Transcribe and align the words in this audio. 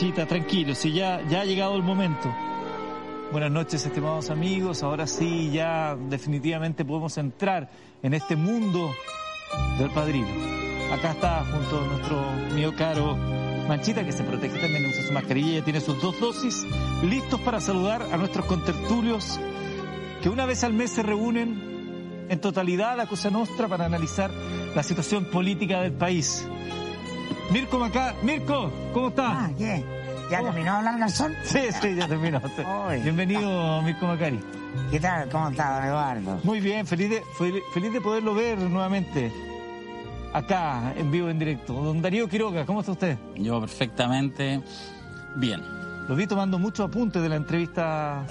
Manchita, 0.00 0.26
tranquilo, 0.26 0.76
si 0.76 0.92
ya, 0.92 1.20
ya 1.28 1.40
ha 1.40 1.44
llegado 1.44 1.74
el 1.74 1.82
momento. 1.82 2.32
Buenas 3.32 3.50
noches, 3.50 3.84
estimados 3.84 4.30
amigos. 4.30 4.84
Ahora 4.84 5.08
sí, 5.08 5.50
ya 5.50 5.96
definitivamente 5.96 6.84
podemos 6.84 7.18
entrar 7.18 7.68
en 8.00 8.14
este 8.14 8.36
mundo 8.36 8.94
del 9.76 9.90
padrino. 9.90 10.28
Acá 10.92 11.10
está 11.10 11.44
junto 11.46 11.80
a 11.80 11.86
nuestro 11.88 12.32
mío 12.54 12.72
caro 12.76 13.16
Manchita, 13.66 14.04
que 14.04 14.12
se 14.12 14.22
protege 14.22 14.60
también, 14.60 14.86
usa 14.88 15.02
su 15.02 15.12
mascarilla, 15.12 15.58
ya 15.58 15.64
tiene 15.64 15.80
sus 15.80 16.00
dos 16.00 16.20
dosis, 16.20 16.64
listos 17.02 17.40
para 17.40 17.60
saludar 17.60 18.06
a 18.12 18.16
nuestros 18.18 18.46
contertulios 18.46 19.40
que 20.22 20.28
una 20.28 20.46
vez 20.46 20.62
al 20.62 20.74
mes 20.74 20.92
se 20.92 21.02
reúnen 21.02 22.26
en 22.28 22.40
totalidad 22.40 22.92
a 22.92 22.96
la 22.96 23.06
Cosa 23.06 23.30
Nostra 23.30 23.66
para 23.66 23.86
analizar 23.86 24.30
la 24.76 24.84
situación 24.84 25.24
política 25.24 25.80
del 25.80 25.94
país. 25.94 26.46
Mirko 27.50 27.78
Macá, 27.78 28.14
Mirko, 28.22 28.70
¿cómo 28.92 29.08
está? 29.08 29.44
Ah, 29.44 29.50
¿qué? 29.56 29.84
¿Ya 30.30 30.42
terminó 30.42 30.64
de 30.72 30.78
hablar 30.78 30.98
Garzón? 30.98 31.34
Sí, 31.44 31.60
sí, 31.80 31.94
ya 31.94 32.06
terminó. 32.06 32.40
Bienvenido, 33.02 33.82
Mirko 33.82 34.06
Macari. 34.06 34.40
¿Qué 34.90 35.00
tal? 35.00 35.28
¿Cómo 35.30 35.48
está, 35.48 35.76
don 35.76 35.84
Eduardo? 35.84 36.40
Muy 36.44 36.60
bien, 36.60 36.86
feliz 36.86 37.08
de, 37.10 37.22
fel- 37.38 37.62
feliz 37.72 37.92
de 37.92 38.00
poderlo 38.00 38.34
ver 38.34 38.58
nuevamente. 38.58 39.32
Acá, 40.34 40.92
en 40.96 41.10
vivo, 41.10 41.30
en 41.30 41.38
directo. 41.38 41.72
Don 41.72 42.02
Darío 42.02 42.28
Quiroga, 42.28 42.66
¿cómo 42.66 42.80
está 42.80 42.92
usted? 42.92 43.16
Yo 43.36 43.58
perfectamente 43.60 44.60
bien. 45.36 45.62
Lo 46.08 46.16
vi 46.16 46.26
tomando 46.26 46.58
muchos 46.58 46.88
apuntes 46.88 47.22
de 47.22 47.28
la 47.28 47.36
entrevista. 47.36 48.24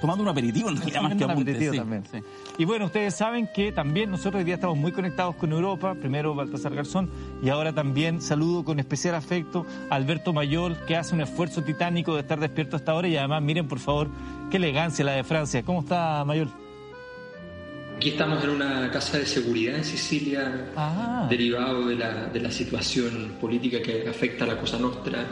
Tomando 0.00 0.22
un 0.22 0.28
aperitivo 0.28 0.68
en 0.68 0.76
realidad 0.76 1.02
más 1.02 1.16
que 1.16 1.24
Un 1.24 1.30
apuntes, 1.32 1.54
aperitivo 1.56 1.72
sí. 1.72 1.78
también, 1.80 2.04
sí. 2.10 2.18
Y 2.58 2.64
bueno, 2.64 2.84
ustedes 2.86 3.16
saben 3.16 3.48
que 3.52 3.72
también 3.72 4.10
nosotros 4.12 4.36
hoy 4.36 4.44
día 4.44 4.54
estamos 4.54 4.76
muy 4.78 4.92
conectados 4.92 5.34
con 5.34 5.50
Europa. 5.50 5.96
Primero 6.00 6.32
Baltasar 6.36 6.72
Garzón 6.76 7.10
y 7.42 7.48
ahora 7.48 7.72
también 7.72 8.22
saludo 8.22 8.64
con 8.64 8.78
especial 8.78 9.16
afecto 9.16 9.66
a 9.90 9.96
Alberto 9.96 10.32
Mayol, 10.32 10.76
que 10.86 10.94
hace 10.96 11.16
un 11.16 11.20
esfuerzo 11.20 11.62
titánico 11.64 12.14
de 12.14 12.20
estar 12.20 12.38
despierto 12.38 12.76
hasta 12.76 12.92
ahora. 12.92 13.08
Y 13.08 13.16
además, 13.16 13.42
miren 13.42 13.66
por 13.66 13.80
favor, 13.80 14.08
qué 14.50 14.58
elegancia 14.58 15.04
la 15.04 15.12
de 15.12 15.24
Francia. 15.24 15.64
¿Cómo 15.64 15.80
está 15.80 16.24
Mayol? 16.24 16.48
Aquí 17.96 18.10
estamos 18.10 18.44
en 18.44 18.50
una 18.50 18.88
casa 18.92 19.18
de 19.18 19.26
seguridad 19.26 19.74
en 19.74 19.84
Sicilia, 19.84 20.70
Ah. 20.76 21.26
derivado 21.28 21.88
de 21.88 21.96
la, 21.96 22.26
de 22.26 22.38
la 22.40 22.52
situación 22.52 23.32
política 23.40 23.82
que 23.82 24.08
afecta 24.08 24.44
a 24.44 24.46
la 24.46 24.60
Cosa 24.60 24.78
Nostra, 24.78 25.26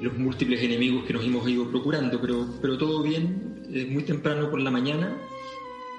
los 0.00 0.16
múltiples 0.16 0.62
enemigos 0.62 1.04
que 1.04 1.12
nos 1.12 1.24
hemos 1.24 1.48
ido 1.48 1.68
procurando, 1.70 2.20
pero, 2.20 2.46
pero 2.60 2.78
todo 2.78 3.02
bien, 3.02 3.62
eh, 3.72 3.86
muy 3.90 4.02
temprano 4.04 4.50
por 4.50 4.60
la 4.60 4.70
mañana. 4.70 5.16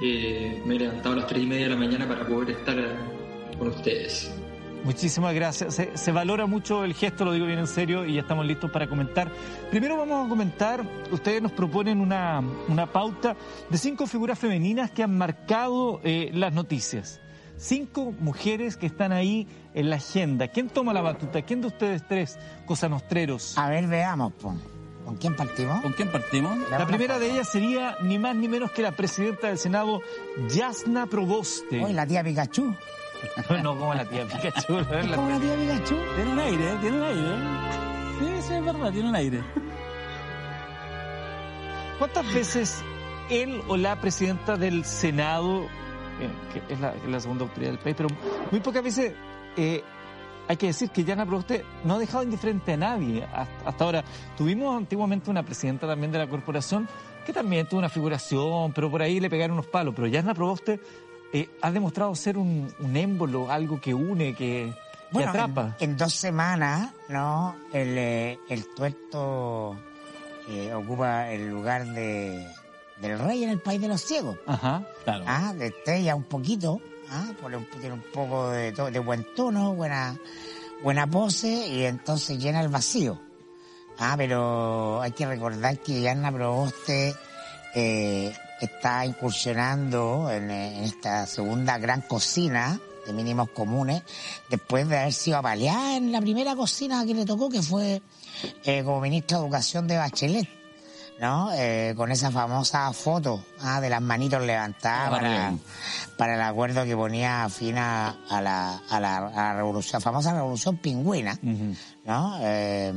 eh, 0.04 0.62
me 0.66 0.76
he 0.76 0.80
levantado 0.80 1.14
a 1.14 1.18
las 1.20 1.28
tres 1.28 1.44
y 1.44 1.46
media 1.46 1.66
de 1.66 1.70
la 1.70 1.78
mañana 1.80 2.08
para 2.08 2.26
poder 2.28 2.52
estar 2.52 2.78
eh, 2.80 2.86
con 3.58 3.68
ustedes. 3.68 4.32
Muchísimas 4.84 5.36
gracias. 5.36 5.76
Se, 5.76 5.96
se 5.96 6.12
valora 6.12 6.48
mucho 6.48 6.84
el 6.84 6.96
gesto, 6.96 7.24
lo 7.24 7.34
digo 7.34 7.46
bien 7.46 7.60
en 7.60 7.68
serio, 7.68 8.04
y 8.04 8.14
ya 8.14 8.22
estamos 8.22 8.48
listos 8.48 8.72
para 8.72 8.88
comentar. 8.90 9.32
Primero 9.70 9.96
vamos 9.96 10.26
a 10.26 10.30
comentar, 10.30 10.84
ustedes 11.12 11.40
nos 11.40 11.52
proponen 11.52 12.02
una, 12.02 12.42
una 12.68 12.92
pauta 12.92 13.36
de 13.70 13.78
cinco 13.78 14.08
figuras 14.08 14.40
femeninas 14.40 14.90
que 14.90 15.04
han 15.04 15.16
marcado 15.16 16.02
eh, 16.04 16.32
las 16.34 16.52
noticias. 16.52 17.22
Cinco 17.62 18.12
mujeres 18.20 18.76
que 18.76 18.88
están 18.88 19.12
ahí 19.12 19.48
en 19.76 19.92
la 19.92 19.98
agenda. 19.98 20.48
¿Quién 20.48 20.68
toma 20.68 20.94
la 20.94 21.02
batuta? 21.02 21.44
¿Quién 21.44 21.62
de 21.62 21.68
ustedes 21.68 22.02
tres, 22.08 22.40
cosanostreros? 22.66 23.56
A 23.56 23.70
ver, 23.70 23.86
veamos, 23.86 24.34
po. 24.34 24.56
¿con 25.06 25.16
quién 25.18 25.36
partimos? 25.36 25.80
¿Con 25.84 25.94
quién 25.94 26.12
partimos? 26.12 26.58
La 26.72 26.88
primera 26.88 27.20
de 27.20 27.30
ellas 27.30 27.50
sería 27.50 27.98
ni 28.02 28.18
más 28.18 28.36
ni 28.36 28.48
menos 28.48 28.72
que 28.72 28.82
la 28.82 28.94
presidenta 28.94 29.48
del 29.48 29.60
Senado, 29.60 30.02
Yasna 30.50 31.06
Proboste. 31.06 31.84
Hoy 31.84 31.94
la 31.94 32.08
tía 32.08 32.24
Pikachu. 32.24 32.76
No 33.62 33.78
como 33.78 33.94
la 33.94 34.06
tía 34.06 34.26
Pikachu. 34.26 34.74
verdad, 34.74 35.04
la 35.04 35.16
¿Cómo 35.16 35.30
la 35.30 35.40
tía 35.40 35.56
Pikachu? 35.56 35.96
Tiene 36.16 36.32
un 36.32 36.40
aire, 36.40 36.76
tiene 36.82 36.98
un 36.98 37.04
aire. 37.04 37.36
Sí, 38.18 38.48
sí, 38.48 38.54
es 38.56 38.66
verdad, 38.66 38.92
tiene 38.92 39.10
un 39.10 39.16
aire. 39.16 39.44
¿Cuántas 42.00 42.34
veces 42.34 42.84
él 43.30 43.62
o 43.68 43.78
la 43.78 44.02
presidenta 44.02 44.58
del 44.58 44.84
Senado, 44.84 45.66
eh, 45.66 45.68
que 46.54 46.74
es 46.74 46.80
la, 46.80 47.20
segunda 47.20 47.46
autoridad 47.46 47.72
del 47.72 47.80
país, 47.80 47.96
pero 47.98 48.10
muy 48.52 48.60
pocas 48.60 48.84
veces 48.84 49.14
eh, 49.58 49.84
hay 50.48 50.58
que 50.58 50.68
decir 50.68 50.90
que 50.90 51.04
Yana 51.04 51.26
Proboste 51.26 51.64
no 51.84 51.96
ha 51.96 52.00
dejado 52.00 52.24
indiferente 52.24 52.74
a 52.74 52.78
nadie 52.78 53.24
hasta, 53.24 53.70
hasta 53.70 53.84
ahora? 53.84 54.04
Tuvimos 54.38 54.76
antiguamente 54.76 55.30
una 55.30 55.44
presidenta 55.44 55.88
también 55.88 56.12
de 56.12 56.18
la 56.18 56.28
corporación 56.28 56.88
que 57.26 57.34
también 57.34 57.68
tuvo 57.68 57.80
una 57.80 57.90
figuración, 57.90 58.74
pero 58.74 58.90
por 58.90 59.02
ahí 59.02 59.20
le 59.20 59.30
pegaron 59.30 59.54
unos 59.54 59.68
palos. 59.68 59.94
Pero 59.96 60.08
Yana 60.08 60.34
Proboste 60.34 60.80
eh, 61.34 61.50
ha 61.62 61.72
demostrado 61.72 62.14
ser 62.16 62.38
un, 62.38 62.74
un 62.80 62.98
émbolo, 62.98 63.50
algo 63.50 63.80
que 63.80 63.94
une, 63.94 64.34
que, 64.34 64.36
que 64.36 64.76
Bueno, 65.12 65.30
atrapa. 65.30 65.76
En, 65.80 65.92
en 65.92 65.98
dos 65.98 66.14
semanas, 66.14 66.92
¿no? 67.10 67.56
El, 67.72 67.98
eh, 67.98 68.40
el 68.50 68.74
tuerto 68.74 69.78
eh, 70.50 70.74
ocupa 70.74 71.30
el 71.30 71.50
lugar 71.50 71.86
de, 71.86 72.48
del 73.02 73.18
rey 73.20 73.44
en 73.44 73.50
el 73.50 73.60
país 73.60 73.82
de 73.82 73.88
los 73.88 74.02
ciegos. 74.02 74.38
Ajá. 74.46 74.88
Claro. 75.04 75.24
Ah, 75.28 75.54
destella 75.56 76.16
un 76.16 76.24
poquito, 76.24 76.80
ah, 77.10 77.32
pone 77.42 77.58
un- 77.58 77.66
tiene 77.66 77.94
un 77.94 78.04
poco 78.14 78.50
de, 78.52 78.72
de 78.72 79.00
buen 79.00 79.26
tono, 79.36 79.74
buena, 79.74 80.16
buena 80.84 81.08
pose 81.08 81.68
y 81.68 81.84
entonces 81.86 82.38
llena 82.38 82.62
el 82.62 82.70
vacío. 82.70 83.20
Ah, 84.00 84.16
pero 84.18 85.02
hay 85.02 85.12
que 85.12 85.26
recordar 85.28 85.78
que 85.80 86.02
Yanna 86.02 86.32
Proboste 86.32 87.14
eh, 87.76 88.34
está 88.62 89.06
incursionando 89.06 90.30
en, 90.32 90.50
en 90.50 90.84
esta 90.84 91.26
segunda 91.26 91.78
gran 91.78 92.02
cocina 92.02 92.80
de 93.06 93.14
mínimos 93.14 93.50
comunes 93.50 94.04
después 94.50 94.88
de 94.88 94.98
haber 94.98 95.14
sido 95.14 95.38
apaleada 95.38 95.98
en 95.98 96.12
la 96.12 96.22
primera 96.22 96.56
cocina 96.56 97.04
que 97.06 97.14
le 97.16 97.26
tocó, 97.26 97.50
que 97.50 97.62
fue 97.62 98.02
eh, 98.64 98.84
como 98.84 99.02
ministra 99.02 99.38
de 99.38 99.44
Educación 99.44 99.88
de 99.88 99.98
Bachelet. 99.98 100.48
¿No? 101.22 101.52
Eh, 101.54 101.94
con 101.96 102.12
esa 102.12 102.32
famosa 102.32 102.92
foto 102.92 103.46
ah, 103.62 103.80
de 103.80 103.90
las 103.90 104.02
manitos 104.02 104.42
levantadas 104.44 105.08
Ah, 105.08 105.54
para, 106.18 106.34
el 106.36 106.42
acuerdo 106.42 106.84
que 106.84 106.96
ponía 106.98 107.48
fin 107.50 107.78
a, 107.78 108.18
a 108.30 108.42
la, 108.42 108.82
a, 108.90 109.00
la, 109.00 109.18
a 109.18 109.32
la 109.32 109.54
revolución, 109.54 110.02
famosa 110.02 110.34
revolución 110.34 110.78
pingüina, 110.78 111.38
¿no? 112.06 112.38
Eh, 112.42 112.94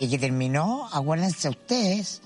y 0.00 0.08
que 0.08 0.18
terminó, 0.18 0.88
acuérdense 0.92 1.48
ustedes, 1.50 2.22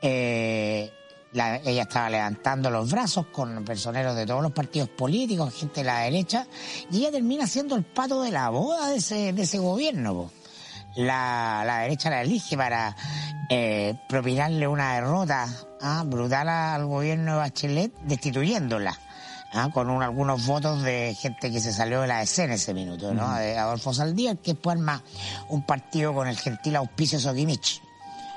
eh, 0.00 0.92
la- 1.32 1.56
ella 1.56 1.82
estaba 1.82 2.08
levantando 2.10 2.70
los 2.70 2.90
brazos 2.90 3.26
con 3.32 3.64
personeros 3.64 4.14
de 4.14 4.26
todos 4.26 4.42
los 4.42 4.52
partidos 4.52 4.88
políticos, 4.90 5.52
gente 5.54 5.80
de 5.80 5.84
la 5.86 5.98
derecha, 6.00 6.46
y 6.90 6.98
ella 6.98 7.10
termina 7.10 7.46
siendo 7.46 7.74
el 7.74 7.82
pato 7.84 8.22
de 8.22 8.30
la 8.30 8.48
boda 8.50 8.90
de 8.90 8.96
ese, 8.96 9.32
de 9.32 9.42
ese 9.42 9.58
gobierno. 9.58 10.14
po. 10.14 10.30
La, 10.96 11.62
la 11.66 11.78
derecha 11.80 12.10
la 12.10 12.22
elige 12.22 12.56
para 12.56 12.94
eh, 13.50 13.94
propinarle 14.08 14.68
una 14.68 14.94
derrota 14.94 15.46
ah, 15.80 16.02
brutal 16.06 16.48
al 16.48 16.86
gobierno 16.86 17.32
de 17.32 17.38
Bachelet, 17.38 17.92
destituyéndola. 18.02 18.96
ah, 19.52 19.68
con 19.72 19.90
un- 19.90 20.02
algunos 20.02 20.46
votos 20.46 20.82
de 20.82 21.14
gente 21.18 21.50
que 21.52 21.60
se 21.60 21.72
salió 21.72 22.00
de 22.02 22.06
la 22.08 22.22
escena 22.22 22.46
en 22.48 22.52
ese 22.54 22.74
minuto, 22.74 23.12
¿no? 23.14 23.34
De 23.34 23.56
Adolfo 23.58 23.92
Saldívar, 23.94 24.36
que 24.38 24.52
después 24.54 24.76
arma 24.76 25.02
un 25.48 25.62
partido 25.62 26.12
con 26.14 26.26
el 26.28 26.36
gentil 26.38 26.76
auspicio 26.76 27.18
Sokimich, 27.20 27.80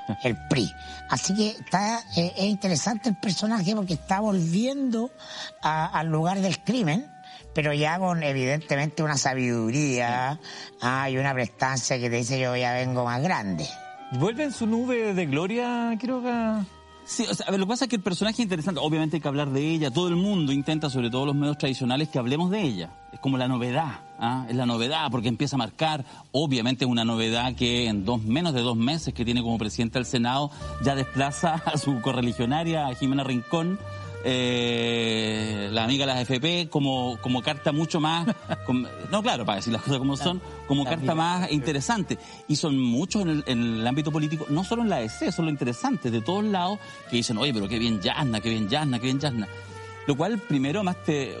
el 0.24 0.36
PRI. 0.48 0.70
Así 1.10 1.34
que 1.34 1.48
está, 1.50 2.00
eh, 2.16 2.32
es 2.36 2.44
interesante 2.44 3.08
el 3.08 3.16
personaje 3.16 3.74
porque 3.74 3.94
está 3.94 4.20
volviendo 4.20 5.10
a- 5.62 5.86
al 5.86 6.08
lugar 6.08 6.40
del 6.40 6.62
crimen, 6.62 7.10
pero 7.58 7.72
ya 7.72 7.98
con 7.98 8.22
evidentemente 8.22 9.02
una 9.02 9.16
sabiduría 9.16 10.38
ah, 10.80 11.10
y 11.10 11.16
una 11.16 11.34
prestancia 11.34 11.98
que 11.98 12.08
te 12.08 12.14
dice 12.14 12.38
yo 12.38 12.54
ya 12.54 12.72
vengo 12.72 13.04
más 13.04 13.20
grande. 13.20 13.66
¿Vuelve 14.12 14.44
en 14.44 14.52
su 14.52 14.64
nube 14.68 15.12
de 15.12 15.26
gloria, 15.26 15.92
Quiroga? 15.98 16.64
Sí, 17.04 17.26
o 17.28 17.34
sea, 17.34 17.46
a 17.48 17.50
ver, 17.50 17.58
lo 17.58 17.66
que 17.66 17.70
pasa 17.70 17.86
es 17.86 17.88
que 17.88 17.96
el 17.96 18.02
personaje 18.02 18.34
es 18.34 18.44
interesante. 18.44 18.80
Obviamente 18.80 19.16
hay 19.16 19.20
que 19.20 19.26
hablar 19.26 19.50
de 19.50 19.60
ella. 19.60 19.90
Todo 19.90 20.06
el 20.06 20.14
mundo 20.14 20.52
intenta, 20.52 20.88
sobre 20.88 21.10
todo 21.10 21.26
los 21.26 21.34
medios 21.34 21.58
tradicionales, 21.58 22.08
que 22.10 22.20
hablemos 22.20 22.48
de 22.52 22.62
ella. 22.62 22.90
Es 23.12 23.18
como 23.18 23.36
la 23.38 23.48
novedad. 23.48 24.02
¿ah? 24.20 24.46
Es 24.48 24.54
la 24.54 24.64
novedad 24.64 25.10
porque 25.10 25.26
empieza 25.26 25.56
a 25.56 25.58
marcar. 25.58 26.04
Obviamente 26.30 26.84
es 26.84 26.90
una 26.90 27.04
novedad 27.04 27.56
que 27.56 27.88
en 27.88 28.04
dos, 28.04 28.22
menos 28.22 28.54
de 28.54 28.60
dos 28.60 28.76
meses 28.76 29.12
que 29.14 29.24
tiene 29.24 29.42
como 29.42 29.58
presidenta 29.58 29.98
del 29.98 30.06
Senado 30.06 30.52
ya 30.84 30.94
desplaza 30.94 31.54
a 31.54 31.76
su 31.76 32.00
correligionaria, 32.02 32.94
Jimena 32.94 33.24
Rincón, 33.24 33.80
eh, 34.24 35.68
la 35.72 35.84
amiga 35.84 36.06
de 36.06 36.12
las 36.12 36.22
FP 36.22 36.68
como, 36.70 37.18
como 37.20 37.42
carta 37.42 37.72
mucho 37.72 38.00
más, 38.00 38.26
no 39.10 39.22
claro, 39.22 39.44
para 39.44 39.56
decir 39.56 39.72
las 39.72 39.82
cosas 39.82 39.98
como 39.98 40.16
son, 40.16 40.40
como 40.66 40.84
carta 40.84 41.14
más 41.14 41.50
interesante. 41.52 42.18
Y 42.48 42.56
son 42.56 42.78
muchos 42.78 43.22
en 43.22 43.42
el, 43.46 43.86
ámbito 43.86 44.10
político, 44.10 44.46
no 44.48 44.64
solo 44.64 44.82
en 44.82 44.88
la 44.88 45.02
EC, 45.02 45.30
son 45.32 45.46
lo 45.46 45.50
interesante, 45.50 46.10
de 46.10 46.20
todos 46.20 46.44
lados, 46.44 46.78
que 47.10 47.16
dicen, 47.16 47.38
oye, 47.38 47.52
pero 47.52 47.68
qué 47.68 47.78
bien 47.78 48.00
Yasna, 48.00 48.40
qué 48.40 48.50
bien 48.50 48.68
Yasna, 48.68 48.98
qué 48.98 49.06
bien 49.06 49.20
Yasna. 49.20 49.48
Lo 50.06 50.16
cual, 50.16 50.38
primero, 50.38 50.82
más 50.82 50.96
te, 51.04 51.36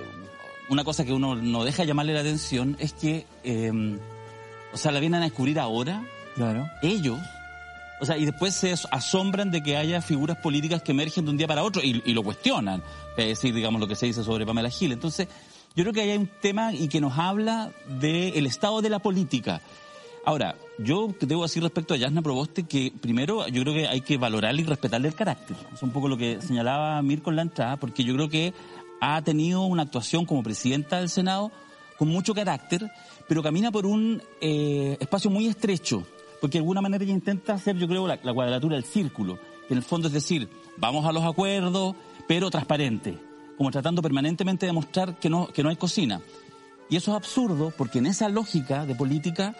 una 0.68 0.84
cosa 0.84 1.04
que 1.04 1.12
uno 1.12 1.34
no 1.34 1.64
deja 1.64 1.84
llamarle 1.84 2.14
la 2.14 2.20
atención 2.20 2.76
es 2.78 2.92
que, 2.92 3.26
eh, 3.44 3.98
o 4.72 4.76
sea, 4.76 4.92
la 4.92 5.00
vienen 5.00 5.20
a 5.22 5.24
descubrir 5.24 5.58
ahora, 5.58 6.02
claro. 6.34 6.68
ellos, 6.82 7.18
o 8.00 8.06
sea, 8.06 8.16
y 8.16 8.24
después 8.24 8.54
se 8.54 8.74
asombran 8.90 9.50
de 9.50 9.62
que 9.62 9.76
haya 9.76 10.00
figuras 10.00 10.36
políticas 10.38 10.82
que 10.82 10.92
emergen 10.92 11.24
de 11.24 11.30
un 11.30 11.36
día 11.36 11.46
para 11.46 11.62
otro 11.62 11.82
y, 11.82 12.12
lo 12.12 12.22
cuestionan, 12.22 12.82
es 13.16 13.26
decir, 13.26 13.54
digamos, 13.54 13.80
lo 13.80 13.88
que 13.88 13.96
se 13.96 14.06
dice 14.06 14.22
sobre 14.22 14.46
Pamela 14.46 14.70
Gil. 14.70 14.92
Entonces, 14.92 15.28
yo 15.74 15.84
creo 15.84 15.92
que 15.92 16.00
ahí 16.02 16.10
hay 16.10 16.18
un 16.18 16.30
tema 16.40 16.72
y 16.72 16.88
que 16.88 17.00
nos 17.00 17.18
habla 17.18 17.72
del 18.00 18.46
estado 18.46 18.80
de 18.80 18.90
la 18.90 18.98
política. 18.98 19.60
Ahora, 20.24 20.56
yo 20.78 21.14
debo 21.20 21.42
decir 21.42 21.62
respecto 21.62 21.94
a 21.94 21.96
Yasna 21.96 22.22
Proboste 22.22 22.64
que 22.64 22.92
primero 23.00 23.48
yo 23.48 23.62
creo 23.62 23.74
que 23.74 23.88
hay 23.88 24.00
que 24.00 24.16
valorarle 24.16 24.62
y 24.62 24.64
respetarle 24.64 25.08
el 25.08 25.14
carácter. 25.14 25.56
Es 25.72 25.82
un 25.82 25.90
poco 25.90 26.08
lo 26.08 26.16
que 26.16 26.40
señalaba 26.40 27.00
Mir 27.02 27.22
con 27.22 27.34
la 27.34 27.42
entrada, 27.42 27.76
porque 27.76 28.04
yo 28.04 28.14
creo 28.14 28.28
que 28.28 28.52
ha 29.00 29.22
tenido 29.22 29.62
una 29.62 29.82
actuación 29.82 30.26
como 30.26 30.42
presidenta 30.42 30.98
del 30.98 31.08
Senado 31.08 31.50
con 31.96 32.08
mucho 32.08 32.34
carácter, 32.34 32.90
pero 33.26 33.42
camina 33.42 33.70
por 33.70 33.86
un 33.86 34.22
eh, 34.40 34.96
espacio 35.00 35.30
muy 35.30 35.46
estrecho 35.46 36.04
porque 36.40 36.58
de 36.58 36.62
alguna 36.62 36.80
manera 36.80 37.04
ella 37.04 37.12
intenta 37.12 37.54
hacer, 37.54 37.76
yo 37.76 37.88
creo, 37.88 38.06
la, 38.06 38.18
cuadratura 38.18 38.76
del 38.76 38.84
círculo, 38.84 39.38
que 39.66 39.74
en 39.74 39.78
el 39.78 39.84
fondo 39.84 40.08
es 40.08 40.14
decir, 40.14 40.48
vamos 40.76 41.04
a 41.04 41.12
los 41.12 41.24
acuerdos, 41.24 41.94
pero 42.26 42.50
transparente, 42.50 43.18
como 43.56 43.70
tratando 43.70 44.02
permanentemente 44.02 44.66
de 44.66 44.72
mostrar 44.72 45.18
que 45.18 45.30
no, 45.30 45.48
que 45.48 45.62
no 45.62 45.68
hay 45.68 45.76
cocina. 45.76 46.20
Y 46.90 46.96
eso 46.96 47.10
es 47.10 47.16
absurdo 47.16 47.72
porque 47.76 47.98
en 47.98 48.06
esa 48.06 48.28
lógica 48.28 48.86
de 48.86 48.94
política 48.94 49.54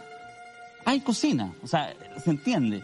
hay 0.85 1.01
cocina, 1.01 1.53
o 1.63 1.67
sea, 1.67 1.95
se 2.23 2.31
entiende. 2.31 2.83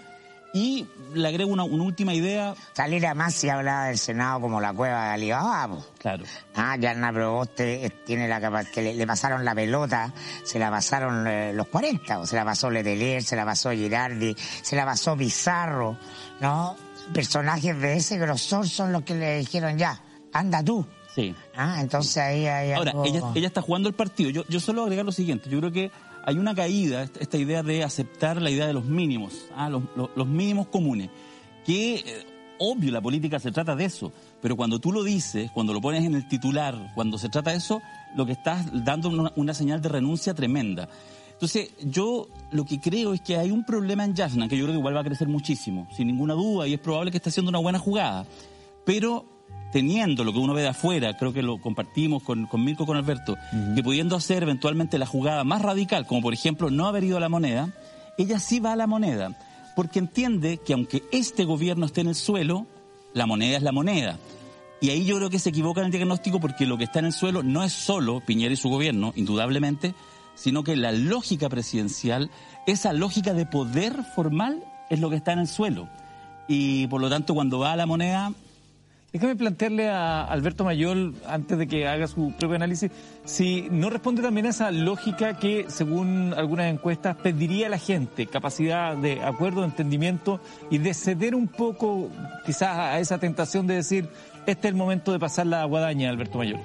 Y 0.55 0.87
le 1.15 1.29
agrego 1.29 1.53
una, 1.53 1.65
última 1.65 2.15
idea. 2.15 2.55
Salir 2.75 3.05
a 3.09 3.15
más 3.15 3.35
si 3.35 3.49
hablaba 3.49 3.87
del 3.87 3.99
Senado 3.99 4.41
como 4.41 4.61
la 4.61 4.73
cueva 4.73 5.07
de 5.07 5.11
Alibaba. 5.11 5.79
Claro. 5.99 6.25
Ah, 6.55 6.77
Yarna 6.79 7.13
Proboste 7.13 7.91
tiene 8.07 8.29
la 8.29 8.41
capacidad, 8.41 8.73
que 8.73 8.95
le, 8.95 9.05
pasaron 9.05 9.45
la 9.45 9.53
pelota, 9.53 10.15
se 10.45 10.61
la 10.61 10.71
pasaron 10.71 11.27
eh, 11.27 11.53
los 11.53 11.67
40, 11.67 12.21
o 12.21 12.27
se 12.27 12.37
la 12.37 12.45
pasó 12.45 12.71
Letelier, 12.71 13.25
se 13.25 13.35
la 13.35 13.45
pasó 13.45 13.73
Girardi, 13.73 14.37
se 14.63 14.77
la 14.77 14.85
pasó 14.85 15.17
Bizarro, 15.17 15.99
¿no? 16.41 16.77
Personajes 17.13 17.77
de 17.81 17.97
ese 17.97 18.17
grosor 18.17 18.69
son 18.69 18.93
los 18.93 19.03
que 19.03 19.17
le 19.17 19.39
dijeron 19.39 19.77
ya, 19.77 20.01
anda 20.33 20.63
tú. 20.63 20.87
Sí. 21.17 21.35
Ah, 21.57 21.79
entonces 21.81 22.17
ahí 22.17 22.47
hay 22.47 22.73
Ahora, 22.73 22.93
ella, 23.05 23.23
ella 23.35 23.49
está 23.49 23.61
jugando 23.61 23.89
el 23.89 23.95
partido. 23.97 24.31
Yo, 24.31 24.45
yo 24.49 24.61
solo 24.61 24.85
agregar 24.85 25.05
lo 25.05 25.13
siguiente, 25.13 25.51
yo 25.51 25.59
creo 25.59 25.73
que 25.73 25.91
hay 26.27 26.39
una 26.39 26.55
caída, 26.55 27.03
esta 27.03 27.37
idea 27.37 27.63
de 27.63 27.85
aceptar 27.85 28.41
la 28.41 28.51
idea 28.51 28.67
de 28.67 28.73
los 28.73 28.85
mínimos, 28.85 29.47
¿ah? 29.55 29.69
los, 29.69 30.27
mínimos 30.27 30.69
comunes, 30.69 31.11
que 31.67 31.97
eh, 31.97 32.27
obvio 32.59 32.91
la 32.91 33.03
política 33.03 33.39
se 33.39 33.53
trata 33.53 33.77
de 33.77 33.85
eso, 33.85 34.11
pero 34.41 34.57
cuando 34.57 34.79
tú 34.79 34.91
lo 34.91 35.05
dices, 35.05 35.51
cuando 35.51 35.75
lo 35.75 35.83
pones 35.83 36.03
en 36.05 36.15
el 36.15 36.27
titular, 36.27 36.93
cuando 36.95 37.19
se 37.19 37.29
trata 37.29 37.51
de 37.51 37.59
eso, 37.59 37.83
lo 38.17 38.25
que 38.25 38.33
estás 38.33 38.67
dando 38.85 39.11
una, 39.11 39.33
una 39.37 39.53
señal 39.53 39.83
de 39.83 39.91
renuncia 39.91 40.33
tremenda. 40.33 40.89
Entonces, 41.33 41.73
yo 41.83 42.29
lo 42.53 42.65
que 42.65 42.81
creo 42.81 43.13
es 43.13 43.21
que 43.21 43.37
hay 43.37 43.51
un 43.51 43.65
problema 43.65 44.05
en 44.05 44.17
Jasna, 44.17 44.49
que 44.49 44.57
yo 44.57 44.65
creo 44.65 44.75
que 44.75 44.79
igual 44.79 44.97
va 44.97 45.01
a 45.01 45.05
crecer 45.05 45.29
muchísimo, 45.29 45.89
sin 45.95 46.07
ninguna 46.07 46.33
duda, 46.33 46.67
y 46.67 46.73
es 46.73 46.81
probable 46.81 47.11
que 47.11 47.19
esté 47.19 47.29
haciendo 47.29 47.51
una 47.51 47.59
buena 47.59 47.79
jugada. 47.79 48.25
Pero 48.87 49.27
teniendo 49.73 50.23
lo 50.23 50.33
que 50.33 50.39
uno 50.39 50.55
ve 50.55 50.63
de 50.63 50.69
afuera, 50.69 51.17
creo 51.17 51.33
que 51.33 51.43
lo 51.43 51.61
compartimos 51.61 52.23
con, 52.23 52.47
con 52.47 52.65
Mirko, 52.65 52.87
con 52.87 52.97
Alberto, 52.97 53.37
que 53.75 53.83
pudiendo 53.83 54.15
hacer 54.15 54.45
eventualmente 54.45 54.99
la 54.99 55.07
jugada 55.07 55.43
más 55.43 55.63
radical, 55.63 56.07
como 56.07 56.23
por 56.23 56.33
ejemplo 56.33 56.71
no 56.71 56.87
haber 56.87 57.03
ido 57.03 57.17
a 57.17 57.21
la 57.21 57.29
moneda, 57.29 57.73
ella 58.17 58.39
sí 58.39 58.61
va 58.61 58.73
a 58.73 58.77
la 58.77 58.87
moneda, 58.87 59.37
porque 59.75 59.99
entiende 59.99 60.59
que 60.59 60.75
aunque 60.75 61.03
este 61.11 61.45
gobierno 61.45 61.87
esté 61.87 62.03
en 62.03 62.09
el 62.09 62.15
suelo, 62.15 62.67
la 63.15 63.27
moneda 63.27 63.57
es 63.57 63.63
la 63.65 63.73
moneda. 63.73 64.19
Y 64.81 64.91
ahí 64.91 65.05
yo 65.05 65.17
creo 65.17 65.31
que 65.31 65.39
se 65.39 65.49
equivoca 65.49 65.81
en 65.81 65.87
el 65.87 65.93
diagnóstico 65.93 66.41
porque 66.41 66.67
lo 66.67 66.77
que 66.79 66.85
está 66.85 66.99
en 66.99 67.07
el 67.07 67.13
suelo 67.13 67.43
no 67.43 67.65
es 67.65 67.73
solo 67.73 68.21
Piñera 68.21 68.53
y 68.53 68.57
su 68.57 68.69
gobierno, 68.69 69.13
indudablemente, 69.17 69.95
sino 70.35 70.63
que 70.63 70.77
la 70.77 70.93
lógica 70.93 71.49
presidencial, 71.49 72.31
esa 72.67 72.93
lógica 72.93 73.35
de 73.35 73.47
poder 73.47 74.05
formal 74.15 74.63
es 74.91 75.01
lo 75.01 75.11
que 75.11 75.17
está 75.17 75.33
en 75.33 75.41
el 75.41 75.49
suelo. 75.49 75.89
Y 76.47 76.87
por 76.89 77.01
lo 77.01 77.09
tanto, 77.09 77.35
cuando 77.35 77.59
va 77.59 77.73
a 77.73 77.77
la 77.77 77.87
moneda, 77.87 78.33
Déjame 79.15 79.37
plantearle 79.37 79.89
a 79.91 80.25
Alberto 80.25 80.65
Mayol, 80.65 81.15
antes 81.29 81.57
de 81.57 81.69
que 81.69 81.87
haga 81.87 82.09
su 82.09 82.35
propio 82.37 82.57
análisis, 82.57 82.91
si 83.25 83.69
no 83.71 83.89
responde 83.89 84.23
también 84.23 84.47
a 84.47 84.49
esa 84.49 84.73
lógica 84.73 85.39
que, 85.39 85.67
según 85.69 86.35
algunas 86.37 86.67
encuestas, 86.67 87.17
pediría 87.19 87.69
a 87.69 87.71
la 87.71 87.79
gente 87.79 88.27
capacidad 88.27 88.97
de 88.97 89.23
acuerdo, 89.23 89.61
de 89.61 89.69
entendimiento 89.69 90.41
y 90.69 90.79
de 90.79 90.93
ceder 90.95 91.37
un 91.37 91.47
poco 91.47 92.11
quizás 92.45 92.77
a 92.77 92.99
esa 92.99 93.19
tentación 93.19 93.69
de 93.69 93.75
decir, 93.75 94.09
este 94.47 94.67
es 94.67 94.73
el 94.73 94.75
momento 94.75 95.13
de 95.13 95.21
pasar 95.21 95.47
la 95.47 95.65
guadaña, 95.65 96.11
Alberto 96.11 96.39
Mayol. 96.39 96.59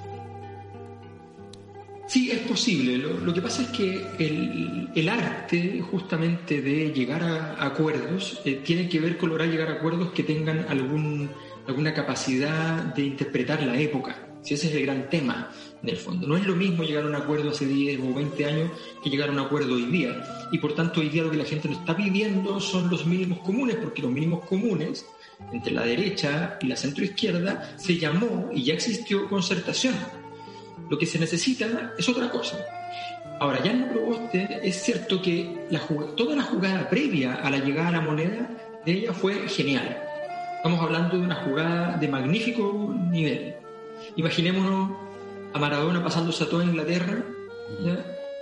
Sí, 2.08 2.32
es 2.32 2.40
posible. 2.40 2.98
Lo, 2.98 3.32
que 3.32 3.40
pasa 3.40 3.62
es 3.62 3.68
que 3.68 4.88
el, 4.96 5.08
arte 5.08 5.80
justamente 5.80 6.60
de 6.60 6.90
llegar 6.92 7.22
a, 7.22 7.64
acuerdos 7.64 8.40
eh, 8.44 8.60
tiene 8.64 8.88
que 8.88 8.98
ver 8.98 9.16
con 9.16 9.28
lograr 9.28 9.48
llegar 9.48 9.68
a 9.68 9.74
acuerdos 9.74 10.10
que 10.10 10.24
tengan 10.24 10.66
algún 10.68 11.30
alguna 11.70 11.94
capacidad 11.94 12.82
de 12.94 13.02
interpretar 13.02 13.62
la 13.62 13.78
época. 13.78 14.16
Si 14.42 14.54
ese 14.54 14.68
es 14.68 14.74
el 14.74 14.82
gran 14.82 15.08
tema, 15.10 15.50
en 15.82 15.88
el 15.88 15.96
fondo. 15.96 16.26
No 16.26 16.36
es 16.36 16.46
lo 16.46 16.56
mismo 16.56 16.82
llegar 16.82 17.04
a 17.04 17.06
un 17.06 17.14
acuerdo 17.14 17.50
hace 17.50 17.66
10 17.66 18.00
o 18.00 18.14
20 18.14 18.44
años 18.44 18.70
que 19.02 19.10
llegar 19.10 19.28
a 19.28 19.32
un 19.32 19.38
acuerdo 19.38 19.74
hoy 19.74 19.86
día. 19.86 20.48
Y 20.52 20.58
por 20.58 20.74
tanto, 20.74 21.00
hoy 21.00 21.08
día 21.08 21.22
lo 21.22 21.30
que 21.30 21.36
la 21.36 21.44
gente 21.44 21.68
no 21.68 21.74
está 21.74 21.96
pidiendo 21.96 22.60
son 22.60 22.90
los 22.90 23.06
mínimos 23.06 23.40
comunes, 23.40 23.76
porque 23.76 24.02
los 24.02 24.10
mínimos 24.10 24.44
comunes 24.46 25.06
entre 25.52 25.72
la 25.72 25.84
derecha 25.84 26.58
y 26.60 26.66
la 26.66 26.76
centroizquierda 26.76 27.74
se 27.76 27.96
llamó 27.96 28.50
y 28.52 28.64
ya 28.64 28.74
existió 28.74 29.28
concertación. 29.28 29.94
Lo 30.88 30.98
que 30.98 31.06
se 31.06 31.18
necesita 31.18 31.94
es 31.96 32.08
otra 32.08 32.30
cosa. 32.30 32.58
Ahora, 33.38 33.62
ya 33.62 33.70
en 33.70 33.88
Proboste 33.88 34.60
es 34.62 34.82
cierto 34.82 35.22
que 35.22 35.66
la, 35.70 35.80
toda 36.16 36.36
la 36.36 36.42
jugada 36.42 36.90
previa 36.90 37.36
a 37.36 37.50
la 37.50 37.58
llegada 37.58 37.88
a 37.88 37.92
la 37.92 38.00
moneda 38.00 38.50
de 38.84 38.92
ella 38.92 39.14
fue 39.14 39.48
genial 39.48 40.09
Estamos 40.60 40.80
hablando 40.82 41.16
de 41.16 41.22
una 41.22 41.36
jugada 41.36 41.96
de 41.96 42.06
magnífico 42.06 42.94
nivel. 43.10 43.54
Imaginémonos 44.16 44.90
a 45.54 45.58
Maradona 45.58 46.04
pasándose 46.04 46.44
a 46.44 46.50
toda 46.50 46.66
Inglaterra 46.66 47.24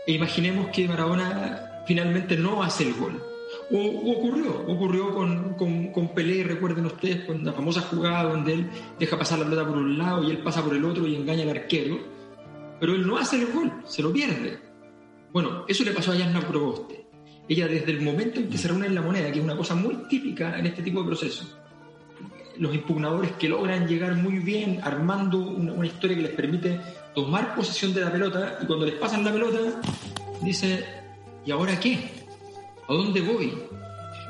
e 0.04 0.12
imaginemos 0.12 0.66
que 0.70 0.88
Maradona 0.88 1.84
finalmente 1.86 2.36
no 2.36 2.60
hace 2.60 2.88
el 2.88 2.94
gol. 2.94 3.22
O, 3.70 4.10
ocurrió, 4.10 4.64
ocurrió 4.66 5.14
con, 5.14 5.54
con, 5.54 5.92
con, 5.92 6.08
Pelé, 6.08 6.42
recuerden 6.42 6.86
ustedes, 6.86 7.24
con 7.24 7.44
la 7.44 7.52
famosa 7.52 7.82
jugada 7.82 8.24
donde 8.30 8.54
él 8.54 8.70
deja 8.98 9.16
pasar 9.16 9.38
la 9.38 9.44
pelota 9.44 9.68
por 9.68 9.76
un 9.76 9.96
lado 9.96 10.24
y 10.24 10.32
él 10.32 10.38
pasa 10.38 10.60
por 10.64 10.74
el 10.74 10.84
otro 10.84 11.06
y 11.06 11.14
engaña 11.14 11.44
al 11.44 11.50
arquero, 11.50 12.00
pero 12.80 12.96
él 12.96 13.06
no 13.06 13.16
hace 13.16 13.36
el 13.36 13.52
gol, 13.52 13.72
se 13.84 14.02
lo 14.02 14.12
pierde. 14.12 14.58
Bueno, 15.32 15.64
eso 15.68 15.84
le 15.84 15.92
pasó 15.92 16.10
a 16.10 16.16
Jasna 16.16 16.40
Proboste. 16.40 17.06
Ella 17.48 17.68
desde 17.68 17.92
el 17.92 18.00
momento 18.00 18.40
en 18.40 18.50
que 18.50 18.58
se 18.58 18.66
reúne 18.66 18.88
en 18.88 18.96
la 18.96 19.02
moneda, 19.02 19.30
que 19.30 19.38
es 19.38 19.44
una 19.44 19.56
cosa 19.56 19.76
muy 19.76 19.94
típica 20.08 20.58
en 20.58 20.66
este 20.66 20.82
tipo 20.82 21.00
de 21.00 21.06
procesos, 21.06 21.56
los 22.58 22.74
impugnadores 22.74 23.32
que 23.32 23.48
logran 23.48 23.86
llegar 23.86 24.14
muy 24.14 24.38
bien 24.38 24.80
armando 24.82 25.38
una, 25.38 25.86
historia 25.86 26.16
que 26.16 26.22
les 26.22 26.32
permite 26.32 26.80
tomar 27.14 27.54
posesión 27.54 27.94
de 27.94 28.00
la 28.00 28.12
pelota 28.12 28.58
y 28.62 28.66
cuando 28.66 28.86
les 28.86 28.94
pasan 28.96 29.24
la 29.24 29.32
pelota, 29.32 29.80
dice, 30.42 30.84
¿y 31.44 31.50
ahora 31.50 31.78
qué? 31.78 32.10
¿A 32.88 32.92
dónde 32.92 33.20
voy? 33.20 33.52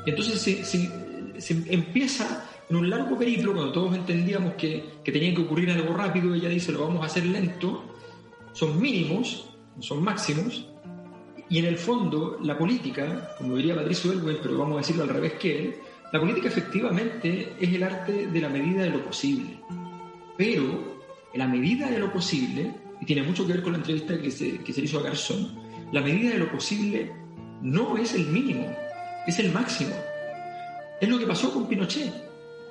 Entonces 0.05 0.41
se, 0.41 1.73
empieza 1.73 2.45
en 2.69 2.75
un 2.75 2.89
largo 2.89 3.17
periplo, 3.17 3.53
cuando 3.53 3.71
todos 3.71 3.95
entendíamos 3.95 4.53
que, 4.53 4.83
que 5.03 5.11
tenía 5.11 5.33
que 5.33 5.41
ocurrir 5.41 5.71
algo 5.71 5.93
rápido, 5.95 6.33
ella 6.33 6.49
dice, 6.49 6.71
lo 6.71 6.85
vamos 6.85 7.03
a 7.03 7.07
hacer 7.07 7.25
lento, 7.25 7.83
son 8.53 8.79
mínimos, 8.79 9.49
son 9.79 10.03
máximos, 10.03 10.67
y 11.49 11.57
en 11.57 11.65
el 11.65 11.77
fondo 11.77 12.37
la 12.43 12.57
política, 12.57 13.33
como 13.37 13.55
diría 13.55 13.75
Patricio 13.75 14.11
Elwin, 14.11 14.37
pero 14.41 14.57
vamos 14.57 14.75
a 14.75 14.77
decirlo 14.79 15.03
al 15.03 15.09
revés 15.09 15.33
que 15.33 15.57
él, 15.57 15.75
la 16.11 16.19
política 16.19 16.47
efectivamente 16.47 17.53
es 17.59 17.73
el 17.73 17.83
arte 17.83 18.27
de 18.27 18.41
la 18.41 18.49
medida 18.49 18.83
de 18.83 18.89
lo 18.89 19.05
posible, 19.05 19.59
pero 20.37 20.99
la 21.35 21.47
medida 21.47 21.89
de 21.89 21.99
lo 21.99 22.11
posible, 22.11 22.73
y 22.99 23.05
tiene 23.05 23.23
mucho 23.23 23.45
que 23.45 23.53
ver 23.53 23.61
con 23.61 23.73
la 23.73 23.77
entrevista 23.77 24.19
que 24.19 24.31
se, 24.31 24.57
que 24.59 24.73
se 24.73 24.81
hizo 24.81 24.99
a 24.99 25.03
Garzón, 25.03 25.69
la 25.91 26.01
medida 26.01 26.31
de 26.31 26.39
lo 26.39 26.51
posible 26.51 27.11
no 27.61 27.97
es 27.97 28.13
el 28.15 28.27
mínimo, 28.27 28.75
es 29.27 29.37
el 29.39 29.51
máximo. 29.51 29.95
Es 30.99 31.07
lo 31.07 31.19
que 31.19 31.27
pasó 31.27 31.53
con 31.53 31.67
Pinochet. 31.67 32.11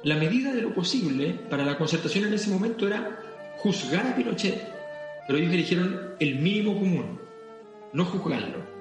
la 0.04 0.16
medida 0.16 0.52
de 0.52 0.62
lo 0.62 0.74
posible 0.74 1.34
para 1.50 1.64
la 1.64 1.76
concertación 1.76 2.26
en 2.26 2.34
ese 2.34 2.50
momento 2.50 2.86
era 2.86 3.20
juzgar 3.56 4.06
a 4.06 4.16
Pinochet, 4.16 4.60
pero 5.26 5.38
ellos 5.38 5.52
eligieron 5.52 6.14
el 6.18 6.36
mínimo 6.36 6.74
común, 6.74 7.20
no 7.92 8.04
juzgarlo. 8.04 8.77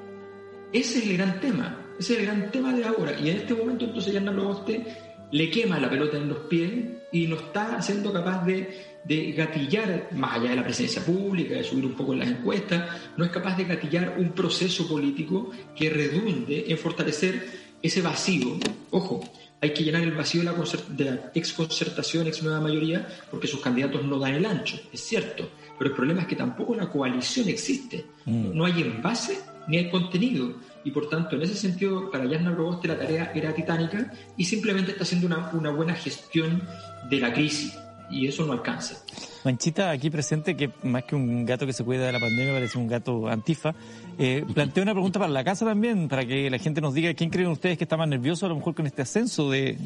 Ese 0.73 0.99
es 0.99 1.05
el 1.05 1.17
gran 1.17 1.39
tema, 1.39 1.85
ese 1.99 2.13
es 2.13 2.19
el 2.19 2.25
gran 2.25 2.51
tema 2.51 2.73
de 2.73 2.85
ahora. 2.85 3.17
Y 3.19 3.29
en 3.29 3.37
este 3.37 3.53
momento 3.53 3.85
entonces 3.85 4.13
Yarna 4.13 4.33
Proboste 4.33 4.85
le 5.31 5.49
quema 5.49 5.79
la 5.79 5.89
pelota 5.89 6.17
en 6.17 6.29
los 6.29 6.39
pies 6.39 6.71
y 7.11 7.27
no 7.27 7.35
está 7.35 7.81
siendo 7.81 8.11
capaz 8.11 8.45
de, 8.45 8.99
de, 9.05 9.31
gatillar, 9.31 10.09
más 10.11 10.35
allá 10.35 10.49
de 10.49 10.55
la 10.57 10.63
presencia 10.63 11.03
pública, 11.03 11.55
de 11.55 11.63
subir 11.63 11.85
un 11.85 11.95
poco 11.95 12.13
en 12.13 12.19
las 12.19 12.29
encuestas, 12.29 12.89
no 13.15 13.23
es 13.23 13.31
capaz 13.31 13.55
de 13.57 13.63
gatillar 13.63 14.15
un 14.17 14.31
proceso 14.31 14.87
político 14.87 15.51
que 15.75 15.89
redunde 15.89 16.65
en 16.67 16.77
fortalecer 16.77 17.45
ese 17.81 18.01
vacío. 18.01 18.57
Ojo, 18.91 19.23
hay 19.61 19.73
que 19.73 19.83
llenar 19.83 20.03
el 20.03 20.11
vacío 20.11 20.41
de 20.41 20.45
la, 20.45 20.53
de 20.89 21.05
la 21.05 21.31
ex 21.33 21.53
concertación, 21.53 22.27
ex 22.27 22.43
nueva 22.43 22.61
mayoría, 22.61 23.07
porque 23.31 23.47
sus 23.47 23.59
candidatos 23.59 24.03
no 24.03 24.19
dan 24.19 24.35
el 24.35 24.45
ancho, 24.45 24.79
es 24.91 25.01
cierto. 25.01 25.49
Pero 25.77 25.89
el 25.91 25.95
problema 25.95 26.21
es 26.21 26.27
que 26.27 26.35
tampoco 26.35 26.75
la 26.75 26.89
coalición 26.89 27.47
existe. 27.49 28.05
Mm. 28.25 28.55
No 28.55 28.65
hay 28.65 28.81
envase 28.81 29.39
ni 29.67 29.77
hay 29.77 29.89
contenido. 29.89 30.55
Y 30.83 30.91
por 30.91 31.09
tanto, 31.09 31.35
en 31.35 31.41
ese 31.41 31.55
sentido, 31.55 32.09
para 32.09 32.25
Yasna 32.25 32.53
Proboste 32.53 32.87
la 32.87 32.97
tarea 32.97 33.31
era 33.35 33.53
titánica 33.53 34.11
y 34.37 34.45
simplemente 34.45 34.91
está 34.91 35.03
haciendo 35.03 35.27
una, 35.27 35.49
una 35.51 35.71
buena 35.71 35.93
gestión 35.93 36.63
de 37.09 37.19
la 37.19 37.33
crisis. 37.33 37.77
Y 38.09 38.25
eso 38.25 38.45
no 38.45 38.53
alcanza. 38.53 39.03
Manchita, 39.43 39.91
aquí 39.91 40.09
presente, 40.09 40.55
que 40.55 40.71
más 40.83 41.03
que 41.03 41.15
un 41.15 41.45
gato 41.45 41.65
que 41.65 41.73
se 41.73 41.83
cuida 41.83 42.05
de 42.05 42.13
la 42.13 42.19
pandemia, 42.19 42.53
parece 42.53 42.77
un 42.77 42.87
gato 42.87 43.27
antifa, 43.27 43.75
eh, 44.17 44.45
planteo 44.53 44.83
una 44.83 44.93
pregunta 44.93 45.19
para 45.19 45.31
la 45.31 45.43
casa 45.43 45.65
también, 45.65 46.07
para 46.07 46.25
que 46.25 46.49
la 46.49 46.57
gente 46.57 46.81
nos 46.81 46.93
diga 46.93 47.13
quién 47.13 47.29
creen 47.29 47.49
ustedes 47.49 47.77
que 47.77 47.83
está 47.83 47.97
más 47.97 48.07
nervioso 48.07 48.45
a 48.45 48.49
lo 48.49 48.55
mejor 48.55 48.75
con 48.75 48.87
este 48.87 49.01
ascenso 49.01 49.49
de, 49.49 49.77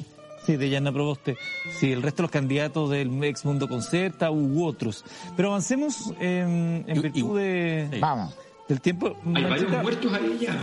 sí, 0.46 0.56
de 0.58 0.70
Yana 0.70 0.92
Proboste, 0.92 1.38
si 1.78 1.92
el 1.92 2.02
resto 2.02 2.18
de 2.18 2.24
los 2.24 2.32
candidatos 2.32 2.90
del 2.90 3.24
ex 3.24 3.46
Mundo 3.46 3.68
Concerta 3.68 4.32
u 4.32 4.66
otros. 4.66 5.04
Pero 5.36 5.50
avancemos 5.50 6.14
en, 6.20 6.86
en 6.88 7.02
virtud 7.02 7.40
de... 7.40 7.98
Vamos. 8.00 8.36
Del 8.68 8.80
tiempo. 8.80 9.14
Hay 9.36 9.44
varios 9.44 9.70
muertos 9.70 10.14
ahí 10.14 10.38
ya. 10.40 10.56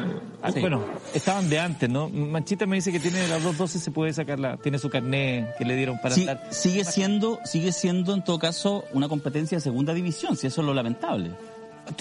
Ah, 0.43 0.51
bueno, 0.59 0.83
estaban 1.13 1.51
de 1.51 1.59
antes, 1.59 1.91
¿no? 1.91 2.09
Manchita 2.09 2.65
me 2.65 2.77
dice 2.77 2.91
que 2.91 3.01
tiene 3.01 3.29
las 3.29 3.43
dos 3.43 3.59
dosis, 3.59 3.83
se 3.83 3.91
puede 3.91 4.15
sacarla, 4.15 4.57
tiene 4.57 4.79
su 4.79 4.89
carnet 4.89 5.55
que 5.59 5.67
le 5.67 5.77
dieron 5.77 5.99
para 6.01 6.15
sí, 6.15 6.27
Sigue 6.49 6.85
siendo, 6.85 7.39
sigue 7.45 7.71
siendo 7.71 8.15
en 8.15 8.25
todo 8.25 8.39
caso 8.39 8.85
una 8.95 9.11
competencia 9.11 9.59
de 9.59 9.61
segunda 9.61 9.93
división, 9.93 10.39
si 10.39 10.47
eso 10.47 10.63
es 10.63 10.67
lo 10.67 10.73
lamentable. 10.73 11.33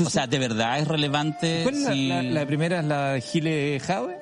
O 0.06 0.10
sea, 0.10 0.28
¿de 0.28 0.40
verdad 0.40 0.80
es 0.80 0.88
relevante? 0.88 1.62
¿Cuál 1.64 2.34
la, 2.34 2.46
primera? 2.46 2.80
¿Es 2.80 2.86
la 2.86 3.20
Gile 3.20 3.80
Jave? 3.80 4.18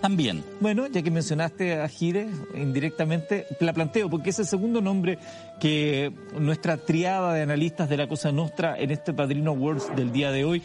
También. 0.00 0.42
Bueno, 0.60 0.86
ya 0.86 1.02
que 1.02 1.10
mencionaste 1.10 1.78
a 1.80 1.86
Gire 1.86 2.28
indirectamente, 2.54 3.46
la 3.60 3.74
planteo 3.74 4.08
porque 4.08 4.30
es 4.30 4.38
el 4.38 4.46
segundo 4.46 4.80
nombre 4.80 5.18
que 5.60 6.10
nuestra 6.38 6.78
triada 6.78 7.34
de 7.34 7.42
analistas 7.42 7.88
de 7.88 7.98
la 7.98 8.08
Cosa 8.08 8.32
Nostra 8.32 8.78
en 8.78 8.90
este 8.90 9.12
Padrino 9.12 9.50
Awards 9.50 9.94
del 9.94 10.10
día 10.10 10.32
de 10.32 10.44
hoy 10.44 10.62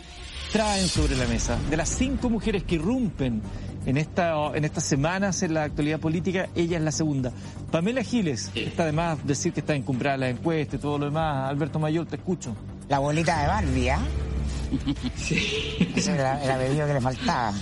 traen 0.53 0.87
sobre 0.87 1.17
la 1.17 1.27
mesa. 1.27 1.59
De 1.69 1.75
las 1.75 1.89
cinco 1.89 2.29
mujeres 2.29 2.63
que 2.63 2.75
irrumpen 2.75 3.41
en, 3.85 3.97
esta, 3.97 4.55
en 4.55 4.63
estas 4.63 4.85
semanas 4.85 5.43
en 5.43 5.53
la 5.53 5.63
actualidad 5.63 5.99
política, 5.99 6.47
ella 6.55 6.77
es 6.77 6.83
la 6.83 6.93
segunda. 6.93 7.33
Pamela 7.71 8.03
Giles, 8.03 8.51
está 8.55 8.83
además 8.83 9.19
decir 9.27 9.51
que 9.51 9.59
está 9.59 9.75
encumbrada 9.75 10.15
la 10.15 10.29
encuesta 10.29 10.77
y 10.77 10.79
todo 10.79 10.97
lo 10.97 11.05
demás. 11.05 11.49
Alberto 11.49 11.77
Mayor, 11.77 12.05
te 12.05 12.15
escucho. 12.15 12.55
La 12.89 12.99
bolita 12.99 13.41
de 13.41 13.47
Barbie, 13.47 13.89
¿ah? 13.89 13.99
Sí. 15.15 15.77
Ese 15.95 16.13
era, 16.13 16.43
era 16.43 16.57
bebida 16.57 16.87
que 16.87 16.93
le 16.93 17.01
faltaba. 17.01 17.53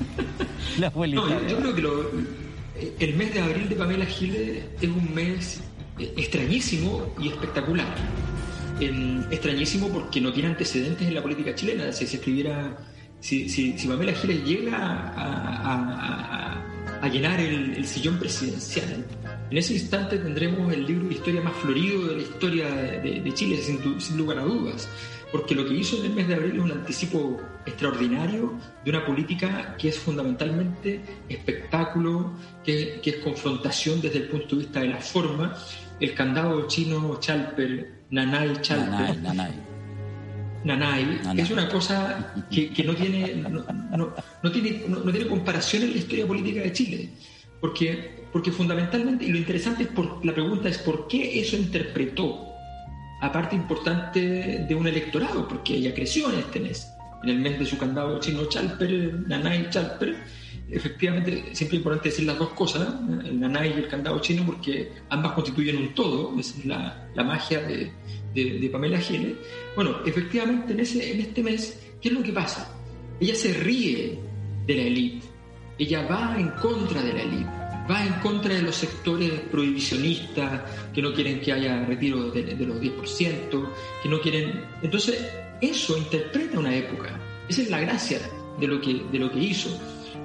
La 0.78 0.88
abuelita. 0.88 1.22
No, 1.22 1.48
yo, 1.48 1.56
creo 1.74 2.10
que 2.10 2.26
el 2.98 3.14
mes 3.14 3.32
de 3.32 3.40
abril 3.40 3.68
de 3.68 3.76
Pamela 3.76 4.06
Giles 4.06 4.64
es 4.80 4.88
un 4.88 5.14
mes 5.14 5.60
eh, 5.98 6.12
extrañísimo 6.16 7.14
y 7.18 7.28
espectacular. 7.28 7.86
extrañísimo 9.30 9.88
porque 9.88 10.20
no 10.20 10.32
tiene 10.32 10.50
antecedentes 10.50 11.06
en 11.06 11.14
la 11.14 11.22
política 11.22 11.54
chilena. 11.54 11.92
Si 11.92 12.06
se 12.06 12.16
escribiera, 12.16 12.76
si, 13.20 13.48
si, 13.48 13.72
Pamela 13.86 14.12
Giles 14.12 14.44
llega 14.44 14.76
a, 14.76 16.62
a, 17.02 17.08
llenar 17.08 17.40
el, 17.40 17.86
sillón 17.86 18.18
presidencial, 18.18 19.06
en 19.50 19.58
ese 19.58 19.74
instante 19.74 20.18
tendremos 20.18 20.72
el 20.72 20.86
libro 20.86 21.08
de 21.08 21.14
historia 21.14 21.40
más 21.40 21.54
florido 21.54 22.08
de 22.08 22.16
la 22.16 22.22
historia 22.22 22.68
de, 22.68 23.32
Chile, 23.34 23.58
sin, 23.58 24.16
lugar 24.16 24.38
a 24.38 24.42
dudas. 24.42 24.88
Porque 25.30 25.54
lo 25.54 25.66
que 25.66 25.74
hizo 25.74 25.98
en 25.98 26.06
el 26.06 26.14
mes 26.14 26.28
de 26.28 26.34
abril 26.34 26.56
es 26.56 26.62
un 26.62 26.72
anticipo 26.72 27.40
extraordinario 27.64 28.54
de 28.84 28.90
una 28.90 29.04
política 29.04 29.76
que 29.76 29.88
es 29.88 29.98
fundamentalmente 29.98 31.00
espectáculo, 31.28 32.32
que, 32.64 33.00
es 33.04 33.16
confrontación 33.16 34.00
desde 34.00 34.18
el 34.18 34.28
punto 34.28 34.56
de 34.56 34.62
vista 34.62 34.80
de 34.80 34.88
la 34.88 35.00
forma. 35.00 35.56
El 36.00 36.14
candado 36.14 36.66
chino 36.66 37.18
Chalper, 37.20 38.02
Nanay 38.10 38.60
Chalper. 38.60 39.20
Nanay, 39.20 39.52
Nanay. 40.64 41.20
es 41.36 41.50
una 41.50 41.68
cosa 41.68 42.34
que, 42.50 42.84
no, 42.84 42.94
tiene, 42.94 43.34
no, 43.36 44.50
tiene, 44.50 44.84
no, 44.88 45.12
tiene 45.12 45.26
comparación 45.28 45.84
en 45.84 45.90
la 45.92 45.98
historia 45.98 46.26
política 46.26 46.62
de 46.62 46.72
Chile. 46.72 47.08
Porque 47.60 48.25
porque 48.36 48.52
fundamentalmente, 48.52 49.24
y 49.24 49.30
lo 49.30 49.38
interesante 49.38 49.84
es 49.84 49.88
por, 49.88 50.22
la 50.22 50.34
pregunta 50.34 50.68
es 50.68 50.76
por 50.76 51.08
qué 51.08 51.40
eso 51.40 51.56
interpretó 51.56 52.52
a 53.22 53.32
parte 53.32 53.56
importante 53.56 54.66
de 54.68 54.74
un 54.74 54.86
electorado, 54.86 55.48
porque 55.48 55.74
ella 55.74 55.94
creció 55.94 56.30
en 56.30 56.40
este 56.40 56.60
mes, 56.60 56.86
en 57.22 57.30
el 57.30 57.38
mes 57.38 57.58
de 57.58 57.64
su 57.64 57.78
candado 57.78 58.20
chino 58.20 58.44
Chalper, 58.44 59.26
Nanay 59.26 59.70
Chalper. 59.70 60.22
Efectivamente, 60.68 61.44
siempre 61.54 61.78
es 61.78 61.80
importante 61.80 62.10
decir 62.10 62.26
las 62.26 62.38
dos 62.38 62.50
cosas, 62.50 62.86
el 63.24 63.40
Nanay 63.40 63.70
y 63.70 63.78
el 63.84 63.88
candado 63.88 64.18
chino, 64.20 64.44
porque 64.44 64.92
ambas 65.08 65.32
constituyen 65.32 65.78
un 65.78 65.94
todo, 65.94 66.38
esa 66.38 66.58
es 66.58 66.66
la, 66.66 67.08
la 67.14 67.24
magia 67.24 67.62
de, 67.62 67.90
de, 68.34 68.68
Pamela 68.70 69.00
Giles. 69.00 69.34
Bueno, 69.74 70.00
efectivamente, 70.04 70.74
en, 70.74 70.80
ese, 70.80 71.10
en 71.10 71.20
este 71.22 71.42
mes, 71.42 71.88
¿qué 72.02 72.10
es 72.10 72.14
lo 72.14 72.22
que 72.22 72.34
pasa? 72.34 72.70
Ella 73.18 73.34
se 73.34 73.54
ríe 73.54 74.18
de 74.66 74.74
la 74.74 74.82
élite, 74.82 75.26
ella 75.78 76.06
va 76.06 76.36
en 76.38 76.50
contra 76.50 77.00
de 77.00 77.14
la 77.14 77.22
élite 77.22 77.65
va 77.90 78.04
en 78.04 78.14
contra 78.14 78.54
de 78.54 78.62
los 78.62 78.76
sectores 78.76 79.30
prohibicionistas 79.50 80.62
que 80.92 81.02
no 81.02 81.12
quieren 81.12 81.40
que 81.40 81.52
haya 81.52 81.84
retiro 81.84 82.30
de, 82.30 82.54
los 82.66 82.80
10%, 82.80 83.68
que 84.02 84.08
no 84.08 84.20
quieren... 84.20 84.64
Entonces, 84.82 85.24
eso 85.60 85.96
interpreta 85.96 86.58
una 86.58 86.74
época. 86.74 87.18
Esa 87.48 87.62
es 87.62 87.70
la 87.70 87.80
gracia 87.80 88.20
de 88.58 88.66
lo 88.66 88.80
que, 88.80 89.04
de 89.10 89.18
lo 89.18 89.30
que 89.30 89.38
hizo. 89.38 89.70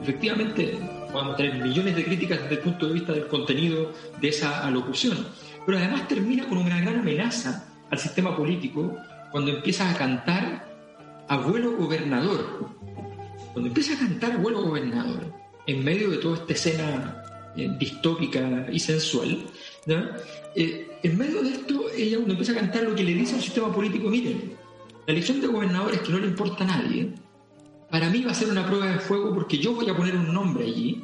Efectivamente, 0.01 0.77
podemos 1.11 1.37
tener 1.37 1.61
millones 1.61 1.95
de 1.95 2.03
críticas 2.03 2.41
desde 2.41 2.55
el 2.55 2.61
punto 2.61 2.87
de 2.87 2.93
vista 2.93 3.13
del 3.13 3.27
contenido 3.27 3.93
de 4.19 4.29
esa 4.29 4.65
alocución, 4.65 5.27
pero 5.65 5.77
además 5.77 6.07
termina 6.07 6.47
con 6.47 6.57
una 6.57 6.81
gran 6.81 6.99
amenaza 6.99 7.67
al 7.89 7.99
sistema 7.99 8.35
político 8.35 8.95
cuando 9.31 9.51
empieza 9.51 9.89
a 9.89 9.93
cantar 9.93 10.67
abuelo 11.27 11.77
gobernador. 11.77 12.69
Cuando 13.53 13.67
empieza 13.67 13.93
a 13.93 13.97
cantar 13.97 14.31
abuelo 14.31 14.63
gobernador, 14.63 15.33
en 15.67 15.83
medio 15.83 16.09
de 16.09 16.17
toda 16.17 16.37
esta 16.37 16.53
escena 16.53 17.20
eh, 17.55 17.69
distópica 17.77 18.67
y 18.71 18.79
sensual, 18.79 19.45
eh, 20.55 20.87
en 21.03 21.17
medio 21.17 21.41
de 21.41 21.49
esto 21.49 21.85
ella 21.95 22.17
cuando 22.17 22.33
empieza 22.33 22.51
a 22.51 22.55
cantar 22.55 22.83
lo 22.83 22.95
que 22.95 23.03
le 23.03 23.13
dice 23.13 23.35
al 23.35 23.41
sistema 23.41 23.73
político, 23.73 24.09
miren, 24.09 24.53
la 25.07 25.13
elección 25.13 25.41
de 25.41 25.47
gobernadores 25.47 26.01
que 26.01 26.11
no 26.11 26.19
le 26.19 26.27
importa 26.27 26.63
a 26.63 26.67
nadie, 26.67 27.13
para 27.89 28.09
mí 28.09 28.21
va 28.21 28.31
a 28.31 28.35
ser 28.35 28.49
una 28.49 28.65
prueba 28.65 28.87
de 28.87 28.99
fuego 28.99 29.33
porque 29.33 29.57
yo 29.57 29.73
voy 29.73 29.89
a 29.89 29.95
poner 29.95 30.15
un 30.15 30.33
nombre 30.33 30.65
allí 30.65 31.03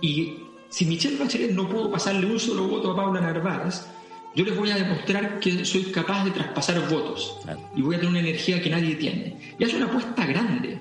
y 0.00 0.34
si 0.68 0.84
Michelle 0.84 1.16
Bachelet 1.16 1.52
no 1.52 1.68
puedo 1.68 1.90
pasarle 1.90 2.26
un 2.26 2.38
solo 2.38 2.66
voto 2.66 2.90
a 2.90 2.96
Paula 2.96 3.20
Narváez, 3.20 3.86
yo 4.34 4.44
les 4.44 4.54
voy 4.54 4.70
a 4.70 4.76
demostrar 4.76 5.40
que 5.40 5.64
soy 5.64 5.84
capaz 5.84 6.24
de 6.24 6.32
traspasar 6.32 6.86
votos 6.90 7.38
y 7.74 7.80
voy 7.80 7.94
a 7.94 7.98
tener 7.98 8.10
una 8.10 8.20
energía 8.20 8.60
que 8.60 8.68
nadie 8.68 8.96
tiene. 8.96 9.54
Y 9.58 9.64
es 9.64 9.72
una 9.72 9.86
apuesta 9.86 10.26
grande, 10.26 10.78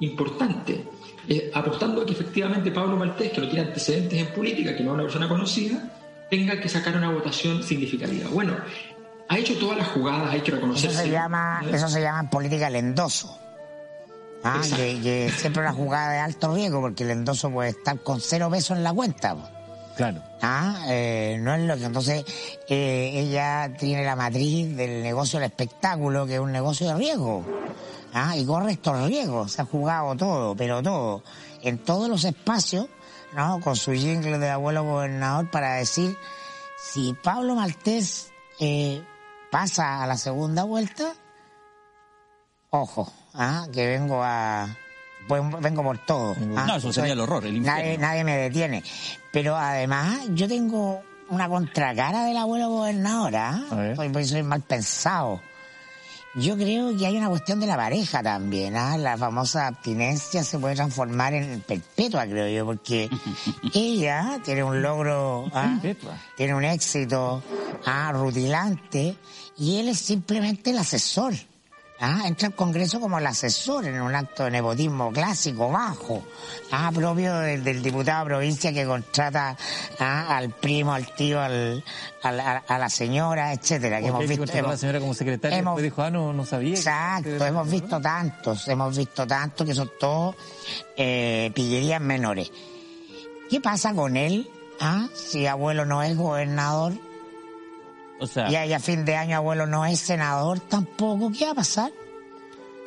importante. 0.00 0.84
Eh, 1.28 1.50
apostando 1.52 2.00
a 2.02 2.06
que 2.06 2.12
efectivamente 2.12 2.70
Pablo 2.70 2.96
Maltés, 2.96 3.32
que 3.32 3.40
no 3.40 3.48
tiene 3.48 3.66
antecedentes 3.66 4.18
en 4.18 4.28
política, 4.28 4.74
que 4.74 4.82
no 4.82 4.90
es 4.90 4.94
una 4.94 5.02
persona 5.02 5.28
conocida, 5.28 5.82
tenga 6.30 6.58
que 6.58 6.68
sacar 6.68 6.96
una 6.96 7.10
votación 7.10 7.62
significativa. 7.62 8.30
Bueno, 8.30 8.56
ha 9.28 9.38
hecho 9.38 9.58
todas 9.58 9.76
las 9.76 9.88
jugadas, 9.88 10.32
hay 10.32 10.40
que 10.40 10.52
reconocer. 10.52 10.90
Eso 10.90 11.02
se 11.02 11.10
llama, 11.10 11.62
eso 11.70 11.88
se 11.88 12.00
llama 12.00 12.20
en 12.20 12.30
política 12.30 12.68
el 12.68 12.76
endoso. 12.76 13.38
Ah, 14.42 14.62
que, 14.62 15.30
siempre 15.36 15.62
una 15.62 15.72
jugada 15.72 16.12
de 16.12 16.18
alto 16.20 16.54
riesgo, 16.54 16.80
porque 16.80 17.04
el 17.04 17.10
endoso 17.10 17.50
puede 17.50 17.70
estar 17.70 17.98
con 17.98 18.20
cero 18.20 18.48
pesos 18.50 18.76
en 18.78 18.84
la 18.84 18.92
cuenta. 18.94 19.36
Claro. 19.96 20.22
Ah, 20.40 20.84
eh, 20.88 21.38
no 21.40 21.54
es 21.54 21.62
lo 21.62 21.76
que 21.76 21.84
entonces 21.84 22.24
eh, 22.68 23.10
ella 23.14 23.70
tiene 23.76 24.04
la 24.04 24.14
matriz 24.14 24.76
del 24.76 25.02
negocio 25.02 25.40
del 25.40 25.50
espectáculo, 25.50 26.24
que 26.24 26.34
es 26.34 26.40
un 26.40 26.52
negocio 26.52 26.86
de 26.86 26.94
riesgo. 26.94 27.44
¿Ah? 28.12 28.36
y 28.36 28.44
corre 28.44 28.72
estos 28.72 29.06
riesgos, 29.06 29.52
se 29.52 29.62
ha 29.62 29.64
jugado 29.64 30.14
todo, 30.16 30.54
pero 30.54 30.82
todo, 30.82 31.22
en 31.62 31.78
todos 31.78 32.08
los 32.08 32.24
espacios, 32.24 32.88
¿no? 33.34 33.60
Con 33.60 33.76
su 33.76 33.92
jingle 33.92 34.38
de 34.38 34.50
abuelo 34.50 34.84
gobernador 34.84 35.50
para 35.50 35.74
decir, 35.74 36.16
si 36.92 37.14
Pablo 37.22 37.54
Maltés 37.54 38.32
eh, 38.60 39.02
pasa 39.50 40.02
a 40.02 40.06
la 40.06 40.16
segunda 40.16 40.64
vuelta, 40.64 41.14
ojo, 42.70 43.12
¿ah? 43.34 43.66
que 43.72 43.86
vengo 43.86 44.22
a, 44.22 44.76
pues 45.28 45.42
vengo 45.60 45.82
por 45.82 45.98
todo. 45.98 46.34
¿ah? 46.56 46.64
No, 46.66 46.76
eso 46.76 46.92
sería 46.92 47.12
el 47.12 47.20
horror, 47.20 47.44
el. 47.46 47.62
Nadie, 47.62 47.98
nadie 47.98 48.24
me 48.24 48.36
detiene. 48.36 48.82
Pero 49.32 49.56
además, 49.56 50.20
yo 50.30 50.48
tengo 50.48 51.02
una 51.28 51.48
contracara 51.48 52.24
del 52.24 52.36
abuelo 52.36 52.70
gobernador, 52.70 53.36
¿ah? 53.36 53.60
Pues 53.94 54.30
soy 54.30 54.42
mal 54.42 54.62
pensado. 54.62 55.40
Yo 56.38 56.56
creo 56.56 56.96
que 56.96 57.04
hay 57.04 57.16
una 57.16 57.28
cuestión 57.28 57.58
de 57.58 57.66
la 57.66 57.76
pareja 57.76 58.22
también, 58.22 58.76
¿ah? 58.76 58.96
La 58.96 59.16
famosa 59.16 59.66
abstinencia 59.66 60.44
se 60.44 60.56
puede 60.60 60.76
transformar 60.76 61.34
en 61.34 61.60
perpetua, 61.62 62.26
creo 62.26 62.48
yo, 62.48 62.64
porque 62.64 63.10
ella 63.74 64.38
tiene 64.44 64.62
un 64.62 64.80
logro, 64.80 65.50
¿ah? 65.52 65.80
Tiene 66.36 66.54
un 66.54 66.64
éxito 66.64 67.42
ah, 67.84 68.12
rutilante 68.12 69.16
y 69.56 69.78
él 69.80 69.88
es 69.88 69.98
simplemente 69.98 70.70
el 70.70 70.78
asesor. 70.78 71.34
Ah, 72.00 72.22
entra 72.26 72.46
al 72.46 72.54
Congreso 72.54 73.00
como 73.00 73.18
el 73.18 73.26
asesor 73.26 73.84
en 73.84 74.00
un 74.00 74.14
acto 74.14 74.44
de 74.44 74.52
nepotismo 74.52 75.10
clásico, 75.12 75.68
bajo, 75.68 76.22
ah, 76.70 76.92
propio 76.94 77.36
del, 77.40 77.64
del 77.64 77.82
diputado 77.82 78.20
de 78.24 78.30
provincia 78.30 78.72
que 78.72 78.86
contrata 78.86 79.56
ah, 79.98 80.36
al 80.36 80.50
primo, 80.50 80.92
al 80.94 81.12
tío, 81.16 81.40
al, 81.40 81.82
al- 82.22 82.38
a, 82.40 82.58
a 82.58 82.78
la 82.78 82.88
señora, 82.88 83.52
etcétera. 83.52 83.98
Que 84.00 84.06
hemos 84.06 84.20
que 84.20 84.26
visto, 84.28 84.42
contrató 84.42 84.58
a 84.58 84.62
la 84.62 84.68
hemos- 84.68 84.80
señora 84.80 85.00
como 85.00 85.14
secretaria 85.14 85.58
hemos- 85.58 85.82
dijo, 85.82 86.02
ah, 86.02 86.10
no, 86.10 86.32
no 86.32 86.44
sabía. 86.46 86.74
que- 86.74 86.78
Exacto, 86.78 87.44
hemos 87.44 87.68
visto 87.68 88.00
tantos, 88.00 88.68
hemos 88.68 88.96
visto 88.96 89.26
tantos 89.26 89.66
que 89.66 89.74
son 89.74 89.90
todos 89.98 90.36
eh, 90.96 91.50
pillerías 91.52 92.00
menores. 92.00 92.52
¿Qué 93.50 93.60
pasa 93.60 93.92
con 93.92 94.16
él? 94.16 94.48
Ah, 94.80 95.08
si 95.14 95.46
abuelo 95.48 95.84
no 95.84 96.02
es 96.04 96.16
gobernador 96.16 96.92
O 98.20 98.26
sea, 98.26 98.50
y 98.50 98.56
ahí 98.56 98.72
a 98.72 98.80
fin 98.80 99.04
de 99.04 99.14
año 99.16 99.36
abuelo 99.36 99.66
no 99.66 99.84
es 99.86 100.00
senador 100.00 100.60
tampoco, 100.60 101.30
¿qué 101.36 101.44
va 101.46 101.52
a 101.52 101.54
pasar? 101.54 101.90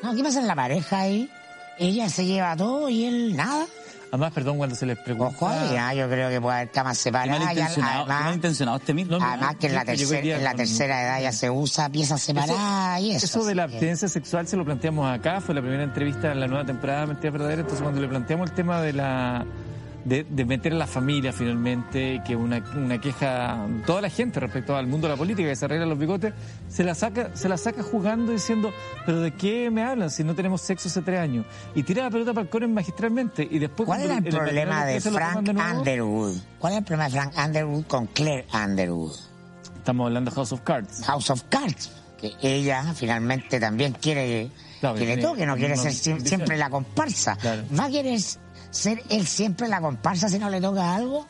No, 0.03 0.15
¿Qué 0.15 0.23
pasa 0.23 0.39
en 0.41 0.47
la 0.47 0.55
pareja 0.55 0.99
ahí? 0.99 1.29
Ella 1.77 2.09
se 2.09 2.25
lleva 2.25 2.55
todo 2.55 2.89
y 2.89 3.05
él 3.05 3.35
nada. 3.35 3.65
Además, 4.09 4.33
perdón, 4.33 4.57
cuando 4.57 4.75
se 4.75 4.85
les 4.85 4.97
pregunta... 4.99 5.33
Ojo 5.39 5.49
yo 5.95 6.09
creo 6.09 6.29
que 6.29 6.41
puede 6.41 6.57
haber 6.57 6.71
camas 6.71 6.97
separadas. 6.97 7.39
malintencionado, 7.45 7.99
además, 8.01 8.23
malintencionado 8.25 8.77
este 8.77 8.93
mismo. 8.93 9.17
además 9.21 9.55
que 9.55 9.67
en 9.67 9.75
la, 9.75 9.85
quería 9.85 10.35
en 10.37 10.43
la 10.43 10.53
tercera 10.53 11.01
edad 11.01 11.21
ya 11.21 11.31
se 11.31 11.49
usa 11.49 11.87
piezas 11.87 12.21
separadas 12.21 12.99
y 12.99 13.11
eso. 13.11 13.25
Eso 13.25 13.45
de 13.45 13.55
la 13.55 13.67
que- 13.67 13.73
abstinencia 13.75 14.09
sexual 14.09 14.47
se 14.47 14.57
lo 14.57 14.65
planteamos 14.65 15.09
acá, 15.09 15.39
fue 15.39 15.55
la 15.55 15.61
primera 15.61 15.83
entrevista 15.83 16.33
en 16.33 16.41
la 16.41 16.47
nueva 16.47 16.65
temporada 16.65 17.01
de 17.01 17.07
Mentira 17.07 17.31
Verdadera, 17.31 17.61
entonces 17.61 17.81
cuando 17.81 18.01
le 18.01 18.07
planteamos 18.09 18.49
el 18.49 18.55
tema 18.55 18.81
de 18.81 18.91
la 18.93 19.45
de, 20.05 20.23
de 20.23 20.45
meter 20.45 20.73
a 20.73 20.75
la 20.75 20.87
familia 20.87 21.31
finalmente, 21.31 22.21
que 22.25 22.35
una, 22.35 22.63
una 22.75 22.99
queja 22.99 23.67
toda 23.85 24.01
la 24.01 24.09
gente 24.09 24.39
respecto 24.39 24.75
al 24.75 24.87
mundo 24.87 25.07
de 25.07 25.13
la 25.13 25.17
política 25.17 25.49
que 25.49 25.55
se 25.55 25.65
arregla 25.65 25.85
los 25.85 25.97
bigotes, 25.97 26.33
se 26.69 26.83
la 26.83 26.95
saca, 26.95 27.35
se 27.35 27.49
la 27.49 27.57
saca 27.57 27.83
jugando 27.83 28.31
diciendo, 28.31 28.73
pero 29.05 29.21
de 29.21 29.31
qué 29.31 29.69
me 29.69 29.83
hablan 29.83 30.09
si 30.09 30.23
no 30.23 30.35
tenemos 30.35 30.61
sexo 30.61 30.87
hace 30.87 31.01
tres 31.01 31.19
años, 31.19 31.45
y 31.75 31.83
tira 31.83 32.03
la 32.03 32.09
pelota 32.09 32.33
para 32.33 32.43
el 32.43 32.49
córner 32.49 32.69
magistralmente 32.69 33.47
y 33.49 33.59
después 33.59 33.87
¿Cuál 33.87 34.01
era 34.01 34.17
el 34.17 34.23
problema 34.23 34.85
de 34.85 35.01
Frank 35.01 35.41
de 35.41 35.53
nuevo, 35.53 35.79
Underwood? 35.79 36.37
¿Cuál 36.59 36.73
era 36.73 36.79
el 36.79 36.85
problema 36.85 37.05
de 37.05 37.11
Frank 37.11 37.33
Underwood 37.37 37.85
con 37.85 38.07
Claire 38.07 38.45
Underwood? 38.53 39.15
Estamos 39.77 40.07
hablando 40.07 40.29
de 40.29 40.35
House 40.35 40.51
of 40.51 40.61
Cards. 40.61 41.03
House 41.05 41.29
of 41.31 41.43
Cards. 41.49 41.91
Que 42.19 42.33
ella 42.43 42.93
finalmente 42.93 43.59
también 43.59 43.93
quiere 43.99 44.51
Claro, 44.79 44.95
que 44.95 45.05
le 45.05 45.17
toque, 45.17 45.45
no 45.45 45.55
quiere 45.55 45.77
ser 45.77 45.93
siempre 45.93 46.57
la 46.57 46.69
comparsa. 46.69 47.35
Claro. 47.35 47.63
¿Va 47.79 47.85
a 47.85 47.89
querer 47.89 48.19
ser 48.71 49.03
él 49.09 49.27
siempre 49.27 49.67
la 49.67 49.79
comparsa 49.79 50.27
si 50.29 50.39
no 50.39 50.49
le 50.49 50.59
toca 50.59 50.95
algo? 50.95 51.27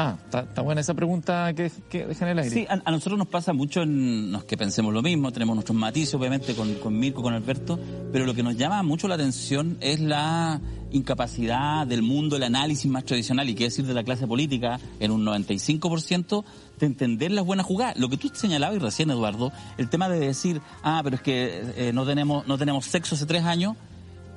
Ah, 0.00 0.14
está, 0.24 0.40
está 0.42 0.62
buena 0.62 0.80
esa 0.80 0.94
pregunta 0.94 1.52
que, 1.54 1.72
que 1.90 2.06
deja 2.06 2.24
en 2.24 2.30
el 2.30 2.38
aire. 2.38 2.50
Sí, 2.54 2.66
a, 2.70 2.80
a 2.84 2.90
nosotros 2.92 3.18
nos 3.18 3.26
pasa 3.26 3.52
mucho 3.52 3.82
en 3.82 4.30
los 4.30 4.44
que 4.44 4.56
pensemos 4.56 4.94
lo 4.94 5.02
mismo, 5.02 5.32
tenemos 5.32 5.56
nuestros 5.56 5.76
matices, 5.76 6.14
obviamente, 6.14 6.54
con, 6.54 6.72
con 6.74 6.96
Mirko, 6.96 7.20
con 7.20 7.34
Alberto, 7.34 7.80
pero 8.12 8.24
lo 8.24 8.32
que 8.32 8.44
nos 8.44 8.56
llama 8.56 8.80
mucho 8.84 9.08
la 9.08 9.16
atención 9.16 9.76
es 9.80 9.98
la 9.98 10.60
incapacidad 10.92 11.84
del 11.84 12.02
mundo 12.02 12.36
del 12.36 12.44
análisis 12.44 12.88
más 12.88 13.04
tradicional 13.06 13.48
y 13.48 13.56
qué 13.56 13.64
decir 13.64 13.86
de 13.86 13.92
la 13.94 14.04
clase 14.04 14.28
política 14.28 14.78
en 15.00 15.10
un 15.10 15.24
95% 15.26 16.44
de 16.78 16.86
entender 16.86 17.32
las 17.32 17.44
buenas 17.44 17.66
jugadas. 17.66 17.96
Lo 17.98 18.08
que 18.08 18.16
tú 18.16 18.30
señalabas 18.32 18.76
y 18.76 18.78
recién, 18.78 19.10
Eduardo, 19.10 19.50
el 19.78 19.88
tema 19.90 20.08
de 20.08 20.20
decir, 20.20 20.60
ah, 20.84 21.00
pero 21.02 21.16
es 21.16 21.22
que 21.22 21.60
eh, 21.76 21.92
no 21.92 22.06
tenemos 22.06 22.46
no 22.46 22.56
tenemos 22.56 22.84
sexo 22.84 23.16
hace 23.16 23.26
tres 23.26 23.42
años, 23.42 23.74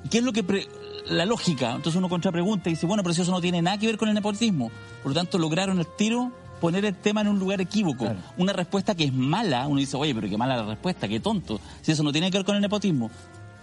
¿Qué 0.09 0.17
es 0.17 0.23
lo 0.23 0.33
que 0.33 0.41
pre- 0.43 0.67
la 1.11 1.25
lógica? 1.25 1.71
Entonces 1.75 1.95
uno 1.95 2.09
contrapregunta 2.09 2.69
y 2.69 2.73
dice, 2.73 2.85
bueno, 2.85 3.03
pero 3.03 3.13
si 3.13 3.21
eso 3.21 3.31
no 3.31 3.41
tiene 3.41 3.61
nada 3.61 3.77
que 3.77 3.87
ver 3.87 3.97
con 3.97 4.07
el 4.09 4.15
nepotismo. 4.15 4.71
Por 5.03 5.11
lo 5.11 5.15
tanto, 5.15 5.37
lograron 5.37 5.79
el 5.79 5.85
tiro 5.87 6.31
poner 6.59 6.85
el 6.85 6.95
tema 6.95 7.21
en 7.21 7.27
un 7.27 7.39
lugar 7.39 7.59
equívoco. 7.61 8.05
Claro. 8.05 8.19
Una 8.37 8.53
respuesta 8.53 8.93
que 8.95 9.05
es 9.05 9.13
mala, 9.13 9.67
uno 9.67 9.79
dice, 9.79 9.97
oye, 9.97 10.13
pero 10.13 10.29
qué 10.29 10.37
mala 10.37 10.57
la 10.57 10.63
respuesta, 10.65 11.07
qué 11.07 11.19
tonto. 11.19 11.59
Si 11.81 11.91
eso 11.91 12.03
no 12.03 12.11
tiene 12.11 12.29
que 12.31 12.37
ver 12.37 12.45
con 12.45 12.55
el 12.55 12.61
nepotismo. 12.61 13.09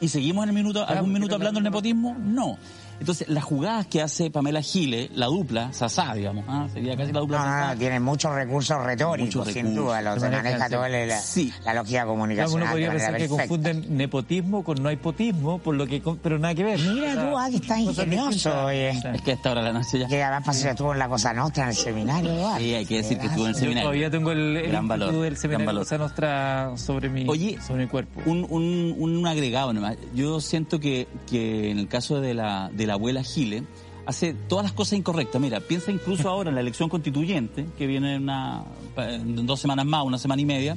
¿Y 0.01 0.09
seguimos 0.09 0.44
en 0.44 0.51
el 0.51 0.55
minuto, 0.55 0.87
algún 0.87 1.12
minuto 1.12 1.31
la- 1.31 1.37
hablando 1.37 1.59
del 1.59 1.64
nepotismo? 1.64 2.16
No. 2.20 2.57
Entonces, 3.00 3.28
las 3.28 3.44
jugadas 3.44 3.87
que 3.87 4.02
hace 4.02 4.30
Pamela 4.30 4.61
Giles, 4.61 5.11
la 5.14 5.26
dupla, 5.26 5.72
Sasá, 5.72 6.14
digamos, 6.14 6.44
¿ah? 6.48 6.66
sería 6.72 6.96
casi 6.96 7.12
la 7.12 7.20
dupla 7.20 7.38
No, 7.38 7.44
no, 7.44 7.50
Sasá. 7.50 7.72
no, 7.74 7.78
tiene 7.78 8.00
muchos 8.00 8.34
recursos 8.34 8.84
retóricos, 8.84 9.37
Muchos 9.37 9.46
sin 9.54 9.66
recursos. 9.66 9.84
duda, 9.84 10.02
los 10.02 10.20
maneja, 10.22 10.66
sí. 10.66 10.72
toda 10.74 10.88
la, 10.88 11.20
Sí. 11.20 11.52
la 11.64 11.74
lógica 11.74 12.06
comunicacional 12.06 12.62
uno 12.62 12.70
podría 12.72 12.90
pensar 12.90 13.12
que 13.12 13.18
perfecta. 13.28 13.48
confunden 13.48 13.96
nepotismo 13.96 14.64
con 14.64 14.82
no 14.82 14.90
hipotismo, 14.90 15.58
por 15.58 15.74
lo 15.76 15.87
que, 15.87 16.02
pero 16.22 16.38
nada 16.38 16.54
que 16.54 16.64
ver. 16.64 16.80
Mira 16.80 17.14
tú, 17.14 17.37
ah, 17.38 17.46
que 17.50 17.56
estás 17.56 17.78
ingenioso, 17.78 18.64
oye. 18.66 18.90
Es 18.90 19.22
que 19.22 19.30
a 19.30 19.34
esta 19.34 19.52
hora 19.52 19.61
de 19.62 19.72
la 19.72 19.78
noche 19.78 19.98
ya. 19.98 20.08
Que 20.08 20.22
además 20.22 20.42
pasó, 20.46 20.68
estuvo 20.68 20.92
en 20.92 20.98
la 20.98 21.08
Cosa 21.08 21.32
Nostra 21.32 21.62
en 21.64 21.68
el 21.70 21.76
seminario, 21.76 22.34
igual. 22.34 22.61
Sí, 22.61 22.74
hay 22.74 22.87
que 22.87 22.96
decir 22.96 23.18
que 23.18 23.26
estuvo 23.26 23.44
en 23.44 23.50
el 23.50 23.54
Yo 23.54 23.61
seminario. 23.61 23.82
todavía 23.84 24.11
tengo 24.11 24.32
el, 24.32 24.56
el 24.56 24.68
Gran 24.70 24.88
valor, 24.88 25.12
del 25.12 25.20
gran 25.22 25.37
seminario 25.37 25.66
valor. 25.66 25.82
Cosa 25.84 25.98
Nostra 25.98 26.72
sobre 26.76 27.08
mi, 27.08 27.26
Oye, 27.28 27.58
sobre 27.64 27.84
mi 27.84 27.88
cuerpo. 27.88 28.20
Un, 28.26 28.44
un, 28.50 28.94
un 28.98 29.26
agregado 29.26 29.72
nomás. 29.72 29.96
Yo 30.14 30.40
siento 30.40 30.80
que, 30.80 31.06
que 31.30 31.70
en 31.70 31.78
el 31.78 31.87
caso 31.88 32.20
de 32.20 32.34
la, 32.34 32.70
de 32.72 32.88
la 32.88 32.94
abuela 32.94 33.22
Gile, 33.22 33.64
hace 34.07 34.35
todas 34.35 34.64
las 34.64 34.72
cosas 34.72 34.94
incorrectas. 34.94 35.40
Mira, 35.40 35.61
piensa 35.61 35.92
incluso 35.92 36.29
ahora 36.31 36.48
en 36.48 36.55
la 36.55 36.61
elección 36.61 36.88
constituyente, 36.88 37.66
que 37.77 37.87
viene 37.87 38.14
en, 38.14 38.22
una, 38.24 38.64
en 38.96 39.46
dos 39.46 39.61
semanas 39.61 39.87
más, 39.87 40.05
una 40.05 40.18
semana 40.18 40.42
y 40.42 40.46
media. 40.46 40.77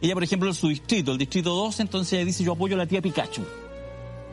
Ella, 0.00 0.14
por 0.14 0.22
ejemplo, 0.22 0.48
en 0.48 0.54
su 0.54 0.68
distrito, 0.68 1.12
el 1.12 1.18
distrito 1.18 1.54
12, 1.54 1.82
entonces 1.82 2.12
ella 2.14 2.24
dice 2.24 2.44
yo 2.44 2.52
apoyo 2.52 2.76
a 2.76 2.78
la 2.78 2.86
tía 2.86 3.02
Pikachu, 3.02 3.42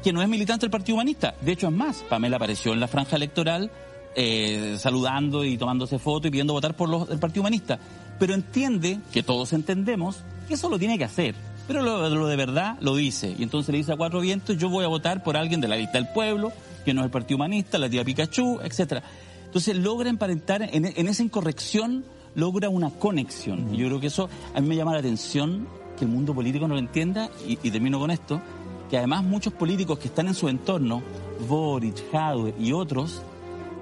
que 0.04 0.14
no 0.14 0.22
es 0.22 0.30
militante 0.30 0.62
del 0.66 0.72
Partido 0.72 0.96
Humanista. 0.96 1.36
De 1.42 1.52
hecho, 1.54 1.68
es 1.68 1.74
más, 1.74 2.04
Pamela 2.08 2.38
apareció 2.38 2.72
en 2.72 2.80
la 2.80 2.88
franja 2.88 3.16
electoral 3.16 3.72
eh, 4.16 4.78
saludando 4.80 5.44
y 5.44 5.58
tomándose 5.58 6.00
foto 6.00 6.28
y 6.28 6.32
pidiendo 6.32 6.54
votar 6.54 6.76
por 6.76 6.88
los 6.88 7.10
del 7.10 7.20
Partido 7.20 7.42
Humanista. 7.42 7.80
Pero 8.20 8.34
entiende, 8.34 9.00
que 9.12 9.24
todos 9.24 9.52
entendemos, 9.52 10.24
que 10.48 10.54
eso 10.54 10.70
lo 10.70 10.80
tiene 10.80 10.98
que 10.98 11.04
hacer. 11.04 11.36
Pero 11.68 11.82
lo, 11.82 12.08
lo 12.10 12.28
de 12.28 12.36
verdad 12.36 12.78
lo 12.80 12.96
dice. 12.96 13.36
Y 13.38 13.44
entonces 13.44 13.72
le 13.72 13.80
dice 13.80 13.92
a 13.92 13.98
Cuatro 13.98 14.22
Vientos, 14.22 14.58
yo 14.58 14.70
voy 14.70 14.86
a 14.86 14.88
votar 14.88 15.24
por 15.24 15.36
alguien 15.36 15.60
de 15.60 15.68
la 15.68 15.76
lista 15.76 15.98
del 15.98 16.08
pueblo, 16.14 16.54
que 16.86 16.94
no 16.94 17.02
es 17.02 17.06
el 17.06 17.12
Partido 17.12 17.36
Humanista, 17.36 17.78
la 17.78 17.90
tía 17.90 18.06
Pikachu, 18.06 18.60
etcétera. 18.64 19.04
Entonces 19.46 19.76
logra 19.76 20.10
emparentar, 20.10 20.62
en, 20.62 20.86
en 20.86 21.08
esa 21.08 21.24
incorrección, 21.24 22.06
logra 22.36 22.70
una 22.70 22.92
conexión. 22.92 23.74
Y 23.74 23.78
yo 23.78 23.88
creo 23.88 24.00
que 24.00 24.08
eso 24.08 24.30
a 24.54 24.62
mí 24.62 24.68
me 24.68 24.76
llama 24.76 24.94
la 24.94 25.00
atención, 25.00 25.68
que 25.98 26.06
el 26.06 26.12
mundo 26.12 26.34
político 26.34 26.68
no 26.68 26.76
lo 26.76 26.80
entienda, 26.80 27.30
y, 27.48 27.58
y 27.64 27.72
termino 27.72 28.00
con 28.00 28.12
esto, 28.12 28.42
que 28.90 28.98
además 28.98 29.24
muchos 29.24 29.54
políticos 29.54 29.98
que 30.00 30.10
están 30.10 30.28
en 30.28 30.34
su 30.36 30.48
entorno, 30.48 31.02
Boric, 31.48 32.12
Jadwe 32.12 32.54
y 32.60 32.72
otros, 32.72 33.22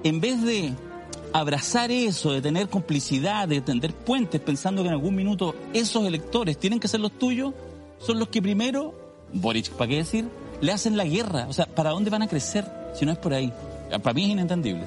en 0.02 0.20
vez 0.20 0.42
de 0.42 0.72
abrazar 1.32 1.90
eso, 1.90 2.32
de 2.32 2.40
tener 2.40 2.68
complicidad, 2.68 3.48
de 3.48 3.60
tender 3.60 3.92
puentes, 3.92 4.40
pensando 4.40 4.82
que 4.82 4.88
en 4.88 4.94
algún 4.94 5.16
minuto 5.16 5.54
esos 5.72 6.06
electores 6.06 6.58
tienen 6.58 6.78
que 6.78 6.86
ser 6.86 7.00
los 7.00 7.12
tuyos, 7.12 7.52
son 7.98 8.20
los 8.20 8.28
que 8.28 8.40
primero, 8.40 8.94
Boric, 9.32 9.70
¿para 9.70 9.88
qué 9.88 9.96
decir? 9.96 10.28
Le 10.60 10.70
hacen 10.70 10.96
la 10.96 11.04
guerra. 11.04 11.46
O 11.48 11.52
sea, 11.52 11.66
¿para 11.66 11.90
dónde 11.90 12.10
van 12.10 12.22
a 12.22 12.28
crecer 12.28 12.64
si 12.94 13.04
no 13.04 13.12
es 13.12 13.18
por 13.18 13.32
ahí? 13.34 13.52
Para 14.02 14.14
mí 14.14 14.24
es 14.24 14.30
inentendible. 14.30 14.84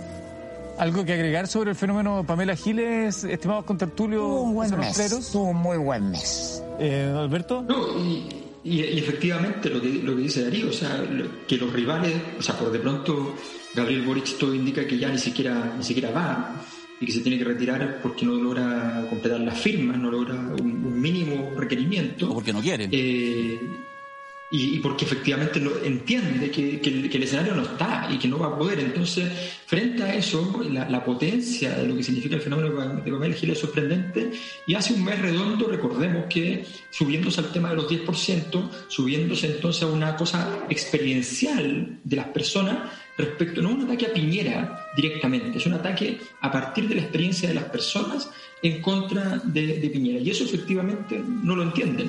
¿Algo 0.77 1.03
que 1.03 1.13
agregar 1.13 1.47
sobre 1.47 1.71
el 1.71 1.75
fenómeno 1.75 2.23
Pamela 2.25 2.55
Giles, 2.55 3.23
estimados 3.23 3.65
contertulios? 3.65 4.21
Tuvo 4.21 4.41
un 4.43 4.53
buen 4.53 4.77
mes, 4.79 5.29
tuvo 5.31 5.45
un 5.49 5.57
muy 5.57 5.77
buen 5.77 6.11
mes. 6.11 6.63
Eh, 6.79 7.11
Alberto. 7.17 7.63
No, 7.67 7.97
y, 7.99 8.27
y- 8.63 8.81
y 8.83 8.99
efectivamente 8.99 9.69
lo 9.69 9.81
que, 9.81 9.89
lo 9.89 10.15
que 10.15 10.21
dice 10.23 10.43
Darío, 10.43 10.69
o 10.69 10.73
sea, 10.73 11.03
que 11.47 11.57
los 11.57 11.73
rivales, 11.73 12.13
o 12.37 12.41
sea, 12.43 12.55
por 12.59 12.71
de 12.71 12.77
pronto 12.79 13.33
Gabriel 13.73 14.03
Boric 14.05 14.37
todo 14.37 14.53
indica 14.53 14.85
que 14.85 14.97
ya 14.99 15.09
ni 15.09 15.17
siquiera, 15.17 15.73
ni 15.77 15.83
siquiera 15.83 16.11
va 16.11 16.55
y 16.99 17.05
que 17.07 17.11
se 17.11 17.21
tiene 17.21 17.37
que 17.39 17.43
retirar 17.45 17.99
porque 18.03 18.25
no 18.25 18.33
logra 18.35 19.05
completar 19.09 19.39
las 19.39 19.57
firmas, 19.57 19.97
no 19.97 20.11
logra 20.11 20.35
un, 20.35 20.85
un 20.85 21.01
mínimo 21.01 21.51
requerimiento. 21.55 22.29
O 22.29 22.35
porque 22.35 22.53
no 22.53 22.61
quieren. 22.61 22.89
Eh, 22.93 23.59
y, 24.49 24.79
porque 24.79 25.03
efectivamente 25.03 25.59
lo, 25.59 25.83
entiende 25.83 26.49
que, 26.49 26.79
el, 26.81 27.23
escenario 27.23 27.53
no 27.53 27.63
está 27.63 28.07
y 28.09 28.17
que 28.17 28.29
no 28.29 28.39
va 28.39 28.47
a 28.47 28.57
poder. 28.57 28.79
Entonces, 28.79 29.29
frente 29.65 30.03
a 30.03 30.15
eso, 30.15 30.63
la, 30.71 30.89
la 30.89 31.03
potencia 31.03 31.75
de 31.75 31.87
lo 31.87 31.97
que 31.97 32.03
significa 32.03 32.35
el 32.35 32.41
fenómeno 32.41 32.69
de 32.69 33.11
Pamela 33.11 33.35
Giles 33.35 33.57
es 33.57 33.61
sorprendente. 33.61 34.31
Y 34.65 34.75
hace 34.75 34.93
un 34.93 35.03
mes 35.03 35.19
redondo, 35.21 35.67
recordemos 35.67 36.25
que 36.29 36.65
subiéndose 36.91 37.41
al 37.41 37.51
tema 37.51 37.71
de 37.71 37.75
los 37.75 37.89
10%, 37.89 38.69
subiéndose 38.87 39.47
entonces 39.47 39.83
a 39.83 39.87
una 39.87 40.15
cosa 40.15 40.65
experiencial 40.69 41.99
de 42.03 42.15
las 42.15 42.27
personas, 42.27 42.89
respecto, 43.17 43.61
no 43.61 43.71
un 43.71 43.83
ataque 43.83 44.05
a 44.05 44.13
Piñera 44.13 44.91
directamente, 44.95 45.57
es 45.57 45.65
un 45.65 45.73
ataque 45.73 46.19
a 46.39 46.51
partir 46.51 46.87
de 46.87 46.95
la 46.95 47.01
experiencia 47.01 47.49
de 47.49 47.55
las 47.55 47.65
personas 47.65 48.29
en 48.63 48.81
contra 48.81 49.41
de 49.43 49.89
Piñera. 49.91 50.19
Y 50.19 50.29
eso 50.29 50.45
efectivamente 50.45 51.21
no 51.43 51.53
lo 51.53 51.63
entienden. 51.63 52.07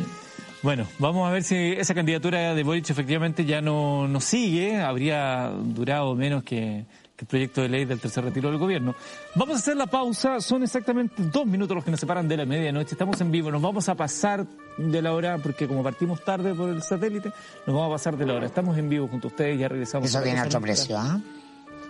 Bueno, 0.63 0.87
vamos 0.99 1.29
a 1.29 1.33
ver 1.33 1.45
si 1.45 1.55
esa 1.55 1.95
candidatura 1.95 2.55
de 2.55 2.63
Boric 2.65 2.91
efectivamente 2.91 3.45
ya 3.45 3.61
no, 3.61 4.09
no 4.09 4.21
sigue. 4.21 4.81
Habría 4.81 5.53
durado 5.55 6.17
menos 6.17 6.43
que, 6.43 6.85
que 7.17 7.25
el 7.25 7.27
proyecto 7.27 7.63
de 7.63 7.69
ley 7.69 7.85
del 7.85 8.01
tercer 8.01 8.25
retiro 8.25 8.51
del 8.51 8.59
gobierno. 8.59 8.95
Vamos 9.37 9.57
a 9.57 9.59
hacer 9.61 9.77
la 9.77 9.87
pausa. 9.87 10.41
Son 10.41 10.65
exactamente 10.65 11.23
dos 11.23 11.47
minutos 11.47 11.77
los 11.77 11.85
que 11.85 11.93
nos 11.93 12.01
separan 12.01 12.27
de 12.27 12.37
la 12.37 12.45
medianoche. 12.45 12.93
Estamos 12.93 13.21
en 13.21 13.31
vivo. 13.31 13.53
Nos 13.53 13.63
vamos 13.63 13.89
a 13.89 13.95
pasar 13.95 14.47
de 14.77 15.03
la 15.03 15.13
hora, 15.13 15.39
porque 15.39 15.69
como 15.69 15.85
partimos 15.85 16.25
tarde 16.25 16.53
por 16.55 16.71
el 16.71 16.83
satélite, 16.83 17.31
nos 17.65 17.77
vamos 17.77 17.91
a 17.91 17.95
pasar 17.95 18.17
de 18.17 18.27
la 18.27 18.35
hora. 18.35 18.47
Estamos 18.47 18.77
en 18.79 18.89
vivo 18.89 19.07
junto 19.07 19.29
a 19.29 19.31
ustedes. 19.31 19.61
Ya 19.61 19.69
regresamos. 19.69 20.09
Eso 20.09 20.21
tiene 20.23 20.43
otro 20.43 20.61
precio, 20.61 20.99
¿ah? 20.99 21.21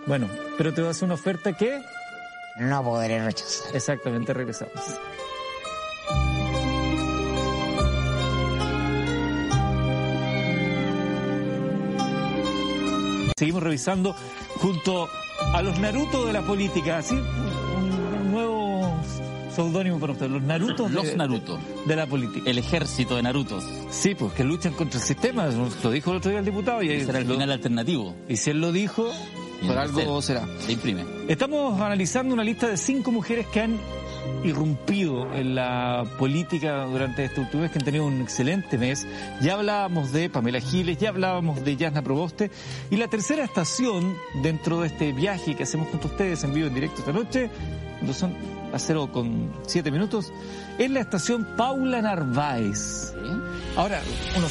Bueno, 0.05 0.27
pero 0.57 0.73
te 0.73 0.81
voy 0.81 0.89
a 0.89 0.91
hacer 0.91 1.05
una 1.05 1.15
oferta 1.15 1.53
que... 1.53 1.81
No 2.59 2.83
podré 2.83 3.23
rechazar. 3.23 3.75
Exactamente, 3.75 4.33
regresamos. 4.33 4.73
Seguimos 13.39 13.63
revisando 13.63 14.13
junto 14.57 15.07
a 15.53 15.61
los 15.61 15.79
Naruto 15.79 16.25
de 16.25 16.33
la 16.33 16.41
política, 16.41 16.97
así 16.97 17.15
un 17.15 18.31
nuevo 18.33 18.93
seudónimo 19.55 19.97
para 19.97 20.11
ustedes, 20.11 20.29
los 20.31 20.41
Narutos 20.41 20.91
Los 20.91 21.05
de, 21.05 21.15
Naruto. 21.15 21.57
de 21.85 21.95
la 21.95 22.05
política. 22.05 22.49
El 22.49 22.57
ejército 22.57 23.15
de 23.15 23.23
Narutos. 23.23 23.63
Sí, 23.89 24.13
pues 24.13 24.33
que 24.33 24.43
luchan 24.43 24.73
contra 24.73 24.99
el 24.99 25.05
sistema, 25.05 25.47
lo 25.47 25.91
dijo 25.91 26.11
el 26.11 26.17
otro 26.17 26.31
día 26.31 26.39
el 26.39 26.45
diputado 26.45 26.83
y, 26.83 26.89
Ese 26.91 27.09
era 27.09 27.19
el 27.19 27.27
lo- 27.29 27.33
final 27.35 27.49
alternativo. 27.51 28.13
y 28.27 28.35
si 28.35 28.49
él 28.49 28.59
lo 28.59 28.73
dijo, 28.73 29.09
Y 29.61 29.67
por 29.67 29.77
algo 29.77 30.21
será. 30.21 30.45
Se 30.59 30.73
imprime. 30.73 31.05
Estamos 31.29 31.79
analizando 31.79 32.33
una 32.33 32.43
lista 32.43 32.67
de 32.67 32.75
cinco 32.75 33.09
mujeres 33.11 33.47
que 33.47 33.61
han 33.61 33.77
irrumpido 34.43 35.33
en 35.33 35.55
la 35.55 36.05
política 36.17 36.85
durante 36.85 37.25
este 37.25 37.41
mes, 37.41 37.71
que 37.71 37.79
han 37.79 37.85
tenido 37.85 38.05
un 38.05 38.21
excelente 38.21 38.77
mes. 38.77 39.05
Ya 39.41 39.55
hablábamos 39.55 40.11
de 40.11 40.29
Pamela 40.29 40.59
Giles, 40.59 40.97
ya 40.97 41.09
hablábamos 41.09 41.63
de 41.63 41.75
Yasna 41.75 42.01
Proboste. 42.01 42.51
Y 42.89 42.97
la 42.97 43.07
tercera 43.07 43.43
estación 43.43 44.15
dentro 44.41 44.81
de 44.81 44.87
este 44.87 45.13
viaje 45.13 45.55
que 45.55 45.63
hacemos 45.63 45.89
junto 45.89 46.07
a 46.07 46.11
ustedes 46.11 46.43
en 46.43 46.53
vivo 46.53 46.67
en 46.67 46.73
directo 46.73 46.99
esta 46.99 47.13
noche, 47.13 47.49
cuando 47.97 48.13
son 48.13 48.33
las 48.71 48.83
0 48.83 49.09
con 49.11 49.51
7 49.65 49.91
minutos, 49.91 50.31
es 50.77 50.89
la 50.89 51.01
estación 51.01 51.55
Paula 51.57 52.01
Narváez. 52.01 53.13
Ahora, 53.75 54.01
uno 54.37 54.47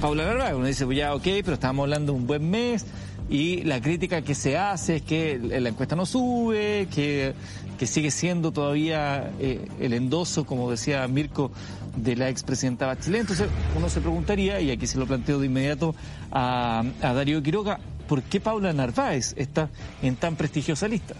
Paula 0.00 0.24
Narváez. 0.24 0.54
Uno 0.54 0.66
dice, 0.66 0.84
pues 0.84 0.98
ya, 0.98 1.14
ok, 1.14 1.22
pero 1.22 1.54
estábamos 1.54 1.84
hablando 1.84 2.12
de 2.12 2.18
un 2.18 2.26
buen 2.26 2.50
mes 2.50 2.84
y 3.28 3.62
la 3.62 3.80
crítica 3.80 4.22
que 4.22 4.34
se 4.34 4.58
hace 4.58 4.96
es 4.96 5.02
que 5.02 5.38
la 5.38 5.70
encuesta 5.70 5.96
no 5.96 6.04
sube, 6.04 6.88
que, 6.94 7.34
que 7.78 7.86
sigue 7.86 8.10
siendo 8.10 8.52
todavía 8.52 9.30
eh, 9.40 9.66
el 9.80 9.92
endoso, 9.94 10.44
como 10.46 10.70
decía 10.70 11.06
Mirko, 11.08 11.50
de 11.96 12.16
la 12.16 12.28
expresidenta 12.28 12.86
Bachelet. 12.86 13.22
Entonces 13.22 13.48
uno 13.76 13.88
se 13.88 14.00
preguntaría, 14.00 14.60
y 14.60 14.70
aquí 14.70 14.86
se 14.86 14.98
lo 14.98 15.06
planteo 15.06 15.38
de 15.40 15.46
inmediato 15.46 15.94
a, 16.30 16.84
a 17.02 17.12
Darío 17.12 17.42
Quiroga, 17.42 17.78
¿por 18.08 18.22
qué 18.22 18.40
Paula 18.40 18.72
Narváez 18.72 19.34
está 19.36 19.68
en 20.02 20.16
tan 20.16 20.36
prestigiosa 20.36 20.86
lista? 20.88 21.14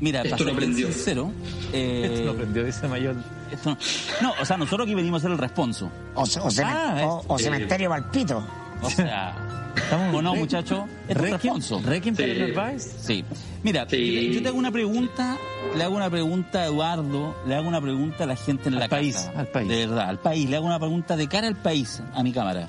Mira, 0.00 0.22
Esto 0.22 0.42
lo 0.44 0.52
aprendió. 0.52 0.86
sincero, 0.92 1.30
eh, 1.72 2.08
Esto 2.12 2.24
lo 2.24 2.30
aprendió, 2.32 2.64
dice 2.64 2.88
Mayor. 2.88 3.16
esto 3.52 3.70
no, 3.70 3.76
no, 4.20 4.34
o 4.40 4.44
sea, 4.44 4.56
nosotros 4.56 4.86
aquí 4.86 4.94
venimos 4.96 5.18
a 5.18 5.26
hacer 5.26 5.30
el 5.32 5.38
responso. 5.38 5.88
O, 6.16 6.22
o 6.24 6.26
Ah, 6.64 7.00
o- 7.04 7.24
o 7.34 7.38
cementerio 7.38 7.88
Palpito. 7.90 8.44
O 8.82 8.90
sea, 8.90 9.36
Estamos 9.76 10.14
o 10.16 10.20
no, 10.22 10.34
Re- 10.34 10.40
muchacho, 10.40 10.86
es 11.08 11.16
Requiem, 11.16 11.32
responso. 11.54 11.80
Requiem 11.84 12.16
para 12.16 12.28
Sí. 12.34 12.38
Narváez. 12.40 12.96
Sí. 13.00 13.24
Mira, 13.62 13.86
Sí. 13.88 14.32
yo, 14.32 14.42
te 14.42 14.48
hago 14.48 14.58
una 14.58 14.72
pregunta, 14.72 15.36
le 15.76 15.84
hago 15.84 15.94
una 15.94 16.10
pregunta 16.10 16.62
a 16.62 16.66
Eduardo, 16.66 17.36
le 17.46 17.54
hago 17.54 17.68
una 17.68 17.80
pregunta 17.80 18.24
a 18.24 18.26
la 18.26 18.36
gente 18.36 18.68
en 18.68 18.74
Al 18.74 18.80
la 18.80 18.88
país, 18.88 19.14
casa. 19.16 19.32
al 19.38 19.46
país. 19.48 19.68
De 19.68 19.86
verdad, 19.86 20.08
al 20.08 20.18
país. 20.18 20.50
Le 20.50 20.56
hago 20.56 20.66
una 20.66 20.78
pregunta 20.80 21.16
de 21.16 21.28
cara 21.28 21.46
al 21.46 21.56
país, 21.56 22.02
a 22.12 22.22
mi 22.22 22.32
cámara. 22.32 22.68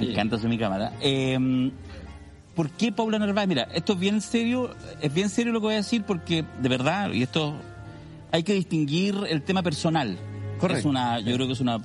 Me 0.00 0.06
Sí. 0.06 0.12
encanta 0.12 0.38
su 0.38 0.48
mi 0.48 0.58
cámara. 0.58 0.92
Eh, 1.00 1.70
¿Por 2.56 2.70
qué 2.70 2.90
Paula 2.90 3.18
Narváez? 3.18 3.46
Mira, 3.48 3.68
esto 3.74 3.92
es 3.92 3.98
bien 3.98 4.20
serio, 4.20 4.74
es 5.00 5.12
bien 5.12 5.28
serio 5.28 5.52
lo 5.52 5.60
que 5.60 5.66
voy 5.66 5.74
a 5.74 5.78
decir 5.78 6.02
porque, 6.04 6.44
de 6.60 6.68
verdad, 6.70 7.12
y 7.12 7.22
esto 7.22 7.54
hay 8.32 8.42
que 8.42 8.54
distinguir 8.54 9.14
el 9.28 9.42
tema 9.42 9.62
personal. 9.62 10.16
Correcto. 10.58 10.80
Es 10.80 10.84
una, 10.86 11.20
yo 11.20 11.34
creo 11.34 11.46
que 11.46 11.52
es 11.52 11.60
una 11.60 11.78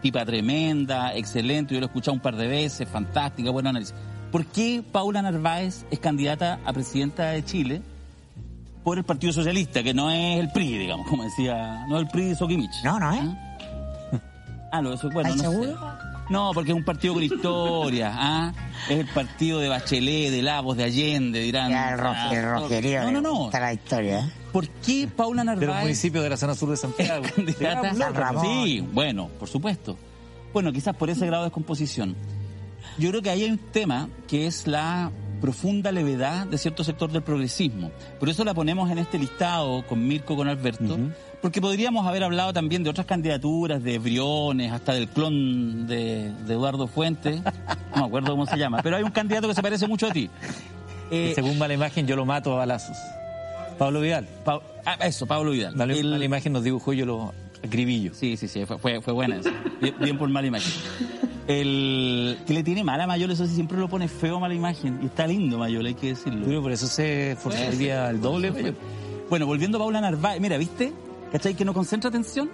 tipa 0.00 0.24
tremenda, 0.24 1.14
excelente, 1.14 1.74
yo 1.74 1.80
lo 1.80 1.86
he 1.86 1.88
escuchado 1.88 2.14
un 2.14 2.20
par 2.20 2.36
de 2.36 2.46
veces, 2.46 2.88
fantástica, 2.88 3.50
buen 3.50 3.66
análisis. 3.66 3.94
¿Por 4.32 4.46
qué 4.46 4.82
Paula 4.92 5.22
Narváez 5.22 5.84
es 5.90 5.98
candidata 5.98 6.60
a 6.64 6.72
presidenta 6.72 7.30
de 7.30 7.44
Chile 7.44 7.82
por 8.84 8.96
el 8.98 9.04
Partido 9.04 9.32
Socialista, 9.32 9.82
que 9.82 9.92
no 9.92 10.10
es 10.10 10.38
el 10.40 10.50
PRI, 10.52 10.78
digamos, 10.78 11.06
como 11.08 11.24
decía, 11.24 11.84
no 11.88 11.96
es 11.96 12.02
el 12.04 12.08
PRI 12.08 12.24
de 12.26 12.34
Sokimich? 12.36 12.82
No, 12.84 12.98
no, 13.00 13.12
¿eh? 13.12 13.36
Ah, 14.72 14.80
lo 14.80 14.92
eso, 14.94 15.10
bueno, 15.10 15.30
¿Estás 15.30 15.44
no 15.46 15.50
sé. 15.52 15.58
seguro? 15.66 15.92
No, 16.30 16.52
porque 16.54 16.70
es 16.70 16.76
un 16.76 16.84
partido 16.84 17.14
con 17.14 17.24
historia, 17.24 18.12
¿ah? 18.14 18.52
Es 18.88 19.00
el 19.00 19.06
partido 19.08 19.58
de 19.58 19.68
Bachelet, 19.68 20.30
de 20.30 20.42
Lagos, 20.42 20.76
de 20.76 20.84
Allende, 20.84 21.40
dirán. 21.40 21.70
Ya 21.72 21.90
el, 21.90 21.98
ro- 21.98 22.12
ah, 22.14 22.30
el. 22.70 23.02
No, 23.02 23.10
no, 23.10 23.20
no. 23.20 23.44
Está 23.46 23.58
la 23.58 23.72
historia, 23.72 24.20
¿eh? 24.20 24.30
¿Por 24.52 24.68
qué 24.68 25.08
Paula 25.14 25.42
De 25.42 25.46
los 25.50 25.60
Narváez 25.60 25.82
municipios 25.82 26.22
de 26.22 26.30
la 26.30 26.36
zona 26.36 26.54
sur 26.54 26.70
de 26.70 26.76
Santiago. 26.76 27.24
candidata? 27.34 27.94
San 27.94 28.14
Ramón. 28.14 28.44
Sí, 28.46 28.80
bueno, 28.92 29.28
por 29.40 29.48
supuesto. 29.48 29.98
Bueno, 30.52 30.72
quizás 30.72 30.94
por 30.94 31.10
ese 31.10 31.26
grado 31.26 31.42
de 31.42 31.48
descomposición. 31.48 32.14
Yo 33.00 33.10
creo 33.10 33.22
que 33.22 33.30
ahí 33.30 33.42
hay 33.44 33.50
un 33.50 33.58
tema 33.58 34.08
que 34.28 34.46
es 34.46 34.66
la 34.66 35.10
profunda 35.40 35.90
levedad 35.90 36.46
de 36.46 36.58
cierto 36.58 36.84
sector 36.84 37.10
del 37.10 37.22
progresismo. 37.22 37.90
Por 38.18 38.28
eso 38.28 38.44
la 38.44 38.52
ponemos 38.54 38.90
en 38.90 38.98
este 38.98 39.18
listado 39.18 39.84
con 39.86 40.06
Mirko, 40.06 40.36
con 40.36 40.48
Alberto, 40.48 40.98
porque 41.40 41.62
podríamos 41.62 42.06
haber 42.06 42.22
hablado 42.24 42.52
también 42.52 42.84
de 42.84 42.90
otras 42.90 43.06
candidaturas, 43.06 43.82
de 43.82 43.98
Briones, 43.98 44.70
hasta 44.70 44.92
del 44.92 45.08
clon 45.08 45.86
de, 45.86 46.30
de 46.46 46.52
Eduardo 46.52 46.86
Fuentes, 46.86 47.40
no 47.94 48.02
me 48.02 48.06
acuerdo 48.06 48.32
cómo 48.32 48.44
se 48.44 48.58
llama, 48.58 48.80
pero 48.82 48.96
hay 48.98 49.02
un 49.02 49.10
candidato 49.12 49.48
que 49.48 49.54
se 49.54 49.62
parece 49.62 49.88
mucho 49.88 50.06
a 50.08 50.10
ti. 50.12 50.28
Eh, 51.10 51.32
según 51.34 51.58
mala 51.58 51.72
imagen, 51.72 52.06
yo 52.06 52.14
lo 52.16 52.26
mato 52.26 52.52
a 52.52 52.56
balazos. 52.58 52.96
Pablo 53.78 54.02
Vidal. 54.02 54.28
Pa- 54.44 54.60
ah, 54.84 54.98
eso, 55.06 55.26
Pablo 55.26 55.52
Vidal. 55.52 55.72
El- 55.80 56.10
mala 56.10 56.24
imagen 56.24 56.52
nos 56.52 56.62
dibujó 56.64 56.92
yo 56.92 57.06
lo 57.06 57.32
acribillo. 57.64 58.12
Sí, 58.14 58.36
sí, 58.36 58.48
sí, 58.48 58.64
fue, 58.66 58.78
fue, 58.78 59.00
fue 59.00 59.12
buena 59.12 59.36
esa. 59.36 59.50
Bien, 59.80 59.94
bien 60.00 60.18
por 60.18 60.28
mala 60.28 60.46
imagen. 60.46 60.72
El 61.46 62.38
que 62.46 62.54
le 62.54 62.62
tiene 62.62 62.84
mala 62.84 63.04
a 63.04 63.06
Mayol, 63.06 63.30
eso 63.32 63.46
sí, 63.46 63.54
siempre 63.54 63.76
lo 63.78 63.88
pone 63.88 64.06
feo 64.08 64.38
mala 64.38 64.54
imagen. 64.54 65.00
Y 65.02 65.06
está 65.06 65.26
lindo 65.26 65.58
Mayol, 65.58 65.86
hay 65.86 65.94
que 65.94 66.08
decirlo. 66.08 66.46
Pero 66.46 66.62
por 66.62 66.72
eso 66.72 66.86
se 66.86 67.32
esforzaría 67.32 68.08
el 68.10 68.20
doble. 68.20 68.74
Bueno, 69.28 69.46
volviendo 69.46 69.78
a 69.78 69.80
Paula 69.80 70.00
Narváez, 70.00 70.40
mira, 70.40 70.56
¿viste? 70.58 70.92
¿Cachai? 71.32 71.54
Que 71.54 71.64
no 71.64 71.74
concentra 71.74 72.08
atención. 72.08 72.50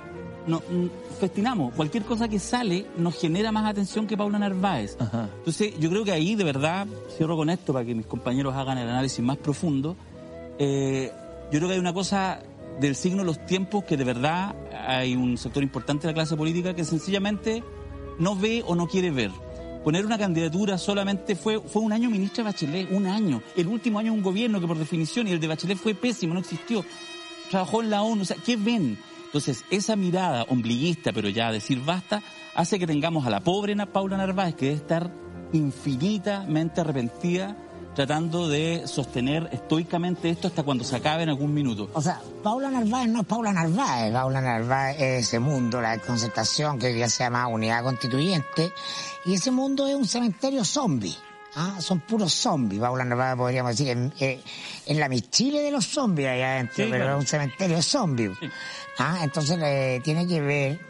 No, 0.46 0.58
mm, 0.58 1.18
festinamos. 1.18 1.74
Cualquier 1.74 2.04
cosa 2.04 2.28
que 2.28 2.38
sale 2.38 2.86
nos 2.96 3.20
genera 3.20 3.50
más 3.50 3.66
atención 3.66 4.06
que 4.06 4.16
Paula 4.16 4.38
Narváez. 4.38 4.96
Ajá. 5.00 5.28
Entonces, 5.38 5.78
yo 5.78 5.90
creo 5.90 6.04
que 6.04 6.12
ahí, 6.12 6.34
de 6.34 6.44
verdad, 6.44 6.86
cierro 7.16 7.36
con 7.36 7.50
esto 7.50 7.72
para 7.72 7.84
que 7.84 7.94
mis 7.94 8.06
compañeros 8.06 8.54
hagan 8.54 8.78
el 8.78 8.88
análisis 8.88 9.22
más 9.24 9.36
profundo. 9.38 9.96
eh, 10.58 11.10
yo 11.52 11.58
creo 11.58 11.68
que 11.68 11.74
hay 11.74 11.80
una 11.80 11.92
cosa 11.92 12.40
del 12.80 12.94
signo 12.94 13.18
de 13.18 13.24
los 13.24 13.44
tiempos 13.46 13.84
que 13.84 13.96
de 13.96 14.04
verdad 14.04 14.54
hay 14.86 15.14
un 15.16 15.38
sector 15.38 15.62
importante 15.62 16.06
de 16.06 16.12
la 16.12 16.14
clase 16.14 16.36
política 16.36 16.74
que 16.74 16.84
sencillamente 16.84 17.62
no 18.18 18.36
ve 18.36 18.62
o 18.66 18.74
no 18.74 18.86
quiere 18.86 19.10
ver. 19.10 19.30
Poner 19.84 20.04
una 20.04 20.18
candidatura 20.18 20.78
solamente 20.78 21.36
fue, 21.36 21.60
fue 21.60 21.82
un 21.82 21.92
año 21.92 22.10
ministra 22.10 22.42
Bachelet, 22.42 22.90
un 22.90 23.06
año. 23.06 23.42
El 23.54 23.68
último 23.68 23.98
año 23.98 24.12
un 24.12 24.22
gobierno 24.22 24.60
que 24.60 24.66
por 24.66 24.78
definición, 24.78 25.28
y 25.28 25.30
el 25.30 25.38
de 25.38 25.46
Bachelet 25.46 25.78
fue 25.78 25.94
pésimo, 25.94 26.34
no 26.34 26.40
existió. 26.40 26.84
Trabajó 27.50 27.82
en 27.82 27.90
la 27.90 28.02
ONU, 28.02 28.22
o 28.22 28.24
sea, 28.24 28.36
¿qué 28.44 28.56
ven? 28.56 28.98
Entonces, 29.26 29.64
esa 29.70 29.94
mirada 29.94 30.44
ombliguista, 30.48 31.12
pero 31.12 31.28
ya 31.28 31.52
decir 31.52 31.80
basta, 31.84 32.22
hace 32.54 32.78
que 32.78 32.86
tengamos 32.86 33.26
a 33.26 33.30
la 33.30 33.40
pobre 33.40 33.76
Paula 33.86 34.16
Narváez, 34.16 34.56
que 34.56 34.66
debe 34.66 34.76
estar 34.78 35.12
infinitamente 35.52 36.80
arrepentida, 36.80 37.56
tratando 37.96 38.46
de 38.46 38.86
sostener 38.86 39.48
estoicamente 39.52 40.28
esto 40.28 40.48
hasta 40.48 40.62
cuando 40.62 40.84
se 40.84 40.94
acabe 40.96 41.22
en 41.22 41.30
algún 41.30 41.54
minuto. 41.54 41.88
O 41.94 42.02
sea, 42.02 42.20
Paula 42.42 42.70
Narváez 42.70 43.08
no 43.08 43.22
es 43.22 43.26
Paula 43.26 43.54
Narváez. 43.54 44.12
Paula 44.12 44.42
Narváez 44.42 45.00
es 45.00 45.26
ese 45.28 45.38
mundo, 45.38 45.80
la 45.80 45.96
concertación 45.98 46.78
que 46.78 46.88
hoy 46.88 46.92
día 46.92 47.08
se 47.08 47.24
llama 47.24 47.46
Unidad 47.48 47.82
Constituyente. 47.82 48.70
Y 49.24 49.32
ese 49.34 49.50
mundo 49.50 49.86
es 49.88 49.94
un 49.94 50.06
cementerio 50.06 50.62
zombie. 50.62 51.16
¿ah? 51.54 51.76
Son 51.80 52.00
puros 52.00 52.34
zombies. 52.34 52.82
Paula 52.82 53.02
Narváez 53.02 53.36
podríamos 53.36 53.72
decir 53.72 53.88
en, 53.88 54.12
eh, 54.20 54.42
en 54.84 55.00
la 55.00 55.08
Michile 55.08 55.62
de 55.62 55.70
los 55.70 55.86
zombies 55.86 56.28
allá 56.28 56.52
adentro, 56.52 56.84
Sí, 56.84 56.90
pero 56.90 57.04
claro. 57.04 57.16
es 57.16 57.20
un 57.20 57.26
cementerio 57.26 57.80
zombie. 57.80 58.30
Sí. 58.38 58.50
¿ah? 58.98 59.20
Entonces 59.22 59.58
eh, 59.62 60.02
tiene 60.04 60.26
que 60.28 60.42
ver 60.42 60.80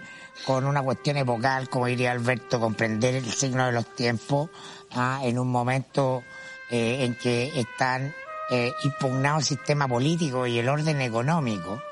con 0.45 0.67
una 0.67 0.83
cuestión 0.83 1.17
epocal, 1.19 1.69
como 1.69 1.87
diría 1.87 2.11
Alberto, 2.11 2.59
comprender 2.59 3.15
el 3.15 3.33
signo 3.33 3.65
de 3.65 3.73
los 3.73 3.95
tiempos 3.95 4.51
¿ah? 4.91 5.21
en 5.23 5.39
un 5.39 5.49
momento 5.49 6.25
eh, 6.71 7.05
en 7.05 7.15
que 7.15 7.53
están 7.59 8.15
eh, 8.51 8.73
impugnados 8.85 9.51
el 9.51 9.59
sistema 9.59 9.89
político 9.89 10.47
y 10.47 10.59
el 10.59 10.69
orden 10.69 11.01
económico, 11.01 11.83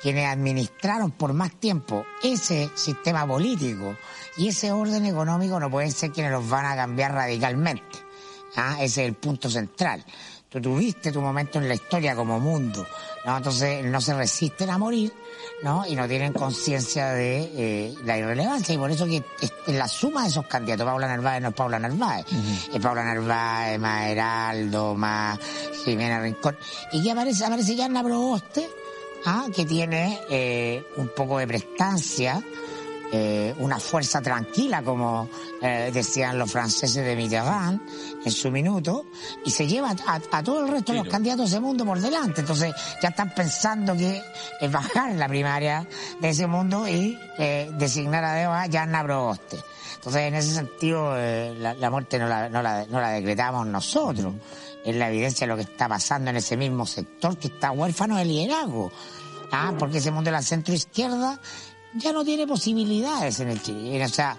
quienes 0.00 0.26
administraron 0.26 1.12
por 1.12 1.32
más 1.32 1.52
tiempo 1.58 2.04
ese 2.22 2.70
sistema 2.74 3.26
político 3.26 3.96
y 4.36 4.48
ese 4.48 4.70
orden 4.72 5.06
económico 5.06 5.58
no 5.58 5.70
pueden 5.70 5.92
ser 5.92 6.12
quienes 6.12 6.32
los 6.32 6.48
van 6.48 6.66
a 6.66 6.76
cambiar 6.76 7.12
radicalmente. 7.12 7.98
¿ah? 8.56 8.76
Ese 8.80 9.02
es 9.02 9.08
el 9.08 9.14
punto 9.14 9.48
central. 9.48 10.04
Tú 10.48 10.60
tuviste 10.60 11.10
tu 11.10 11.20
momento 11.20 11.58
en 11.58 11.68
la 11.68 11.74
historia 11.74 12.14
como 12.14 12.38
mundo, 12.38 12.86
¿no? 13.24 13.36
Entonces 13.36 13.84
no 13.84 14.00
se 14.00 14.14
resisten 14.14 14.70
a 14.70 14.78
morir, 14.78 15.12
¿no? 15.62 15.86
Y 15.86 15.94
no 15.96 16.06
tienen 16.06 16.32
conciencia 16.32 17.08
de 17.08 17.50
eh, 17.56 17.94
la 18.04 18.18
irrelevancia. 18.18 18.74
Y 18.74 18.78
por 18.78 18.90
eso 18.90 19.06
que 19.06 19.22
en 19.66 19.78
la 19.78 19.88
suma 19.88 20.22
de 20.22 20.28
esos 20.28 20.46
candidatos, 20.46 20.86
Paula 20.86 21.08
Narváez 21.08 21.42
no 21.42 21.48
es 21.48 21.54
Paula 21.54 21.78
Narváez, 21.78 22.26
es 22.72 22.80
Paula 22.80 23.04
Narváez, 23.04 23.78
más 23.78 24.06
Heraldo, 24.08 24.94
más 24.94 25.38
Jimena 25.84 26.20
Rincón. 26.20 26.56
Y 26.92 27.02
que 27.02 27.10
aparece, 27.10 27.44
aparece 27.44 27.76
ya 27.76 27.86
en 27.86 27.94
la 27.94 28.02
Proboste, 28.02 28.68
¿ah? 29.24 29.46
que 29.54 29.64
tiene 29.64 30.20
eh, 30.28 30.84
un 30.96 31.08
poco 31.08 31.38
de 31.38 31.46
prestancia, 31.46 32.42
eh, 33.12 33.54
una 33.58 33.78
fuerza 33.78 34.20
tranquila, 34.20 34.82
como 34.82 35.28
eh, 35.62 35.90
decían 35.92 36.38
los 36.38 36.50
franceses 36.50 37.04
de 37.04 37.14
Mitterrand 37.16 37.80
en 38.24 38.32
su 38.32 38.50
minuto, 38.50 39.06
y 39.44 39.50
se 39.50 39.66
lleva 39.66 39.94
a, 40.06 40.42
todo 40.42 40.64
el 40.64 40.70
resto 40.70 40.92
de 40.92 40.98
los 41.00 41.08
candidatos 41.08 41.50
de 41.50 41.60
mundo 41.60 41.84
por 41.84 42.00
delante. 42.00 42.40
Entonces 42.40 42.74
ya 43.02 43.10
están 43.10 43.34
pensando 43.34 43.96
que 43.96 44.22
es 44.60 44.72
bajar 44.72 45.14
la 45.14 45.28
primaria 45.28 45.86
de 46.20 46.28
ese 46.28 46.46
mundo 46.46 46.88
y 46.88 47.18
eh, 47.38 47.70
designar 47.78 48.24
a 48.24 48.34
Deva 48.34 48.66
ya 48.66 48.84
en 48.84 48.92
Proboste. 49.04 49.58
Entonces, 49.96 50.22
en 50.22 50.34
ese 50.34 50.54
sentido, 50.54 51.16
la, 51.16 51.90
muerte 51.90 52.18
no 52.18 52.28
la, 52.28 52.50
no, 52.50 52.60
la, 52.60 52.84
no 52.86 53.00
la 53.00 53.10
decretamos 53.10 53.66
nosotros. 53.66 54.34
Es 54.84 54.94
la 54.94 55.08
evidencia 55.08 55.46
de 55.46 55.48
lo 55.48 55.56
que 55.56 55.62
está 55.62 55.88
pasando 55.88 56.28
en 56.28 56.36
ese 56.36 56.58
mismo 56.58 56.84
sector 56.84 57.38
que 57.38 57.48
está 57.48 57.70
huérfano 57.70 58.18
de 58.18 58.26
liderazgo. 58.26 58.92
Ah, 59.50 59.72
porque 59.78 59.98
ese 59.98 60.10
mundo 60.10 60.28
de 60.28 60.32
la 60.32 60.42
centroizquierda 60.42 61.40
ya 61.94 62.12
no 62.12 62.22
tiene 62.22 62.46
posibilidades 62.46 63.40
en 63.40 63.48
el 63.48 63.62
Chile. 63.62 64.04
O 64.04 64.08
sea, 64.08 64.36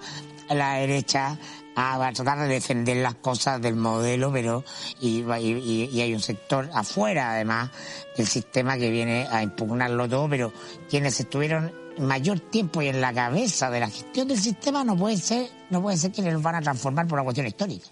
la 0.50 0.74
derecha 0.76 1.38
a 1.76 2.12
tratar 2.14 2.40
de 2.40 2.48
defender 2.48 2.98
las 2.98 3.16
cosas 3.16 3.62
del 3.62 3.76
modelo, 3.76 4.32
pero 4.32 4.64
y, 5.02 5.20
y, 5.20 6.02
hay 6.02 6.14
un 6.14 6.22
sector 6.22 6.70
afuera, 6.74 7.32
además, 7.32 7.70
del 8.18 8.28
sistema 8.28 8.78
que 8.78 8.90
viene 8.90 9.28
a 9.30 9.44
impugnarlo 9.44 10.08
todo, 10.08 10.30
pero 10.30 10.54
quienes 10.90 11.20
estuvieron 11.20 11.72
mayor 11.98 12.40
tiempo 12.40 12.82
y 12.82 12.88
en 12.88 13.02
la 13.02 13.14
cabeza 13.14 13.70
de 13.70 13.80
la 13.80 13.90
gestión 13.90 14.28
del 14.28 14.40
sistema 14.40 14.84
no 14.84 14.96
puede 14.96 15.18
ser, 15.18 15.48
no 15.70 15.82
puede 15.82 15.98
ser 15.98 16.12
quienes 16.12 16.34
los 16.34 16.42
van 16.42 16.56
a 16.56 16.62
transformar 16.62 17.08
por 17.08 17.18
una 17.18 17.24
cuestión 17.24 17.48
histórica. 17.48 17.88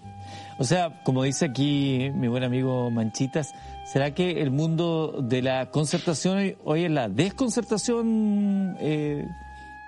O 0.57 0.63
sea, 0.63 1.01
como 1.03 1.23
dice 1.23 1.45
aquí 1.45 2.11
mi 2.13 2.27
buen 2.27 2.43
amigo 2.43 2.91
Manchitas, 2.91 3.53
¿será 3.85 4.13
que 4.13 4.41
el 4.41 4.51
mundo 4.51 5.19
de 5.21 5.41
la 5.41 5.71
concertación 5.71 6.55
hoy 6.63 6.85
es 6.85 6.91
la 6.91 7.09
desconcertación 7.09 8.77
eh, 8.79 9.27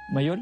mayor? 0.09 0.39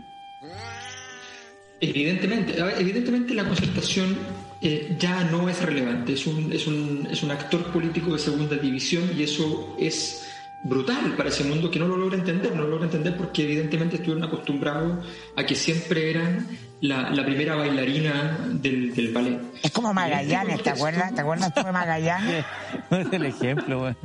Evidentemente, 1.83 2.55
evidentemente 2.79 3.33
la 3.33 3.43
concertación 3.43 4.17
eh, 4.61 4.95
ya 4.97 5.25
no 5.25 5.49
es 5.49 5.61
relevante, 5.61 6.13
es 6.13 6.25
un, 6.25 6.53
es, 6.53 6.65
un, 6.65 7.09
es 7.11 7.21
un 7.23 7.31
actor 7.31 7.73
político 7.73 8.13
de 8.13 8.19
segunda 8.19 8.55
división 8.55 9.11
y 9.17 9.23
eso 9.23 9.75
es 9.77 10.25
brutal 10.63 11.13
para 11.17 11.27
ese 11.27 11.43
mundo 11.43 11.69
que 11.69 11.79
no 11.79 11.87
lo 11.89 11.97
logra 11.97 12.17
entender, 12.17 12.55
no 12.55 12.61
lo 12.61 12.69
logra 12.69 12.85
entender 12.85 13.17
porque 13.17 13.43
evidentemente 13.43 13.97
estuvieron 13.97 14.23
acostumbrados 14.23 15.05
a 15.35 15.45
que 15.45 15.55
siempre 15.55 16.09
eran 16.09 16.47
la, 16.79 17.09
la 17.09 17.25
primera 17.25 17.55
bailarina 17.55 18.47
del, 18.49 18.95
del, 18.95 19.11
ballet. 19.11 19.41
Es 19.61 19.71
como 19.71 19.93
Magallanes, 19.93 20.63
¿te 20.63 20.69
acuerdas? 20.69 21.13
¿Te 21.13 21.19
acuerdas 21.19 21.53
tú 21.53 21.63
de 21.63 21.71
Magallanes? 21.73 22.45
es 22.91 23.07
el 23.11 23.25
ejemplo, 23.25 23.79
bueno. 23.79 23.97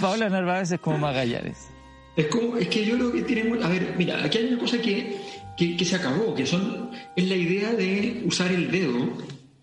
Paula 0.00 0.28
Narváez 0.28 0.72
es 0.72 0.80
como 0.80 0.98
Magallanes. 0.98 1.68
Es, 2.16 2.26
como, 2.26 2.56
es 2.56 2.66
que 2.66 2.84
yo 2.84 2.96
creo 2.96 3.12
que 3.12 3.22
tienen... 3.22 3.62
A 3.62 3.68
ver, 3.68 3.94
mira, 3.96 4.24
aquí 4.24 4.38
hay 4.38 4.46
una 4.46 4.58
cosa 4.58 4.78
que, 4.78 5.16
que, 5.76 5.84
se 5.84 5.96
acabó, 5.96 6.34
que 6.34 6.46
son 6.46 6.90
es 7.14 7.28
la 7.28 7.36
idea 7.36 7.72
de 7.72 8.22
usar 8.24 8.50
el 8.50 8.70
dedo, 8.70 9.12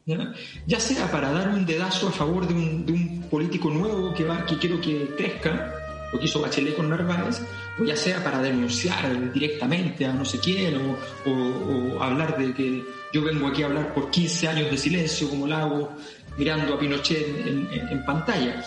¿ya? 0.05 0.79
sea 0.79 1.11
para 1.11 1.31
dar 1.31 1.49
un 1.49 1.65
dedazo 1.65 2.09
a 2.09 2.11
favor 2.11 2.47
de 2.47 2.53
un, 2.53 2.85
de 2.85 2.93
un 2.93 3.21
político 3.23 3.69
nuevo 3.69 4.13
que, 4.13 4.23
va, 4.23 4.45
que 4.45 4.57
quiero 4.57 4.79
que 4.79 5.15
crezca, 5.17 5.73
lo 6.13 6.19
que 6.19 6.25
hizo 6.25 6.39
Bachelet 6.39 6.75
con 6.75 6.89
Narváez, 6.89 7.41
o 7.79 7.83
ya 7.83 7.95
sea 7.95 8.23
para 8.23 8.41
denunciar 8.41 9.33
directamente 9.33 10.05
a 10.05 10.13
no 10.13 10.23
sé 10.23 10.39
quién, 10.39 10.75
o, 10.77 10.97
o, 11.29 12.01
hablar 12.01 12.37
de 12.37 12.53
que 12.53 12.85
yo 13.11 13.23
vengo 13.23 13.47
aquí 13.47 13.63
a 13.63 13.65
hablar 13.65 13.93
por 13.93 14.11
15 14.11 14.47
años 14.47 14.71
de 14.71 14.77
silencio, 14.77 15.29
como 15.29 15.47
lo 15.47 15.55
hago 15.55 15.97
mirando 16.37 16.75
a 16.75 16.79
Pinochet 16.79 17.47
en, 17.47 17.67
en, 17.71 17.89
en 17.89 18.05
pantalla. 18.05 18.63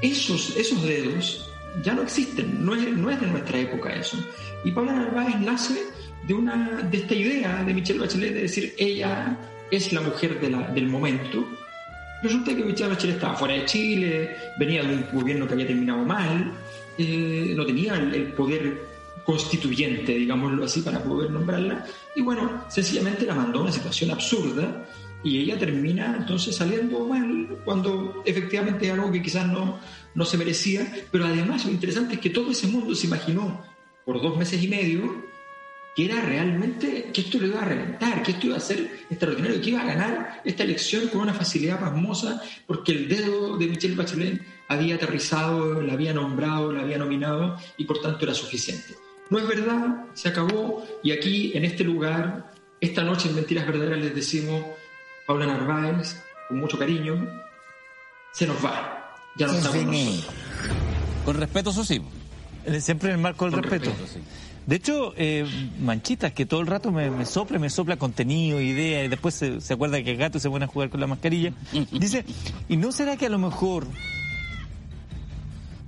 Esos, 0.00 0.56
esos 0.56 0.82
dedos 0.84 1.50
ya 1.82 1.94
no 1.94 2.02
existen, 2.02 2.64
no 2.64 2.74
es, 2.74 2.88
no 2.96 3.10
es 3.10 3.20
de 3.20 3.26
nuestra 3.26 3.58
época 3.58 3.92
eso. 3.92 4.16
Y 4.64 4.70
Paula 4.70 4.92
Narváez 4.92 5.40
nace 5.40 5.82
de, 6.26 6.34
una, 6.34 6.82
de 6.90 6.98
esta 6.98 7.14
idea 7.14 7.62
de 7.64 7.74
Michelle 7.74 8.00
Bachelet 8.00 8.34
de 8.34 8.42
decir 8.42 8.74
ella 8.78 9.36
es 9.70 9.92
la 9.92 10.00
mujer 10.00 10.40
de 10.40 10.48
del 10.74 10.86
momento. 10.86 11.46
Resulta 12.22 12.54
que 12.54 12.64
Michelle 12.64 12.90
Bachelet 12.90 13.16
estaba 13.16 13.34
fuera 13.34 13.54
de 13.54 13.64
Chile, 13.66 14.36
venía 14.58 14.82
de 14.82 14.94
un 14.94 15.06
gobierno 15.12 15.46
que 15.46 15.54
había 15.54 15.66
terminado 15.66 16.04
mal, 16.04 16.52
eh, 16.96 17.52
no 17.56 17.66
tenía 17.66 17.94
el, 17.96 18.32
poder 18.32 18.94
constituyente, 19.24 20.12
digámoslo 20.14 20.64
así, 20.64 20.80
para 20.82 21.02
poder 21.02 21.30
nombrarla, 21.30 21.86
y 22.14 22.20
bueno, 22.20 22.64
sencillamente 22.68 23.24
la 23.24 23.34
mandó 23.34 23.60
a 23.60 23.62
una 23.62 23.72
situación 23.72 24.10
absurda 24.10 24.86
y 25.22 25.38
ella 25.38 25.58
termina 25.58 26.16
entonces 26.18 26.54
saliendo 26.54 27.06
mal 27.06 27.48
cuando 27.64 28.22
efectivamente 28.26 28.86
es 28.86 28.92
algo 28.92 29.10
que 29.10 29.22
quizás 29.22 29.46
no, 29.46 29.80
no 30.14 30.24
se 30.26 30.36
merecía, 30.36 30.86
pero 31.10 31.24
además 31.24 31.64
lo 31.64 31.72
interesante 31.72 32.16
es 32.16 32.20
que 32.20 32.28
todo 32.30 32.50
ese 32.50 32.66
mundo 32.66 32.94
se 32.94 33.06
imaginó 33.06 33.62
por 34.04 34.20
dos 34.20 34.36
meses 34.36 34.62
y 34.62 34.68
medio 34.68 35.24
que 35.94 36.06
era 36.06 36.20
realmente 36.20 37.10
que 37.12 37.20
esto 37.20 37.38
lo 37.38 37.46
iba 37.46 37.62
a 37.62 37.64
reventar, 37.64 38.22
que 38.22 38.32
esto 38.32 38.48
iba 38.48 38.56
a 38.56 38.60
ser 38.60 39.06
extraordinario, 39.08 39.60
que 39.60 39.70
iba 39.70 39.82
a 39.82 39.86
ganar 39.86 40.42
esta 40.44 40.64
elección 40.64 41.08
con 41.08 41.20
una 41.20 41.34
facilidad 41.34 41.78
pasmosa, 41.78 42.42
porque 42.66 42.92
el 42.92 43.08
dedo 43.08 43.56
de 43.56 43.66
Michelle 43.68 43.94
Bachelet 43.94 44.42
había 44.68 44.96
aterrizado, 44.96 45.80
la 45.80 45.92
había 45.92 46.12
nombrado, 46.12 46.72
la 46.72 46.82
había 46.82 46.98
nominado 46.98 47.56
y 47.76 47.84
por 47.84 48.00
tanto 48.00 48.24
era 48.24 48.34
suficiente. 48.34 48.94
No 49.30 49.38
es 49.38 49.46
verdad, 49.46 50.04
se 50.14 50.28
acabó 50.28 50.84
y 51.02 51.12
aquí, 51.12 51.52
en 51.54 51.64
este 51.64 51.84
lugar, 51.84 52.52
esta 52.80 53.02
noche 53.02 53.28
en 53.28 53.36
Mentiras 53.36 53.66
Verdaderas 53.66 53.98
les 53.98 54.14
decimos, 54.14 54.64
Paula 55.26 55.46
Narváez, 55.46 56.22
con 56.48 56.58
mucho 56.58 56.78
cariño, 56.78 57.42
se 58.32 58.46
nos 58.46 58.62
va. 58.64 59.14
Ya 59.36 59.46
no 59.46 59.54
estamos 59.54 59.78
Con 61.24 61.36
respeto, 61.36 61.70
eso 61.70 61.84
sí. 61.84 62.02
Siempre 62.80 63.10
en 63.10 63.16
el 63.16 63.20
marco 63.20 63.48
del 63.48 63.62
respeto. 63.62 63.90
De 64.66 64.76
hecho, 64.76 65.12
eh, 65.16 65.44
Manchitas, 65.80 66.32
que 66.32 66.46
todo 66.46 66.60
el 66.60 66.66
rato 66.66 66.90
me, 66.90 67.26
sopla, 67.26 67.58
me 67.58 67.68
sopla 67.68 67.96
contenido, 67.96 68.60
idea, 68.60 69.04
y 69.04 69.08
después 69.08 69.34
se, 69.34 69.72
acuerda 69.72 70.02
que 70.02 70.12
el 70.12 70.16
gato 70.16 70.38
se 70.38 70.48
pone 70.48 70.64
a 70.64 70.68
jugar 70.68 70.88
con 70.88 71.00
la 71.00 71.06
mascarilla. 71.06 71.52
Dice, 71.92 72.24
¿y 72.68 72.76
no 72.76 72.90
será 72.90 73.16
que 73.16 73.26
a 73.26 73.30
lo 73.30 73.38
mejor 73.38 73.86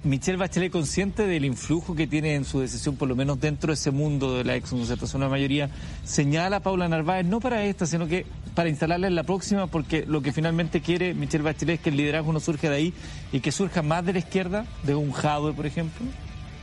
Michelle 0.07 0.37
Bachelet, 0.37 0.71
consciente 0.71 1.27
del 1.27 1.45
influjo 1.45 1.97
que 1.97 2.07
tiene 2.07 2.35
en 2.35 2.45
su 2.45 2.61
decisión, 2.61 2.97
por 2.97 3.09
lo 3.09 3.17
menos 3.17 3.41
dentro 3.41 3.69
de 3.69 3.75
ese 3.75 3.91
mundo 3.91 4.37
de 4.37 4.45
la 4.45 4.55
ex 4.55 4.73
una 5.15 5.29
mayoría, 5.29 5.71
señala 6.05 6.59
a 6.59 6.61
Paula 6.61 6.89
Narváez 6.89 7.27
no 7.27 7.41
para 7.41 7.65
esta, 7.65 7.87
sino 7.87 8.07
que 8.07 8.25
para 8.55 8.69
instalarla 8.69 9.09
en 9.09 9.15
la 9.15 9.25
próxima, 9.25 9.67
porque 9.67 10.05
lo 10.07 10.23
que 10.23 10.33
finalmente 10.33 10.81
quiere 10.81 11.13
Michelle 11.15 11.43
Bachelet 11.43 11.77
es 11.77 11.81
que 11.81 11.91
el 11.91 11.97
liderazgo 11.97 12.33
no 12.33 12.41
surja 12.41 12.71
de 12.71 12.77
ahí 12.77 12.95
y 13.33 13.41
que 13.41 13.51
surja 13.51 13.83
más 13.83 14.05
de 14.05 14.13
la 14.13 14.19
izquierda, 14.21 14.65
de 14.85 14.95
un 14.95 15.13
Jadwe, 15.13 15.55
por 15.55 15.67
ejemplo. 15.67 16.07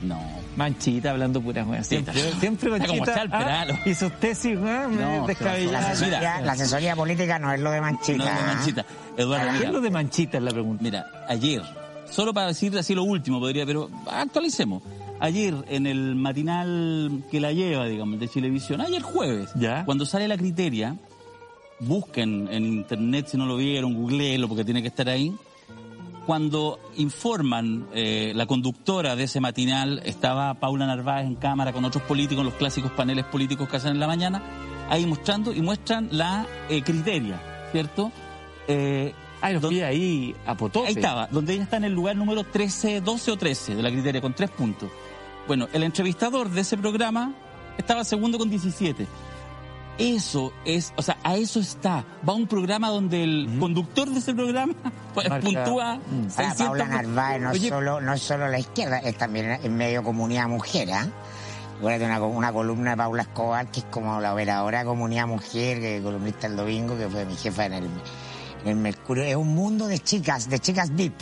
No. 0.04 0.20
Manchita 0.56 1.12
hablando 1.12 1.42
pura 1.42 1.64
weá. 1.64 1.84
Siempre, 1.84 2.14
siempre 2.40 2.70
Manchita. 2.70 3.26
Ah, 3.32 3.66
y 3.86 3.96
sus 3.96 4.12
tesis, 4.20 4.58
no, 4.60 5.28
La, 5.40 6.42
la 6.42 6.52
asesoría 6.52 6.96
política 6.96 7.40
no 7.40 7.52
es 7.52 7.60
lo 7.60 7.72
de 7.72 7.82
Manchita. 7.82 8.18
No 8.18 8.30
es 8.30 8.36
de 8.36 8.54
Manchita. 8.54 8.86
Eduardo, 9.18 9.60
¿Qué 9.60 9.66
es 9.66 9.72
lo 9.72 9.82
de 9.82 9.90
Manchita? 9.90 10.38
Es 10.38 10.44
la 10.44 10.52
pregunta. 10.52 10.84
Mira, 10.84 11.06
ayer 11.28 11.62
Solo 12.14 12.32
para 12.32 12.48
decir 12.48 12.78
así 12.78 12.94
lo 12.94 13.04
último 13.04 13.40
podría, 13.40 13.66
pero 13.66 13.90
actualicemos. 14.12 14.84
Ayer 15.20 15.56
en 15.68 15.88
el 15.88 16.14
matinal 16.16 17.24
que 17.32 17.40
la 17.40 17.52
lleva, 17.52 17.88
digamos, 17.88 18.20
de 18.20 18.28
Chilevisión, 18.28 18.82
ayer 18.82 19.02
jueves, 19.02 19.50
¿Ya? 19.56 19.84
cuando 19.84 20.06
sale 20.06 20.28
la 20.28 20.38
criteria, 20.38 20.96
busquen 21.80 22.50
en 22.52 22.66
internet 22.66 23.28
si 23.30 23.38
no 23.38 23.48
lo 23.48 23.58
vieron, 23.58 23.96
googleenlo 23.96 24.48
porque 24.48 24.64
tiene 24.64 24.84
que 24.84 24.90
estar 24.90 25.10
ahí. 25.10 25.34
Cuando 26.26 26.80
informan, 26.96 27.88
eh, 27.94 28.32
la 28.34 28.46
conductora 28.46 29.16
de 29.16 29.26
ese 29.26 29.42
matinal 29.42 30.02
estaba 30.06 30.54
Paula 30.54 30.88
Narváez 30.88 31.28
en 31.28 31.36
cámara 31.36 31.74
con 31.74 31.84
otros 31.84 32.04
políticos, 32.04 32.46
los 32.46 32.54
clásicos 32.54 32.92
paneles 32.92 33.26
políticos 33.26 33.68
que 33.68 33.78
hacen 33.78 33.92
en 33.92 34.00
la 34.00 34.08
mañana, 34.08 34.42
ahí 34.90 35.06
mostrando 35.06 35.54
y 35.54 35.62
muestran 35.62 36.08
la 36.12 36.46
eh, 36.70 36.82
criteria, 36.82 37.42
¿cierto? 37.72 38.12
Eh, 38.68 39.14
Ahí 39.44 39.54
los 39.56 39.66
ahí 39.66 40.34
a 40.46 40.56
Potope. 40.56 40.88
Ahí 40.88 40.94
estaba, 40.94 41.28
donde 41.28 41.54
ella 41.54 41.64
está 41.64 41.76
en 41.76 41.84
el 41.84 41.94
lugar 41.94 42.16
número 42.16 42.46
13, 42.46 43.02
12 43.02 43.32
o 43.32 43.36
13 43.36 43.76
de 43.76 43.84
la 43.84 43.92
criteria, 43.92 44.22
con 44.22 44.34
tres 44.34 44.50
puntos. 44.50 44.90
Bueno, 45.48 45.68
el 45.74 45.84
entrevistador 45.84 46.50
de 46.50 46.62
ese 46.62 46.78
programa 46.78 47.34
estaba 47.78 48.06
segundo 48.06 48.38
con 48.38 48.50
17. 48.50 49.06
Eso 49.98 50.54
es, 50.66 50.92
o 50.98 51.04
sea, 51.04 51.18
a 51.24 51.36
eso 51.36 51.60
está. 51.60 52.04
Va 52.28 52.34
un 52.34 52.48
programa 52.48 52.90
donde 52.90 53.24
el 53.24 53.58
conductor 53.60 54.10
de 54.10 54.20
ese 54.20 54.34
programa 54.34 54.74
pues, 55.14 55.30
puntúa. 55.30 55.96
Mm. 55.98 56.58
Paula 56.58 56.86
Narváez 56.86 57.42
no, 57.42 57.54
solo, 57.56 58.02
no 58.02 58.14
es 58.14 58.22
solo 58.22 58.48
la 58.48 58.60
izquierda, 58.60 59.00
es 59.00 59.18
también 59.18 59.60
en 59.62 59.78
medio 59.78 60.04
comunidad 60.04 60.48
mujer, 60.48 60.90
¿eh? 60.90 61.10
una, 61.82 62.22
una 62.24 62.54
columna 62.54 62.92
de 62.92 62.98
Paula 62.98 63.24
Escobar, 63.24 63.68
que 63.68 63.82
es 63.82 63.86
como 63.86 64.20
la 64.20 64.34
operadora 64.34 64.84
comunidad 64.84 65.28
mujer, 65.28 65.80
que 65.80 66.02
columnista 66.02 66.48
el 66.48 66.56
domingo, 66.56 66.98
que 66.98 67.08
fue 67.08 67.26
mi 67.26 67.36
jefa 67.36 67.66
en 67.66 67.74
el 67.74 67.90
El 68.66 68.76
Mercurio 68.76 69.24
es 69.24 69.36
un 69.36 69.54
mundo 69.54 69.88
de 69.88 70.00
chicas, 70.00 70.50
de 70.50 70.60
chicas 70.60 70.96
deep. 70.96 71.14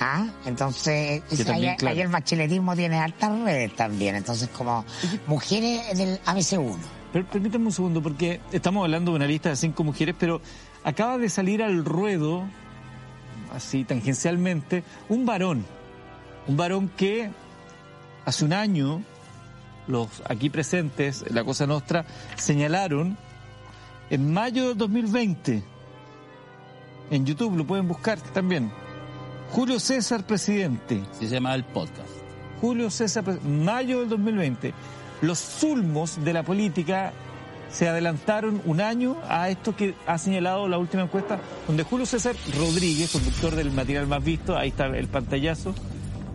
¿Ah? 0.00 0.26
Entonces, 0.46 1.22
también, 1.44 1.70
ahí, 1.70 1.76
claro. 1.76 1.94
ahí 1.94 2.00
el 2.00 2.08
bacheletismo 2.08 2.74
tiene 2.74 2.98
altas 2.98 3.38
redes 3.40 3.76
también. 3.76 4.16
Entonces, 4.16 4.48
como 4.48 4.84
mujeres 5.28 5.96
del 5.96 6.18
ABC1. 6.24 7.01
Per- 7.12 7.24
Permítame 7.26 7.66
un 7.66 7.72
segundo, 7.72 8.02
porque 8.02 8.40
estamos 8.52 8.84
hablando 8.84 9.12
de 9.12 9.16
una 9.16 9.26
lista 9.26 9.50
de 9.50 9.56
cinco 9.56 9.84
mujeres, 9.84 10.14
pero 10.18 10.40
acaba 10.84 11.18
de 11.18 11.28
salir 11.28 11.62
al 11.62 11.84
ruedo, 11.84 12.44
así 13.54 13.84
tangencialmente, 13.84 14.82
un 15.08 15.26
varón. 15.26 15.64
Un 16.46 16.56
varón 16.56 16.90
que 16.96 17.30
hace 18.24 18.44
un 18.44 18.52
año, 18.52 19.02
los 19.86 20.08
aquí 20.28 20.48
presentes, 20.50 21.24
la 21.30 21.44
Cosa 21.44 21.66
Nostra, 21.66 22.04
señalaron 22.36 23.16
en 24.10 24.32
mayo 24.32 24.68
del 24.68 24.78
2020, 24.78 25.62
en 27.10 27.26
YouTube 27.26 27.56
lo 27.56 27.66
pueden 27.66 27.88
buscar 27.88 28.20
también, 28.20 28.70
Julio 29.50 29.78
César 29.78 30.26
presidente. 30.26 31.02
Se 31.18 31.28
llama 31.28 31.54
el 31.54 31.64
podcast. 31.64 32.08
Julio 32.60 32.90
César, 32.90 33.24
mayo 33.42 34.00
del 34.00 34.08
2020, 34.08 34.72
los 35.22 35.38
zulmos 35.38 36.22
de 36.22 36.32
la 36.34 36.42
política 36.42 37.12
se 37.70 37.88
adelantaron 37.88 38.60
un 38.66 38.82
año 38.82 39.16
a 39.28 39.48
esto 39.48 39.74
que 39.74 39.94
ha 40.06 40.18
señalado 40.18 40.68
la 40.68 40.76
última 40.76 41.04
encuesta, 41.04 41.40
donde 41.66 41.84
Julio 41.84 42.04
César 42.04 42.36
Rodríguez, 42.58 43.10
conductor 43.10 43.54
del 43.54 43.70
material 43.70 44.06
más 44.06 44.22
visto, 44.22 44.56
ahí 44.56 44.68
está 44.68 44.86
el 44.86 45.08
pantallazo, 45.08 45.74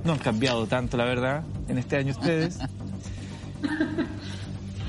no 0.03 0.13
han 0.13 0.19
cambiado 0.19 0.65
tanto, 0.65 0.97
la 0.97 1.05
verdad, 1.05 1.43
en 1.67 1.77
este 1.77 1.97
año 1.97 2.11
ustedes. 2.11 2.57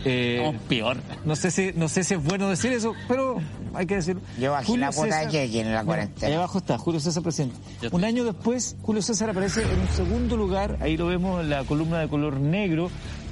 Eh, 0.04 0.36
Estamos 0.36 0.62
peor. 0.68 0.96
no 1.24 1.34
sé 1.34 1.50
si 1.50 1.72
no 1.74 1.88
sé 1.88 2.04
si 2.04 2.14
es 2.14 2.22
bueno 2.22 2.48
decir 2.48 2.72
eso, 2.72 2.94
pero 3.08 3.38
hay 3.74 3.84
que 3.84 3.96
decirlo. 3.96 4.22
Yo 4.38 4.52
bajé 4.52 4.66
Julio 4.66 4.86
la 4.86 4.92
cuota 4.92 5.28
cheque 5.28 5.60
en 5.60 5.74
la 5.74 5.84
cuarentena. 5.84 6.28
Ahí 6.28 6.34
abajo 6.34 6.58
está, 6.58 6.78
Julio 6.78 7.00
César 7.00 7.22
está. 7.26 7.44
Un 7.90 8.04
año 8.04 8.24
después, 8.24 8.76
Julio 8.82 9.02
César 9.02 9.30
aparece 9.30 9.62
en 9.62 9.80
un 9.80 9.88
segundo 9.88 10.36
lugar, 10.36 10.78
ahí 10.80 10.96
lo 10.96 11.06
vemos 11.08 11.40
en 11.40 11.50
la 11.50 11.64
columna 11.64 11.98
de 11.98 12.08
color 12.08 12.38
negro, 12.38 12.90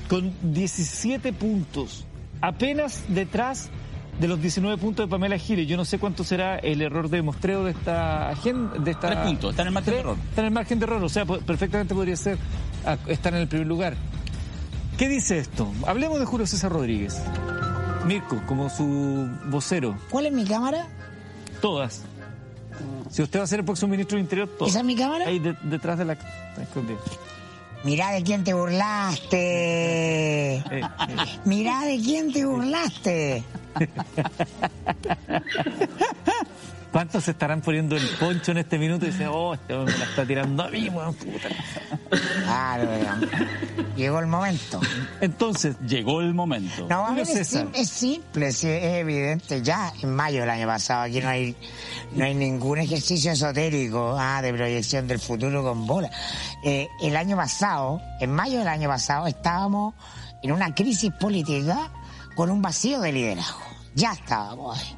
con 0.08 0.32
17 0.54 1.32
puntos, 1.32 2.06
apenas 2.40 3.04
detrás 3.08 3.68
de 4.20 4.28
los 4.28 4.40
19 4.40 4.78
puntos 4.78 5.06
de 5.06 5.10
Pamela 5.10 5.36
Giles. 5.38 5.68
Yo 5.68 5.76
no 5.76 5.84
sé 5.84 5.98
cuánto 5.98 6.24
será 6.24 6.58
el 6.58 6.80
error 6.80 7.08
de 7.10 7.20
muestreo 7.22 7.64
de 7.64 7.72
esta 7.72 8.30
agenda. 8.30 8.78
De 8.78 8.90
esta, 8.92 9.08
Tres 9.10 9.20
puntos, 9.20 9.50
está 9.50 9.62
en 9.62 9.68
el 9.68 9.74
margen 9.74 9.92
de 9.94 10.00
error. 10.00 10.16
Está 10.30 10.40
en 10.40 10.46
el 10.46 10.52
margen 10.52 10.78
de 10.78 10.84
error, 10.86 11.02
o 11.04 11.08
sea, 11.08 11.26
perfectamente 11.26 11.94
podría 11.94 12.16
ser 12.16 12.38
ah, 12.86 12.96
estar 13.08 13.34
en 13.34 13.40
el 13.40 13.48
primer 13.48 13.66
lugar. 13.66 13.94
¿Qué 14.96 15.08
dice 15.08 15.38
esto? 15.38 15.70
Hablemos 15.86 16.18
de 16.18 16.24
Julio 16.24 16.46
César 16.46 16.72
Rodríguez. 16.72 17.20
Mirko, 18.06 18.40
como 18.46 18.70
su 18.70 19.28
vocero. 19.46 19.96
¿Cuál 20.10 20.26
es 20.26 20.32
mi 20.32 20.44
cámara? 20.44 20.86
Todas. 21.60 22.04
Si 23.10 23.22
usted 23.22 23.40
va 23.40 23.44
a 23.44 23.46
ser 23.46 23.58
el 23.60 23.64
próximo 23.64 23.90
ministro 23.90 24.16
del 24.16 24.24
Interior, 24.24 24.48
todas. 24.48 24.70
¿Esa 24.70 24.80
es 24.80 24.84
mi 24.86 24.96
cámara? 24.96 25.26
Ahí 25.26 25.38
de- 25.38 25.56
detrás 25.64 25.98
de 25.98 26.04
la... 26.06 26.12
está 26.14 26.62
escondida. 26.62 26.98
Mirá 27.86 28.10
de 28.10 28.22
quién 28.24 28.42
te 28.42 28.52
burlaste. 28.52 30.60
Mirá 31.44 31.84
de 31.84 32.00
quién 32.00 32.32
te 32.32 32.44
burlaste. 32.44 33.44
¿Cuántos 36.92 37.24
se 37.24 37.32
estarán 37.32 37.60
poniendo 37.60 37.96
el 37.96 38.08
poncho 38.18 38.52
en 38.52 38.58
este 38.58 38.78
minuto 38.78 39.04
y 39.06 39.10
dicen, 39.10 39.28
oh, 39.30 39.52
este 39.54 39.74
hombre 39.74 39.92
me 39.92 39.98
la 39.98 40.04
está 40.06 40.24
tirando 40.26 40.62
a 40.64 40.68
mí, 40.70 40.88
weón, 40.88 41.14
puta? 41.14 41.48
Claro, 42.44 42.88
llegó 43.96 44.18
el 44.20 44.26
momento. 44.26 44.80
Entonces, 45.20 45.76
Llegó 45.86 46.20
el 46.22 46.32
momento. 46.32 46.86
No, 46.88 47.06
a 47.06 47.10
ver, 47.12 47.26
es, 47.28 47.46
sim- 47.48 47.70
es 47.74 47.88
simple, 47.90 48.52
sí, 48.52 48.68
es 48.68 48.94
evidente. 49.00 49.60
Ya 49.62 49.92
en 50.02 50.14
mayo 50.14 50.40
del 50.40 50.50
año 50.50 50.66
pasado 50.66 51.02
aquí 51.02 51.20
no 51.20 51.28
hay 51.28 51.54
no 52.12 52.24
hay 52.24 52.34
ningún 52.34 52.78
ejercicio 52.78 53.32
esotérico 53.32 54.16
ah, 54.18 54.40
de 54.40 54.54
proyección 54.54 55.06
del 55.06 55.18
futuro 55.18 55.62
con 55.62 55.86
bola. 55.86 56.10
Eh, 56.64 56.88
el 57.02 57.16
año 57.16 57.36
pasado, 57.36 58.00
en 58.20 58.30
mayo 58.32 58.58
del 58.60 58.68
año 58.68 58.88
pasado, 58.88 59.26
estábamos 59.26 59.94
en 60.42 60.52
una 60.52 60.74
crisis 60.74 61.12
política 61.12 61.90
con 62.34 62.50
un 62.50 62.62
vacío 62.62 63.00
de 63.00 63.12
liderazgo. 63.12 63.60
Ya 63.94 64.12
estábamos 64.12 64.78
ahí. 64.78 64.96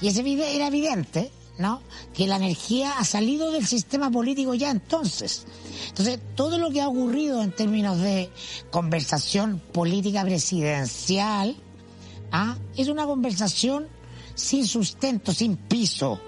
Y 0.00 0.08
ese 0.08 0.22
vide- 0.22 0.54
era 0.54 0.68
evidente, 0.68 1.30
¿no? 1.58 1.80
Que 2.14 2.26
la 2.26 2.36
energía 2.36 2.98
ha 2.98 3.04
salido 3.04 3.50
del 3.50 3.66
sistema 3.66 4.10
político 4.10 4.54
ya 4.54 4.70
entonces. 4.70 5.44
Entonces, 5.88 6.18
todo 6.36 6.58
lo 6.58 6.70
que 6.70 6.80
ha 6.80 6.88
ocurrido 6.88 7.42
en 7.42 7.52
términos 7.52 7.98
de 7.98 8.30
conversación 8.70 9.60
política 9.72 10.22
presidencial, 10.24 11.56
¿ah? 12.32 12.56
es 12.76 12.88
una 12.88 13.06
conversación 13.06 13.88
sin 14.34 14.66
sustento, 14.66 15.32
sin 15.32 15.56
piso, 15.56 16.20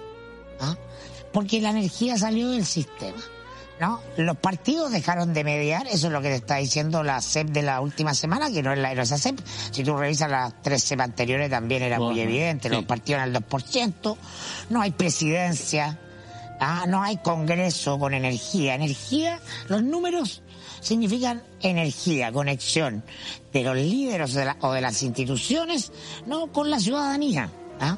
¿ah? 0.60 0.76
porque 1.32 1.60
la 1.60 1.70
energía 1.70 2.18
salió 2.18 2.50
del 2.50 2.66
sistema. 2.66 3.22
¿No? 3.80 4.00
Los 4.18 4.36
partidos 4.36 4.92
dejaron 4.92 5.32
de 5.32 5.42
mediar, 5.42 5.86
eso 5.86 6.08
es 6.08 6.12
lo 6.12 6.20
que 6.20 6.28
te 6.28 6.34
está 6.34 6.56
diciendo 6.56 7.02
la 7.02 7.22
CEP 7.22 7.48
de 7.48 7.62
la 7.62 7.80
última 7.80 8.12
semana, 8.12 8.50
que 8.50 8.62
no 8.62 8.74
es 8.74 8.78
la 8.78 8.94
no 8.94 9.00
es 9.00 9.10
la 9.10 9.16
CEP. 9.16 9.40
Si 9.70 9.82
tú 9.82 9.96
revisas 9.96 10.30
las 10.30 10.52
tres 10.62 10.84
CEP 10.84 11.00
anteriores 11.00 11.48
también 11.48 11.82
era 11.82 11.98
muy 11.98 12.20
evidente, 12.20 12.68
sí. 12.68 12.74
los 12.74 12.84
partidos 12.84 13.22
el 13.22 13.32
2%, 13.34 14.16
no 14.68 14.82
hay 14.82 14.90
presidencia, 14.90 15.98
¿ah? 16.60 16.84
no 16.86 17.02
hay 17.02 17.16
congreso 17.16 17.98
con 17.98 18.12
energía. 18.12 18.74
Energía, 18.74 19.40
los 19.68 19.82
números 19.82 20.42
significan 20.80 21.42
energía, 21.62 22.32
conexión 22.32 23.02
de 23.50 23.62
los 23.64 23.76
líderes 23.76 24.34
de 24.34 24.44
la- 24.44 24.56
o 24.60 24.72
de 24.72 24.82
las 24.82 25.02
instituciones 25.02 25.90
no 26.26 26.48
con 26.52 26.70
la 26.70 26.78
ciudadanía. 26.80 27.50
¿ah? 27.80 27.96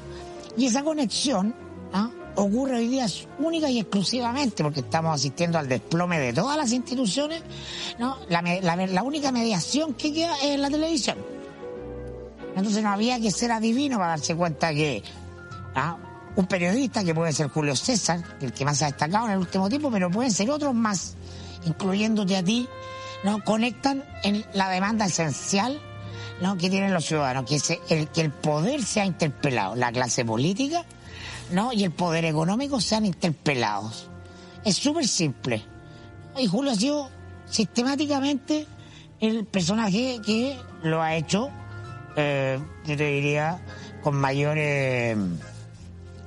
Y 0.57 0.67
esa 0.67 0.81
conexión 0.83 1.53
¿ah? 1.91 2.09
Ocurre 2.35 2.77
hoy 2.77 2.87
día 2.87 3.05
única 3.39 3.69
y 3.69 3.79
exclusivamente 3.79 4.63
porque 4.63 4.79
estamos 4.81 5.15
asistiendo 5.15 5.57
al 5.59 5.67
desplome 5.67 6.19
de 6.19 6.33
todas 6.33 6.57
las 6.57 6.71
instituciones. 6.71 7.43
¿no? 7.99 8.17
La, 8.29 8.41
la- 8.41 9.03
única 9.03 9.31
mediación 9.31 9.93
que 9.93 10.13
queda 10.13 10.35
es 10.43 10.59
la 10.59 10.69
televisión. 10.69 11.17
Entonces 12.55 12.83
no 12.83 12.89
había 12.91 13.19
que 13.19 13.31
ser 13.31 13.51
adivino 13.51 13.97
para 13.97 14.09
darse 14.09 14.35
cuenta 14.35 14.73
que 14.73 15.03
¿ah? 15.75 15.97
un 16.35 16.45
periodista, 16.47 17.03
que 17.03 17.13
puede 17.15 17.33
ser 17.33 17.47
Julio 17.49 17.75
César, 17.75 18.23
el 18.41 18.53
que 18.53 18.65
más 18.65 18.81
ha 18.81 18.85
destacado 18.87 19.25
en 19.27 19.33
el 19.33 19.37
último 19.39 19.69
tiempo, 19.69 19.91
pero 19.91 20.09
pueden 20.11 20.31
ser 20.31 20.49
otros 20.51 20.73
más, 20.73 21.15
incluyéndote 21.65 22.35
a 22.37 22.43
ti, 22.43 22.67
¿no? 23.23 23.43
conectan 23.43 24.03
en 24.23 24.45
la 24.53 24.69
demanda 24.69 25.05
esencial 25.05 25.79
¿no? 26.41 26.57
que 26.57 26.69
tienen 26.69 26.93
los 26.93 27.05
ciudadanos, 27.05 27.45
que, 27.49 27.59
el, 27.89 28.07
que 28.09 28.21
el 28.21 28.31
poder 28.31 28.83
sea 28.83 29.05
interpelado, 29.05 29.75
la 29.75 29.91
clase 29.91 30.23
política 30.25 30.85
¿no? 31.51 31.73
y 31.73 31.83
el 31.83 31.91
poder 31.91 32.25
económico 32.25 32.79
sean 32.81 33.05
interpelados. 33.05 34.09
Es 34.65 34.77
súper 34.77 35.07
simple. 35.07 35.63
Y 36.37 36.47
Julio 36.47 36.71
ha 36.71 36.75
sido 36.75 37.09
sistemáticamente 37.45 38.65
el 39.19 39.45
personaje 39.45 40.19
que 40.25 40.57
lo 40.83 41.01
ha 41.01 41.15
hecho, 41.15 41.49
eh, 42.15 42.59
yo 42.85 42.97
te 42.97 43.05
diría, 43.05 43.61
con 44.01 44.15
mayor, 44.15 44.57
eh, 44.57 45.15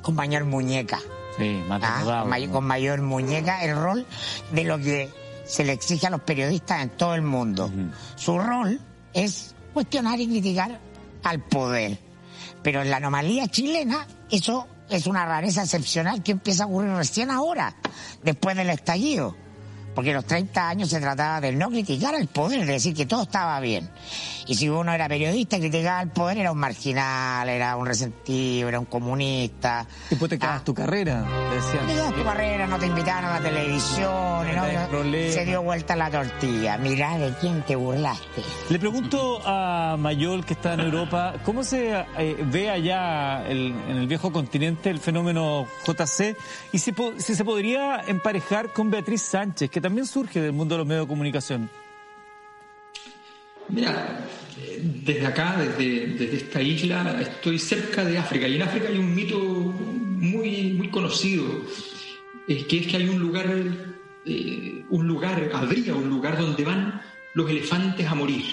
con 0.02 0.14
mayor 0.14 0.44
muñeca. 0.44 0.98
sí, 1.36 1.62
más 1.68 1.82
Ah, 1.84 2.24
con 2.50 2.64
mayor 2.64 3.02
muñeca 3.02 3.62
el 3.64 3.76
rol 3.76 4.06
de 4.52 4.64
lo 4.64 4.78
que 4.78 5.10
se 5.44 5.64
le 5.64 5.72
exige 5.72 6.06
a 6.06 6.10
los 6.10 6.20
periodistas 6.22 6.82
en 6.82 6.90
todo 6.90 7.14
el 7.14 7.22
mundo. 7.22 7.70
Su 8.16 8.38
rol 8.38 8.80
es 9.12 9.54
cuestionar 9.72 10.18
y 10.20 10.26
criticar 10.26 10.80
al 11.22 11.40
poder. 11.40 11.98
Pero 12.62 12.82
en 12.82 12.90
la 12.90 12.96
anomalía 12.96 13.46
chilena, 13.48 14.06
eso 14.30 14.66
es 14.88 15.06
una 15.06 15.24
rareza 15.26 15.62
excepcional 15.62 16.22
que 16.22 16.32
empieza 16.32 16.64
a 16.64 16.66
ocurrir 16.66 16.92
recién 16.92 17.30
ahora, 17.30 17.74
después 18.22 18.56
del 18.56 18.70
estallido. 18.70 19.45
Porque 19.96 20.12
los 20.12 20.24
30 20.26 20.68
años 20.68 20.90
se 20.90 21.00
trataba 21.00 21.40
de 21.40 21.50
no 21.52 21.70
criticar 21.70 22.14
al 22.14 22.28
poder, 22.28 22.64
de 22.66 22.72
decir 22.74 22.94
que 22.94 23.06
todo 23.06 23.22
estaba 23.22 23.58
bien. 23.58 23.90
Y 24.46 24.54
si 24.54 24.68
uno 24.68 24.92
era 24.92 25.08
periodista 25.08 25.56
y 25.56 25.60
criticaba 25.60 25.98
al 25.98 26.12
poder, 26.12 26.38
era 26.38 26.52
un 26.52 26.58
marginal, 26.58 27.48
era 27.48 27.74
un 27.76 27.86
resentido, 27.86 28.68
era 28.68 28.78
un 28.78 28.84
comunista. 28.84 29.86
Después 30.08 30.28
te 30.28 30.36
acabas 30.36 30.60
Ah. 30.60 30.64
tu 30.64 30.74
carrera, 30.74 31.24
decían. 31.52 31.86
Te 31.86 31.94
quedas 31.94 32.14
tu 32.14 32.22
carrera, 32.24 32.66
no 32.68 32.78
te 32.78 32.86
invitaron 32.86 33.30
a 33.30 33.40
la 33.40 33.48
televisión, 33.48 34.46
No 34.54 34.62
¿no? 34.92 35.02
se 35.32 35.44
dio 35.44 35.62
vuelta 35.62 35.96
la 35.96 36.10
tortilla. 36.10 36.78
Mirá 36.78 37.18
de 37.18 37.32
quién 37.40 37.62
te 37.62 37.74
burlaste. 37.74 38.42
Le 38.68 38.78
pregunto 38.78 39.40
a 39.44 39.96
Mayol, 39.98 40.44
que 40.44 40.52
está 40.54 40.74
en 40.74 40.80
Europa, 40.80 41.34
¿cómo 41.44 41.64
se 41.64 42.04
eh, 42.18 42.36
ve 42.44 42.70
allá 42.70 43.42
el- 43.48 43.74
en 43.88 43.96
el 43.96 44.06
viejo 44.06 44.30
continente 44.30 44.90
el 44.90 45.00
fenómeno 45.00 45.66
JC? 45.86 46.36
Y 46.72 46.78
si, 46.78 46.92
po- 46.92 47.14
si 47.18 47.34
se 47.34 47.44
podría 47.44 48.02
emparejar 48.06 48.72
con 48.72 48.90
Beatriz 48.90 49.22
Sánchez, 49.22 49.70
que 49.70 49.80
también 49.86 50.06
surge 50.08 50.40
del 50.40 50.52
mundo 50.52 50.74
de 50.74 50.78
los 50.78 50.86
medios 50.88 51.04
de 51.04 51.08
comunicación. 51.08 51.70
Mira, 53.68 54.18
eh, 54.60 54.80
desde 54.82 55.24
acá, 55.24 55.56
desde, 55.60 56.08
desde 56.08 56.36
esta 56.38 56.60
isla, 56.60 57.20
estoy 57.20 57.56
cerca 57.60 58.04
de 58.04 58.18
África 58.18 58.48
y 58.48 58.56
en 58.56 58.62
África 58.62 58.88
hay 58.88 58.98
un 58.98 59.14
mito 59.14 59.38
muy, 59.38 60.72
muy 60.72 60.88
conocido, 60.90 61.44
eh, 62.48 62.66
que 62.66 62.78
es 62.80 62.86
que 62.88 62.96
hay 62.96 63.08
un 63.08 63.20
lugar, 63.20 63.46
eh, 64.24 64.84
un 64.90 65.06
lugar, 65.06 65.50
habría 65.54 65.94
un 65.94 66.08
lugar 66.08 66.36
donde 66.36 66.64
van 66.64 67.00
los 67.34 67.48
elefantes 67.48 68.08
a 68.08 68.16
morir. 68.16 68.44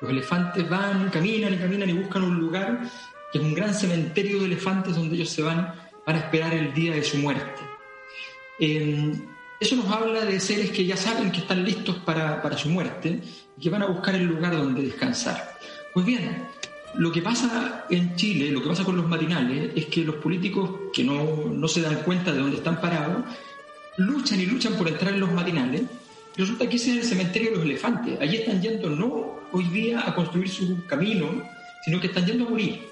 Los 0.00 0.10
elefantes 0.10 0.68
van, 0.68 1.10
caminan 1.10 1.54
y 1.54 1.58
caminan 1.58 1.90
y 1.90 1.92
buscan 1.92 2.24
un 2.24 2.40
lugar 2.40 2.90
que 3.30 3.38
es 3.38 3.44
un 3.44 3.54
gran 3.54 3.72
cementerio 3.72 4.40
de 4.40 4.46
elefantes 4.46 4.96
donde 4.96 5.14
ellos 5.14 5.30
se 5.30 5.42
van 5.42 5.74
van 6.04 6.16
a 6.16 6.18
esperar 6.18 6.52
el 6.52 6.74
día 6.74 6.94
de 6.94 7.04
su 7.04 7.18
muerte. 7.18 7.62
Eso 9.62 9.76
nos 9.76 9.86
habla 9.86 10.24
de 10.24 10.40
seres 10.40 10.70
que 10.70 10.84
ya 10.84 10.96
saben 10.96 11.30
que 11.30 11.38
están 11.38 11.64
listos 11.64 11.96
para, 11.98 12.42
para 12.42 12.58
su 12.58 12.68
muerte 12.68 13.20
y 13.56 13.60
que 13.62 13.70
van 13.70 13.82
a 13.82 13.86
buscar 13.86 14.14
el 14.14 14.24
lugar 14.24 14.56
donde 14.56 14.82
descansar. 14.82 15.56
Pues 15.94 16.04
bien, 16.04 16.48
lo 16.94 17.12
que 17.12 17.22
pasa 17.22 17.86
en 17.88 18.16
Chile, 18.16 18.50
lo 18.50 18.62
que 18.62 18.68
pasa 18.68 18.84
con 18.84 18.96
los 18.96 19.08
matinales, 19.08 19.70
es 19.76 19.86
que 19.86 20.04
los 20.04 20.16
políticos 20.16 20.70
que 20.92 21.04
no, 21.04 21.48
no, 21.48 21.68
se 21.68 21.80
dan 21.80 21.96
cuenta 22.02 22.32
de 22.32 22.40
dónde 22.40 22.56
están 22.56 22.80
parados, 22.80 23.24
luchan 23.96 24.40
y 24.40 24.46
luchan 24.46 24.74
por 24.74 24.88
entrar 24.88 25.14
en 25.14 25.20
los 25.20 25.32
matinales. 25.32 25.82
Resulta 26.36 26.68
que 26.68 26.76
ese 26.76 26.92
es 26.92 26.96
el 26.98 27.04
cementerio 27.04 27.50
de 27.50 27.56
los 27.56 27.64
elefantes. 27.64 28.20
Allí 28.20 28.38
están 28.38 28.60
yendo 28.60 28.90
no 28.90 29.40
hoy 29.52 29.64
día 29.64 30.02
a 30.06 30.14
construir 30.14 30.48
su 30.48 30.84
camino, 30.86 31.26
sino 31.84 32.00
que 32.00 32.08
están 32.08 32.26
yendo 32.26 32.46
a 32.46 32.50
morir. 32.50 32.91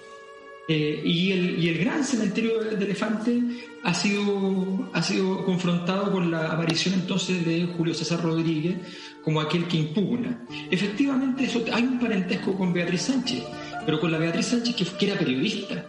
Eh, 0.68 1.02
y, 1.04 1.32
el, 1.32 1.64
y, 1.64 1.68
el, 1.68 1.78
gran 1.78 2.04
cementerio 2.04 2.60
de 2.60 2.84
elefantes 2.84 3.42
ha 3.82 3.92
sido, 3.92 4.88
ha 4.92 5.02
sido 5.02 5.44
confrontado 5.44 6.12
con 6.12 6.30
la 6.30 6.52
aparición 6.52 6.94
entonces 6.94 7.44
de 7.44 7.66
Julio 7.76 7.92
César 7.92 8.22
Rodríguez 8.22 8.76
como 9.24 9.40
aquel 9.40 9.66
que 9.66 9.78
impugna. 9.78 10.46
Efectivamente, 10.70 11.44
eso, 11.44 11.64
hay 11.72 11.82
un 11.82 11.98
parentesco 11.98 12.54
con 12.56 12.72
Beatriz 12.72 13.02
Sánchez, 13.02 13.42
pero 13.84 13.98
con 13.98 14.12
la 14.12 14.18
Beatriz 14.18 14.46
Sánchez 14.46 14.76
que, 14.76 14.84
que 14.84 15.06
era 15.06 15.18
periodista. 15.18 15.84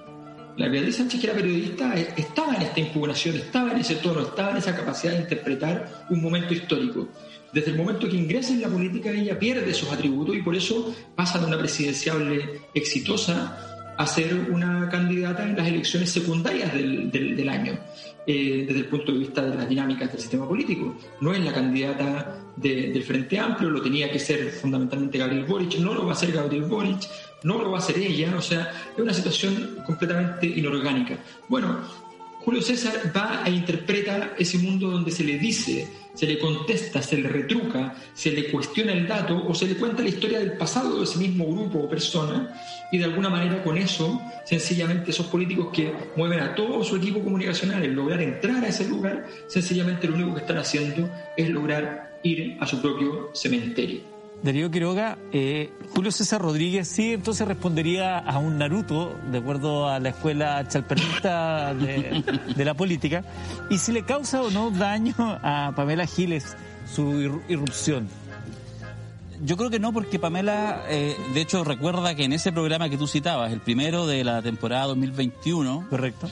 La 0.58 0.68
Beatriz 0.68 0.98
Sánchez, 0.98 1.22
que 1.22 1.28
era 1.28 1.36
periodista, 1.36 1.98
eh, 1.98 2.14
estaba 2.18 2.56
en 2.56 2.64
esta 2.64 2.80
impugnación, 2.80 3.36
estaba 3.36 3.72
en 3.72 3.78
ese 3.80 3.96
tono, 3.96 4.22
estaba 4.22 4.52
en 4.52 4.58
esa 4.58 4.76
capacidad 4.76 5.14
de 5.14 5.22
interpretar 5.22 6.06
un 6.10 6.22
momento 6.22 6.54
histórico. 6.54 7.08
Desde 7.54 7.72
el 7.72 7.78
momento 7.78 8.08
que 8.08 8.16
ingresa 8.16 8.54
en 8.54 8.62
la 8.62 8.68
política, 8.68 9.12
ella 9.12 9.38
pierde 9.38 9.74
sus 9.74 9.92
atributos 9.92 10.36
y 10.36 10.42
por 10.42 10.56
eso 10.56 10.94
pasa 11.16 11.40
de 11.40 11.46
una 11.46 11.58
presidenciable 11.58 12.62
exitosa 12.74 13.71
a 14.02 14.08
ser 14.08 14.50
una 14.50 14.90
candidata 14.90 15.44
en 15.44 15.56
las 15.56 15.68
elecciones 15.68 16.12
secundarias 16.12 16.74
del, 16.74 17.12
del, 17.12 17.50
año, 17.50 17.78
eh, 18.26 18.66
desde 18.68 18.80
el 18.80 18.86
punto 18.86 19.12
de 19.12 19.20
vista 19.20 19.42
de 19.44 19.56
las 19.56 19.70
dinámicas 19.70 20.12
del 20.12 20.22
sistema 20.22 20.48
político. 20.48 20.96
No 21.20 21.34
es 21.34 21.40
la 21.44 21.54
candidata 21.54 22.38
de, 22.56 22.92
del 22.92 23.04
Frente 23.04 23.40
Amplio, 23.40 23.70
lo 23.70 23.82
tenía 23.82 24.12
que 24.12 24.20
ser 24.20 24.50
fundamentalmente 24.52 25.18
Gabriel 25.18 25.46
Boric, 25.46 25.80
no 25.80 25.94
lo 25.94 26.06
va 26.06 26.14
a 26.14 26.16
ser 26.16 26.32
Gabriel 26.32 26.64
Boric, 26.64 27.08
no 27.44 27.60
lo 27.60 27.72
va 27.72 27.80
a 27.80 27.82
ser 27.82 27.98
ella, 27.98 28.36
o 28.38 28.42
sea, 28.42 28.72
es 28.96 29.02
una 29.02 29.14
situación 29.14 29.78
completamente 29.86 30.48
inorgánica. 30.48 31.18
Bueno, 31.48 31.80
Julio 32.40 32.62
César 32.62 33.12
va 33.16 33.44
e 33.46 33.52
interpreta 33.52 34.34
ese 34.38 34.58
mundo 34.58 34.90
donde 34.90 35.12
se 35.12 35.24
le 35.24 35.38
dice, 35.38 35.88
se 36.14 36.28
le 36.28 36.40
contesta, 36.40 37.02
se 37.02 37.18
le 37.18 37.30
retruca, 37.30 37.96
se 38.14 38.32
le 38.32 38.52
cuestiona 38.52 38.94
el 38.94 39.08
dato 39.08 39.46
o 39.48 39.54
se 39.54 39.68
le 39.68 39.76
cuenta 39.76 40.04
la 40.04 40.10
historia 40.10 40.40
del 40.40 40.58
pasado 40.58 40.98
de 40.98 41.04
ese 41.04 41.20
mismo 41.20 41.46
grupo 41.46 41.80
o 41.80 41.90
persona 41.90 42.54
y 42.92 42.98
de 42.98 43.06
alguna 43.06 43.30
manera 43.30 43.64
con 43.64 43.78
eso, 43.78 44.22
sencillamente 44.46 45.12
esos 45.12 45.28
políticos 45.28 45.70
que 45.74 45.94
mueven 46.16 46.42
a 46.42 46.56
todo 46.56 46.84
su 46.84 46.98
equipo 46.98 47.24
comunicacional 47.24 47.84
en 47.84 47.96
lograr 47.96 48.22
entrar 48.22 48.64
a 48.64 48.68
ese 48.68 48.88
lugar, 48.88 49.28
sencillamente 49.48 50.08
lo 50.08 50.16
único 50.16 50.34
que 50.34 50.42
están 50.42 50.58
haciendo 50.58 51.10
es 51.38 51.50
lograr 51.50 52.20
ir 52.24 52.58
a 52.60 52.68
su 52.68 52.82
propio 52.82 53.32
cementerio. 53.34 54.21
Darío 54.44 54.72
Quiroga, 54.72 55.18
eh, 55.32 55.72
Julio 55.94 56.12
César 56.12 56.42
Rodríguez 56.42 56.88
sí 56.88 57.14
entonces 57.14 57.48
respondería 57.48 58.18
a 58.18 58.40
un 58.40 58.58
Naruto, 58.58 59.16
de 59.32 59.38
acuerdo 59.38 59.88
a 59.88 60.00
la 60.00 60.10
escuela 60.10 60.68
chalpernista 60.68 61.74
de, 61.76 62.24
de, 62.56 62.66
la 62.66 62.74
política, 62.74 63.24
y 63.70 63.78
si 63.78 63.92
le 63.92 64.04
causa 64.04 64.42
o 64.42 64.50
no 64.50 64.72
daño 64.72 65.14
a 65.20 65.74
Pamela 65.76 66.08
Giles 66.08 66.56
su 66.92 67.42
irrupción. 67.48 68.10
Yo 69.44 69.58
creo 69.58 69.70
que 69.70 69.80
no, 69.80 69.92
porque 69.92 70.20
Pamela, 70.20 70.84
eh, 70.88 71.16
de 71.34 71.42
hecho, 71.42 71.64
recuerda 71.64 72.14
que 72.14 72.24
en 72.26 72.34
ese 72.34 72.52
programa 72.52 72.90
que 72.90 72.98
tú 72.98 73.08
citabas, 73.08 73.52
el 73.52 73.60
primero 73.60 74.06
de 74.06 74.24
la 74.24 74.42
temporada 74.42 74.88
2021, 74.88 75.88
correcto, 75.90 76.30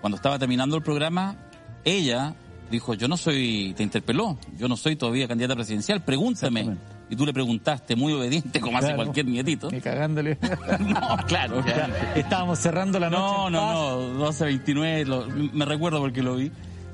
cuando 0.00 0.16
estaba 0.16 0.38
terminando 0.38 0.76
el 0.76 0.82
programa, 0.82 1.36
ella 1.84 2.34
dijo, 2.70 2.94
yo 2.94 3.08
no 3.08 3.16
soy, 3.16 3.74
te 3.76 3.82
interpeló, 3.82 4.38
yo 4.56 4.68
no 4.68 4.76
soy 4.76 4.96
todavía 4.96 5.26
candidata 5.26 5.56
presidencial, 5.56 6.02
pregúntame. 6.04 6.76
Y 7.10 7.16
tú 7.16 7.26
le 7.26 7.32
preguntaste, 7.32 7.94
muy 7.94 8.12
obediente, 8.12 8.60
como 8.60 8.78
claro. 8.78 8.86
hace 8.86 8.96
cualquier 8.96 9.26
nietito. 9.26 9.68
Y 9.70 9.80
cagándole. 9.80 10.38
no, 10.80 11.16
claro. 11.26 11.62
Ya, 11.66 11.90
estábamos 12.14 12.58
cerrando 12.58 12.98
la 12.98 13.10
noche. 13.10 13.22
No, 13.22 13.50
no, 13.50 14.14
no, 14.14 14.32
12.29, 14.32 15.04
lo, 15.06 15.26
me 15.28 15.64
recuerdo 15.64 16.00
porque 16.00 16.22
lo 16.22 16.36
vi. 16.36 16.50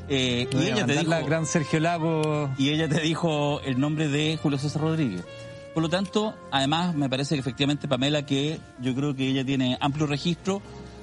Eh, 0.08 0.48
y 0.50 0.56
ella 0.56 0.86
te 0.86 0.92
dijo. 0.92 1.10
La 1.10 1.20
gran 1.20 1.46
Sergio 1.46 1.80
Lago. 1.80 2.50
Y 2.58 2.70
ella 2.70 2.88
te 2.88 3.00
dijo 3.00 3.60
el 3.62 3.78
nombre 3.78 4.08
de 4.08 4.38
Julio 4.42 4.58
César 4.58 4.82
Rodríguez. 4.82 5.24
Por 5.74 5.82
lo 5.82 5.88
tanto, 5.88 6.34
además, 6.50 6.94
me 6.94 7.08
parece 7.08 7.36
que 7.36 7.40
efectivamente 7.40 7.86
Pamela, 7.86 8.26
que 8.26 8.58
yo 8.80 8.94
creo 8.94 9.14
que 9.14 9.28
ella 9.28 9.44
tiene 9.44 9.78
amplio 9.80 10.06
registro. 10.06 10.60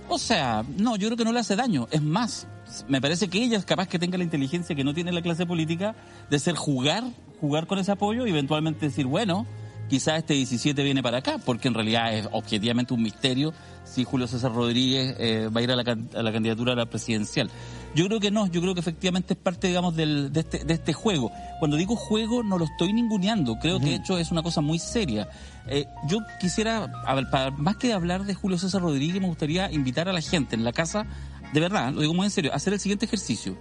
O 0.10 0.18
sea, 0.18 0.64
no, 0.78 0.96
yo 0.98 1.08
creo 1.08 1.18
que 1.18 1.24
no 1.24 1.32
le 1.32 1.40
hace 1.40 1.56
daño. 1.56 1.88
Es 1.92 2.02
más, 2.02 2.48
me 2.88 3.00
parece 3.02 3.28
que 3.30 3.42
ella 3.42 3.58
es 3.58 3.66
capaz 3.66 3.88
que 3.88 4.00
tenga 4.00 4.18
la 4.18 4.24
inteligencia 4.24 4.76
que 4.76 4.84
no 4.84 4.94
tiene 4.94 5.12
la 5.12 5.22
clase 5.22 5.46
política 5.46 5.96
de 6.30 6.40
ser 6.40 6.56
jugar, 6.56 7.04
jugar 7.40 7.68
con 7.68 7.80
ese 7.80 7.92
apoyo 7.92 8.26
y 8.26 8.30
eventualmente 8.30 8.86
decir, 8.88 9.06
bueno, 9.06 9.46
quizás 9.90 10.20
este 10.20 10.34
17 10.34 10.84
viene 10.84 11.04
para 11.04 11.20
acá, 11.20 11.38
porque 11.44 11.68
en 11.68 11.74
realidad 11.74 12.14
es 12.14 12.28
objetivamente 12.32 12.94
un 12.94 13.04
misterio 13.04 13.54
si 13.84 14.04
Julio 14.04 14.28
César 14.28 14.52
Rodríguez 14.52 15.16
eh, 15.20 15.50
va 15.56 15.60
a 15.60 15.64
ir 15.64 15.72
a 15.72 15.76
la, 15.76 15.84
a 15.84 16.24
la, 16.24 16.32
candidatura 16.34 16.74
a 16.74 16.76
la 16.76 16.88
presidencial. 16.88 17.50
Yo 17.94 18.08
creo 18.08 18.20
que 18.20 18.32
no, 18.32 18.48
yo 18.48 18.62
creo 18.62 18.74
que 18.74 18.80
efectivamente 18.80 19.36
es 19.36 19.40
parte, 19.40 19.68
digamos, 19.68 19.96
del, 19.96 20.34
de, 20.34 20.40
este, 20.40 20.66
de 20.66 20.74
este 20.74 20.92
juego. 20.94 21.32
Cuando 21.60 21.78
digo 21.78 21.96
juego 21.96 22.44
no 22.44 22.58
lo 22.58 22.66
estoy 22.66 22.94
ninguneando, 22.94 23.58
creo 23.60 23.78
uh 23.78 23.80
-huh. 23.80 23.84
que 23.84 23.90
de 23.92 23.96
hecho 23.96 24.18
es 24.18 24.32
una 24.32 24.42
cosa 24.42 24.62
muy 24.62 24.80
seria. 24.80 25.30
Eh, 25.68 25.86
yo 26.08 26.20
quisiera, 26.42 26.92
a 27.06 27.16
ver, 27.16 27.30
para, 27.30 27.52
más 27.52 27.78
que 27.78 27.94
hablar 27.94 28.26
de 28.26 28.34
Julio 28.34 28.58
César 28.58 28.82
Rodríguez, 28.82 29.22
me 29.22 29.28
gustaría 29.28 29.72
invitar 29.72 30.10
a 30.10 30.14
la 30.14 30.22
gente 30.22 30.56
en 30.56 30.64
la 30.64 30.74
casa, 30.74 31.06
de 31.54 31.60
verdad, 31.60 31.94
lo 31.94 32.02
digo 32.02 32.14
muy 32.14 32.26
en 32.26 32.32
serio, 32.32 32.52
a 32.52 32.56
hacer 32.56 32.74
el 32.74 32.80
siguiente 32.80 33.06
ejercicio 33.06 33.56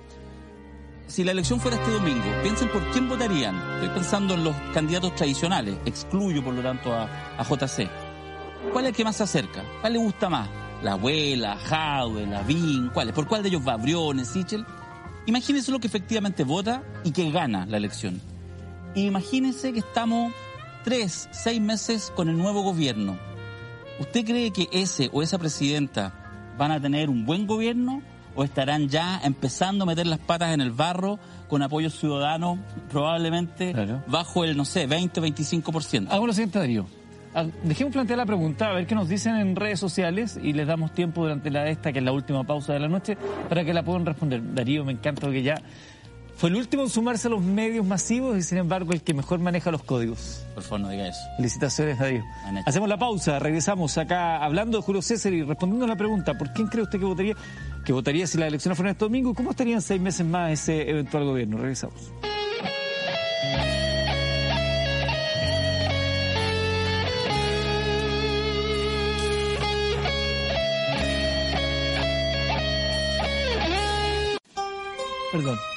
si 1.07 1.25
la 1.25 1.33
elección 1.33 1.61
fuera 1.61 1.77
este 1.77 1.91
domingo, 1.91 2.25
piensen 2.43 2.69
por 2.69 2.83
quién 2.91 3.09
votarían. 3.09 3.57
Estoy 3.75 3.89
pensando 3.91 4.35
en 4.35 4.45
los 4.45 4.57
candidatos 4.73 5.15
tradicionales, 5.15 5.77
excluyo 5.85 6.43
por 6.43 6.55
lo 6.55 6.63
tanto 6.63 6.93
a, 6.93 7.05
a 7.39 7.43
JC. 7.43 7.89
¿Cuál 8.73 8.87
es 8.87 8.91
el 8.91 8.97
que 8.97 9.05
más 9.05 9.17
se 9.17 9.23
acerca? 9.25 9.63
¿Cuál 9.81 9.93
le 9.93 9.99
gusta 9.99 10.29
más? 10.31 10.49
¿La 10.83 10.93
abuela, 10.93 11.57
Jadwe, 11.57 12.27
Lavín? 12.27 12.91
¿Cuál 12.93 13.09
es? 13.09 13.15
¿Por 13.15 13.27
cuál 13.27 13.43
de 13.43 13.49
ellos 13.51 13.63
va? 13.67 13.77
¿Briones, 13.77 14.29
Sichel? 14.29 14.65
Imagínense 15.27 15.73
lo 15.73 15.79
que 15.79 15.87
efectivamente 15.87 16.45
vota 16.45 16.83
y 17.05 17.13
que 17.13 17.31
gana 17.31 17.67
la 17.67 17.77
elección. 17.77 18.21
Imagínense 18.95 19.73
que 19.73 19.79
estamos 19.81 20.33
tres, 20.85 21.29
seis 21.33 21.61
meses 21.61 22.13
con 22.15 22.29
el 22.29 22.37
nuevo 22.37 22.63
gobierno. 22.63 23.19
¿Usted 24.01 24.25
cree 24.25 24.51
que 24.51 24.69
ese 24.73 25.09
o 25.13 25.23
esa 25.23 25.39
presidenta 25.39 26.55
van 26.59 26.73
a 26.73 26.81
tener 26.81 27.09
un 27.11 27.25
buen 27.25 27.47
gobierno 27.47 28.03
o 28.35 28.45
estarán 28.45 28.89
ya 28.89 29.20
empezando 29.22 29.85
a 29.85 29.87
meter 29.87 30.07
las 30.07 30.18
patas 30.18 30.53
en 30.55 30.61
el 30.61 30.70
barro 30.70 31.18
con 31.49 31.62
apoyo 31.62 31.91
ciudadano 31.91 32.59
probablemente 32.91 33.72
claro. 33.72 34.03
bajo 34.07 34.45
el, 34.45 34.57
no 34.57 34.64
sé, 34.64 34.89
20-25%. 34.89 36.09
Hago 36.11 36.26
lo 36.26 36.32
siguiente, 36.32 36.59
Darío. 36.59 36.87
Ah, 37.37 37.47
dejemos 37.64 37.93
plantear 37.93 38.18
la 38.18 38.26
pregunta, 38.26 38.70
a 38.70 38.74
ver 38.74 38.87
qué 38.87 38.95
nos 38.95 39.09
dicen 39.09 39.35
en 39.37 39.57
redes 39.57 39.80
sociales 39.80 40.39
y 40.41 40.53
les 40.53 40.68
damos 40.68 40.93
tiempo 40.95 41.22
durante 41.22 41.51
la 41.51 41.68
esta, 41.68 41.93
que 41.93 41.99
es 41.99 42.05
la 42.05 42.12
última 42.12 42.45
pausa 42.45 42.72
de 42.72 42.78
la 42.78 42.89
noche, 42.89 43.16
para 43.49 43.64
que 43.64 43.74
la 43.74 43.82
puedan 43.82 44.07
responder. 44.07 44.55
Darío, 44.55 44.85
me 44.85 44.93
encanta 44.93 45.22
porque 45.22 45.43
ya 45.43 45.61
fue 46.37 46.51
el 46.51 46.57
último 46.57 46.82
en 46.82 46.91
sumarse 46.91 47.28
a 47.28 47.30
los 47.30 47.43
medios 47.43 47.87
masivos 47.87 48.37
y 48.37 48.43
sin 48.43 48.59
embargo 48.59 48.93
el 48.93 49.03
que 49.03 49.14
mejor 49.14 49.39
maneja 49.39 49.70
los 49.70 49.82
códigos. 49.82 50.45
Por 50.55 50.62
favor, 50.62 50.80
no 50.80 50.89
diga 50.91 51.09
eso. 51.09 51.20
Felicitaciones, 51.37 51.99
Darío. 51.99 52.22
Hacemos 52.66 52.89
la 52.89 52.99
pausa, 52.99 53.39
regresamos 53.39 53.97
acá 53.99 54.45
hablando 54.45 54.78
de 54.78 54.85
Julio 54.85 55.03
César 55.03 55.32
y 55.32 55.43
respondiendo 55.43 55.87
a 55.87 55.89
la 55.89 55.97
pregunta, 55.97 56.37
¿por 56.37 56.53
quién 56.53 56.68
cree 56.68 56.82
usted 56.82 56.99
que 56.99 57.05
votaría? 57.05 57.35
Que 57.85 57.93
votaría 57.93 58.26
si 58.26 58.39
las 58.39 58.49
elecciones 58.49 58.78
fueran 58.78 58.93
este 58.93 59.05
domingo? 59.05 59.35
¿Cómo 59.35 59.51
estarían 59.51 59.82
seis 59.82 60.01
meses 60.01 60.24
más 60.26 60.53
ese 60.53 60.89
eventual 60.89 61.24
gobierno? 61.24 61.59
Regresamos. 61.59 62.12
Perdón. 75.30 75.74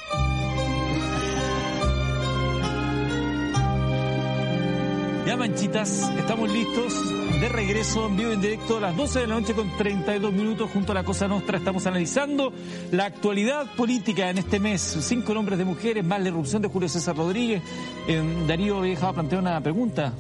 Manchitas, 5.49 6.11
estamos 6.17 6.51
listos 6.51 6.93
de 7.39 7.47
regreso 7.47 8.07
en 8.07 8.17
vivo 8.17 8.31
en 8.31 8.41
directo 8.41 8.77
a 8.77 8.81
las 8.81 8.97
12 8.97 9.19
de 9.19 9.27
la 9.27 9.35
noche 9.35 9.53
con 9.53 9.77
32 9.77 10.33
minutos 10.33 10.69
junto 10.73 10.91
a 10.91 10.95
la 10.95 11.05
Cosa 11.05 11.29
Nostra. 11.29 11.57
Estamos 11.57 11.87
analizando 11.87 12.51
la 12.91 13.05
actualidad 13.05 13.65
política 13.75 14.29
en 14.29 14.39
este 14.39 14.59
mes. 14.59 14.81
Cinco 14.81 15.33
nombres 15.33 15.57
de 15.57 15.63
mujeres, 15.63 16.03
más 16.03 16.21
la 16.21 16.27
irrupción 16.27 16.61
de 16.61 16.67
Julio 16.67 16.89
César 16.89 17.15
Rodríguez. 17.15 17.63
Eh, 18.09 18.43
Darío 18.45 18.79
había 18.79 18.91
dejado 18.91 19.13
plantear 19.13 19.41
una 19.41 19.61
pregunta. 19.61 20.11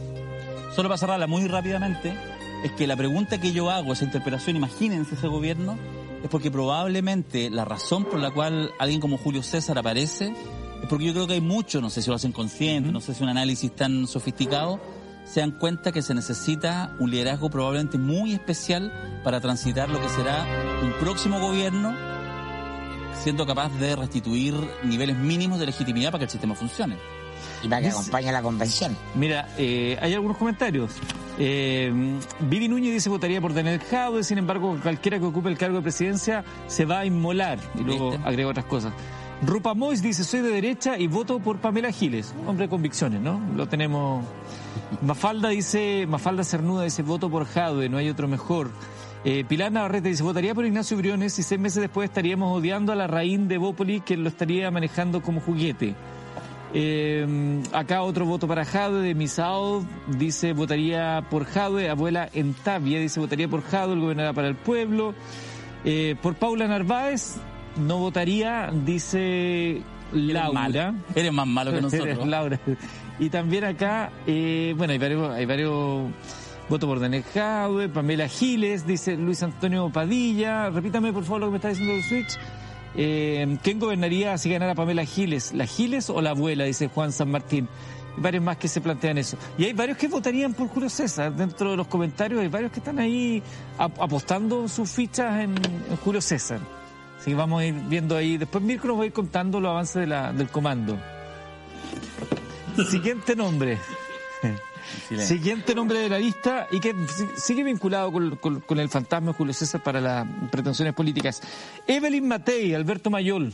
Solo 0.73 0.87
para 0.87 0.97
cerrarla 0.97 1.27
muy 1.27 1.45
rápidamente, 1.47 2.13
es 2.63 2.71
que 2.71 2.87
la 2.87 2.95
pregunta 2.95 3.37
que 3.37 3.51
yo 3.51 3.69
hago, 3.69 3.91
esa 3.91 4.05
interpelación, 4.05 4.55
imagínense 4.55 5.15
ese 5.15 5.27
gobierno, 5.27 5.77
es 6.23 6.29
porque 6.29 6.51
probablemente 6.51 7.49
la 7.49 7.65
razón 7.65 8.05
por 8.05 8.19
la 8.19 8.31
cual 8.31 8.71
alguien 8.79 9.01
como 9.01 9.17
Julio 9.17 9.43
César 9.43 9.77
aparece 9.77 10.33
es 10.81 10.87
porque 10.87 11.05
yo 11.05 11.13
creo 11.13 11.27
que 11.27 11.33
hay 11.33 11.41
mucho, 11.41 11.81
no 11.81 11.89
sé 11.89 12.01
si 12.01 12.09
lo 12.09 12.15
hacen 12.15 12.31
consciente, 12.31 12.91
no 12.91 13.01
sé 13.01 13.13
si 13.13 13.23
un 13.23 13.29
análisis 13.29 13.75
tan 13.75 14.07
sofisticado, 14.07 14.79
se 15.29 15.41
dan 15.41 15.51
cuenta 15.51 15.91
que 15.91 16.01
se 16.01 16.13
necesita 16.13 16.91
un 16.99 17.11
liderazgo 17.11 17.49
probablemente 17.49 17.97
muy 17.97 18.33
especial 18.33 18.91
para 19.23 19.39
transitar 19.41 19.89
lo 19.89 20.01
que 20.01 20.09
será 20.09 20.45
un 20.81 20.91
próximo 20.99 21.39
gobierno 21.39 21.93
siendo 23.21 23.45
capaz 23.45 23.69
de 23.79 23.95
restituir 23.95 24.53
niveles 24.83 25.17
mínimos 25.17 25.59
de 25.59 25.65
legitimidad 25.65 26.11
para 26.11 26.19
que 26.19 26.25
el 26.25 26.29
sistema 26.31 26.55
funcione. 26.55 26.97
Y 27.63 27.67
para 27.67 27.81
que 27.81 27.87
Dice- 27.87 27.99
acompañe 27.99 28.31
la 28.31 28.41
convención. 28.41 28.95
Mira, 29.15 29.49
eh, 29.57 29.97
hay 30.01 30.13
algunos 30.13 30.37
comentarios. 30.37 30.91
Eh, 31.39 31.91
Vivi 32.39 32.67
Núñez 32.67 32.93
dice 32.93 33.09
votaría 33.09 33.41
por 33.41 33.53
Daniel 33.53 33.79
Jadwe, 33.79 34.23
sin 34.23 34.37
embargo, 34.37 34.77
cualquiera 34.81 35.19
que 35.19 35.25
ocupe 35.25 35.49
el 35.49 35.57
cargo 35.57 35.77
de 35.77 35.83
presidencia 35.83 36.43
se 36.67 36.85
va 36.85 36.99
a 36.99 37.05
inmolar. 37.05 37.59
Y 37.75 37.83
luego 37.83 38.13
agrega 38.23 38.49
otras 38.49 38.65
cosas. 38.65 38.93
Rupa 39.45 39.75
Mois 39.75 40.01
dice 40.01 40.23
soy 40.23 40.41
de 40.41 40.49
derecha 40.49 40.97
y 40.97 41.07
voto 41.07 41.39
por 41.39 41.57
Pamela 41.57 41.91
Giles. 41.91 42.33
Hombre 42.47 42.65
de 42.65 42.69
convicciones, 42.69 43.21
¿no? 43.21 43.39
Lo 43.55 43.67
tenemos. 43.67 44.25
Mafalda 45.01 45.49
dice, 45.49 46.05
Mafalda 46.07 46.43
Cernuda 46.43 46.83
dice 46.83 47.03
voto 47.03 47.29
por 47.29 47.45
Jadwe, 47.45 47.87
no 47.89 47.97
hay 47.97 48.09
otro 48.09 48.27
mejor. 48.27 48.71
Eh, 49.23 49.43
Pilar 49.47 49.71
Navarrete 49.71 50.09
dice 50.09 50.23
votaría 50.23 50.55
por 50.55 50.65
Ignacio 50.65 50.97
Briones 50.97 51.37
y 51.37 51.43
seis 51.43 51.59
meses 51.59 51.81
después 51.81 52.09
estaríamos 52.09 52.57
odiando 52.57 52.91
a 52.91 52.95
la 52.95 53.07
raíz 53.07 53.47
de 53.47 53.57
Bópoli 53.57 54.01
que 54.01 54.17
lo 54.17 54.29
estaría 54.29 54.71
manejando 54.71 55.21
como 55.21 55.39
juguete. 55.41 55.95
Eh, 56.73 57.61
acá 57.73 58.01
otro 58.01 58.25
voto 58.25 58.47
para 58.47 58.65
Jadwe 58.65 59.01
de 59.01 59.15
Misao, 59.15 59.85
dice 60.07 60.53
votaría 60.53 61.25
por 61.29 61.45
Jadwe, 61.45 61.89
abuela 61.89 62.29
Entavia, 62.33 62.99
dice 62.99 63.19
votaría 63.19 63.47
por 63.47 63.61
Jadwe, 63.61 63.93
el 63.93 63.99
gobernador 64.01 64.35
para 64.35 64.47
el 64.47 64.55
pueblo. 64.55 65.13
Eh, 65.85 66.15
por 66.21 66.35
Paula 66.35 66.67
Narváez, 66.67 67.37
no 67.79 67.97
votaría, 67.97 68.69
dice 68.85 69.81
Laura. 70.11 70.93
Eres 71.15 71.33
más 71.33 71.47
malo 71.47 71.71
que 71.71 71.81
nosotros. 71.81 72.27
Laura. 72.27 72.59
Y 73.19 73.29
también 73.29 73.63
acá, 73.65 74.11
eh, 74.27 74.73
bueno, 74.77 74.93
hay 74.93 74.99
varios, 74.99 75.31
hay 75.31 75.45
varios 75.45 76.09
votos 76.69 76.87
por 76.87 76.99
Daniel 76.99 77.23
Pamela 77.93 78.27
Giles, 78.27 78.85
dice 78.85 79.15
Luis 79.17 79.41
Antonio 79.43 79.89
Padilla. 79.89 80.69
Repítame 80.69 81.11
por 81.13 81.23
favor 81.23 81.41
lo 81.41 81.47
que 81.47 81.51
me 81.51 81.57
está 81.57 81.69
diciendo 81.69 81.93
el 81.93 82.03
Switch. 82.03 82.37
Eh, 82.95 83.57
¿Quién 83.63 83.79
gobernaría 83.79 84.37
si 84.37 84.49
ganara 84.49 84.73
Pamela 84.75 85.05
Giles? 85.05 85.53
¿La 85.53 85.65
Giles 85.65 86.09
o 86.09 86.21
la 86.21 86.31
abuela? 86.31 86.63
Dice 86.65 86.87
Juan 86.87 87.11
San 87.11 87.29
Martín. 87.31 87.67
Y 88.17 88.21
varios 88.21 88.43
más 88.43 88.57
que 88.57 88.67
se 88.67 88.81
plantean 88.81 89.17
eso. 89.19 89.37
Y 89.59 89.65
hay 89.65 89.73
varios 89.73 89.97
que 89.97 90.07
votarían 90.07 90.53
por 90.55 90.67
Julio 90.69 90.89
César. 90.89 91.31
Dentro 91.35 91.71
de 91.71 91.77
los 91.77 91.87
comentarios 91.87 92.41
hay 92.41 92.47
varios 92.47 92.71
que 92.71 92.79
están 92.79 92.97
ahí 92.97 93.43
ap- 93.77 94.01
apostando 94.01 94.67
sus 94.67 94.89
fichas 94.89 95.39
en, 95.43 95.51
en 95.51 95.97
Julio 96.03 96.21
César. 96.21 96.59
Así 97.27 97.33
que 97.33 97.35
vamos 97.39 97.61
a 97.61 97.65
ir 97.65 97.73
viendo 97.89 98.15
ahí. 98.15 98.37
Después 98.37 98.63
Mirko 98.63 98.87
nos 98.87 98.99
va 98.99 99.03
a 99.03 99.05
ir 99.07 99.11
contando 99.11 99.59
los 99.59 99.69
avances 99.69 99.95
de 99.95 100.07
la- 100.07 100.31
del 100.31 100.47
comando. 100.47 100.97
Siguiente 102.89 103.35
nombre. 103.35 103.77
Silencio. 105.09 105.35
Siguiente 105.37 105.75
nombre 105.75 105.99
de 105.99 106.07
la 106.07 106.19
lista 106.19 106.67
y 106.71 106.79
que 106.79 106.93
si- 106.93 107.27
sigue 107.41 107.65
vinculado 107.65 108.13
con, 108.13 108.37
con- 108.37 108.61
con 108.61 108.79
el 108.79 108.87
fantasma 108.87 109.33
Julio 109.33 109.53
César 109.53 109.83
para 109.83 109.99
las 109.99 110.25
pretensiones 110.49 110.93
políticas. 110.93 111.41
Evelyn 111.85 112.25
Matei, 112.25 112.73
Alberto 112.73 113.09
Mayol. 113.09 113.51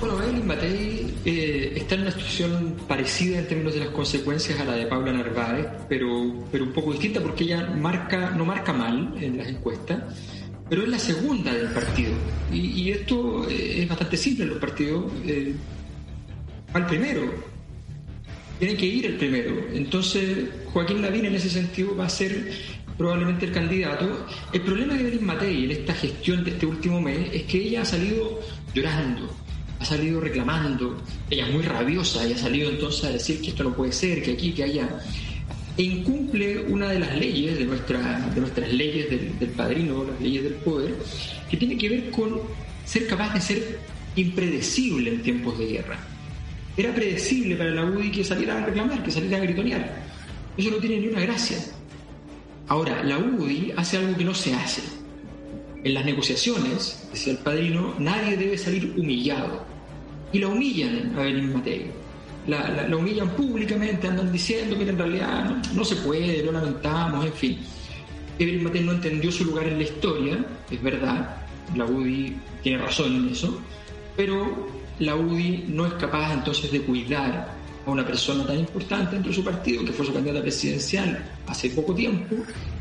Bueno, 0.00 0.20
Evelyn 0.20 0.46
Matei 0.48 1.14
eh, 1.24 1.74
está 1.76 1.94
en 1.94 2.00
una 2.02 2.10
situación 2.10 2.76
parecida 2.88 3.38
en 3.38 3.46
términos 3.46 3.74
de 3.74 3.80
las 3.80 3.90
consecuencias 3.90 4.58
a 4.58 4.64
la 4.64 4.72
de 4.72 4.86
Paula 4.86 5.12
Narváez, 5.12 5.66
pero, 5.88 6.44
pero 6.50 6.64
un 6.64 6.72
poco 6.72 6.90
distinta 6.90 7.20
porque 7.20 7.44
ella 7.44 7.68
marca, 7.70 8.30
no 8.30 8.44
marca 8.44 8.72
mal 8.72 9.14
en 9.20 9.38
las 9.38 9.46
encuestas, 9.46 10.02
pero 10.68 10.82
es 10.82 10.88
la 10.88 10.98
segunda 10.98 11.52
del 11.52 11.68
partido. 11.68 12.12
Y, 12.52 12.82
y 12.82 12.90
esto 12.90 13.48
eh, 13.48 13.82
es 13.82 13.88
bastante 13.88 14.16
simple 14.16 14.44
en 14.44 14.50
los 14.50 14.58
partidos. 14.58 15.12
Eh, 15.26 15.54
va 16.74 16.80
el 16.80 16.86
primero. 16.86 17.34
Tiene 18.58 18.76
que 18.76 18.86
ir 18.86 19.06
el 19.06 19.16
primero. 19.16 19.54
Entonces, 19.72 20.48
Joaquín 20.72 21.02
Lavín 21.02 21.26
en 21.26 21.34
ese 21.34 21.50
sentido 21.50 21.94
va 21.96 22.06
a 22.06 22.08
ser 22.08 22.50
probablemente 22.96 23.46
el 23.46 23.52
candidato. 23.52 24.26
El 24.52 24.62
problema 24.62 24.94
de 24.94 25.00
Evelyn 25.00 25.24
Matei 25.24 25.64
en 25.64 25.70
esta 25.70 25.94
gestión 25.94 26.42
de 26.42 26.52
este 26.52 26.66
último 26.66 27.00
mes 27.00 27.28
es 27.32 27.42
que 27.44 27.58
ella 27.58 27.82
ha 27.82 27.84
salido 27.84 28.40
llorando, 28.74 29.30
ha 29.78 29.84
salido 29.84 30.20
reclamando, 30.20 30.96
ella 31.30 31.46
es 31.46 31.52
muy 31.52 31.62
rabiosa, 31.62 32.24
ella 32.24 32.36
ha 32.36 32.38
salido 32.38 32.70
entonces 32.70 33.04
a 33.04 33.10
decir 33.10 33.40
que 33.40 33.48
esto 33.48 33.64
no 33.64 33.74
puede 33.74 33.92
ser, 33.92 34.22
que 34.22 34.32
aquí, 34.32 34.52
que 34.52 34.64
allá. 34.64 34.88
Incumple 35.78 36.60
una 36.68 36.88
de 36.88 37.00
las 37.00 37.14
leyes, 37.16 37.58
de, 37.58 37.66
nuestra, 37.66 38.20
de 38.34 38.40
nuestras 38.40 38.72
leyes 38.72 39.10
del, 39.10 39.50
padrino, 39.50 40.04
las 40.04 40.20
leyes 40.20 40.44
del 40.44 40.54
poder, 40.54 40.94
que 41.50 41.56
tiene 41.56 41.76
que 41.76 41.88
ver 41.88 42.10
con 42.10 42.40
ser 42.84 43.06
capaz 43.06 43.34
de 43.34 43.40
ser 43.40 43.78
impredecible 44.14 45.10
en 45.10 45.22
tiempos 45.22 45.58
de 45.58 45.66
guerra. 45.66 45.98
Era 46.78 46.94
predecible 46.94 47.56
para 47.56 47.70
la 47.70 47.84
UDI 47.84 48.10
que 48.10 48.24
saliera 48.24 48.62
a 48.62 48.66
reclamar, 48.66 49.02
que 49.02 49.10
saliera 49.10 49.36
a 49.36 49.40
gritonear. 49.40 50.02
Eso 50.56 50.70
no 50.70 50.76
tiene 50.78 51.00
ni 51.00 51.08
una 51.08 51.20
gracia. 51.20 51.58
Ahora, 52.68 53.02
la 53.04 53.18
UDI 53.18 53.72
hace 53.76 53.98
algo 53.98 54.16
que 54.16 54.24
no 54.24 54.34
se 54.34 54.54
hace. 54.54 54.82
En 55.84 55.94
las 55.94 56.04
negociaciones, 56.04 57.06
decía 57.12 57.34
el 57.34 57.38
padrino, 57.38 57.94
nadie 57.98 58.36
debe 58.36 58.56
salir 58.58 58.94
humillado. 58.96 59.64
Y 60.32 60.38
la 60.38 60.48
humillan 60.48 61.14
a 61.16 61.22
Evelyn 61.22 61.52
Matei. 61.52 61.90
La, 62.46 62.68
la- 62.70 62.86
la 62.88 62.96
humillan 62.96 63.28
públicamente, 63.30 64.06
andan 64.06 64.30
diciendo 64.32 64.76
que 64.78 64.88
en 64.88 64.96
realidad 64.98 65.44
no, 65.44 65.62
no 65.74 65.84
se 65.84 65.96
puede, 65.96 66.42
lo 66.44 66.52
lamentamos, 66.52 67.24
en 67.26 67.32
fin. 67.32 67.58
Evelyn 68.38 68.62
Matei 68.64 68.82
no 68.84 68.92
entendió 68.92 69.32
su 69.32 69.44
lugar 69.46 69.66
en 69.66 69.78
la 69.78 69.84
historia, 69.84 70.38
es 70.70 70.82
verdad, 70.82 71.36
la 71.74 71.84
UDI 71.86 72.36
tiene 72.62 72.78
razón 72.82 73.16
en 73.16 73.28
eso, 73.30 73.60
pero 74.16 74.68
la 74.98 75.16
UDI 75.16 75.64
no 75.68 75.86
es 75.86 75.94
capaz 75.94 76.32
entonces 76.34 76.70
de 76.70 76.82
cuidar 76.82 77.48
a 77.86 77.90
una 77.90 78.04
persona 78.04 78.44
tan 78.44 78.58
importante 78.58 79.12
dentro 79.12 79.30
de 79.30 79.36
su 79.36 79.44
partido, 79.44 79.84
que 79.84 79.92
fue 79.92 80.04
su 80.04 80.12
candidata 80.12 80.42
presidencial 80.42 81.24
hace 81.46 81.70
poco 81.70 81.94
tiempo, 81.94 82.34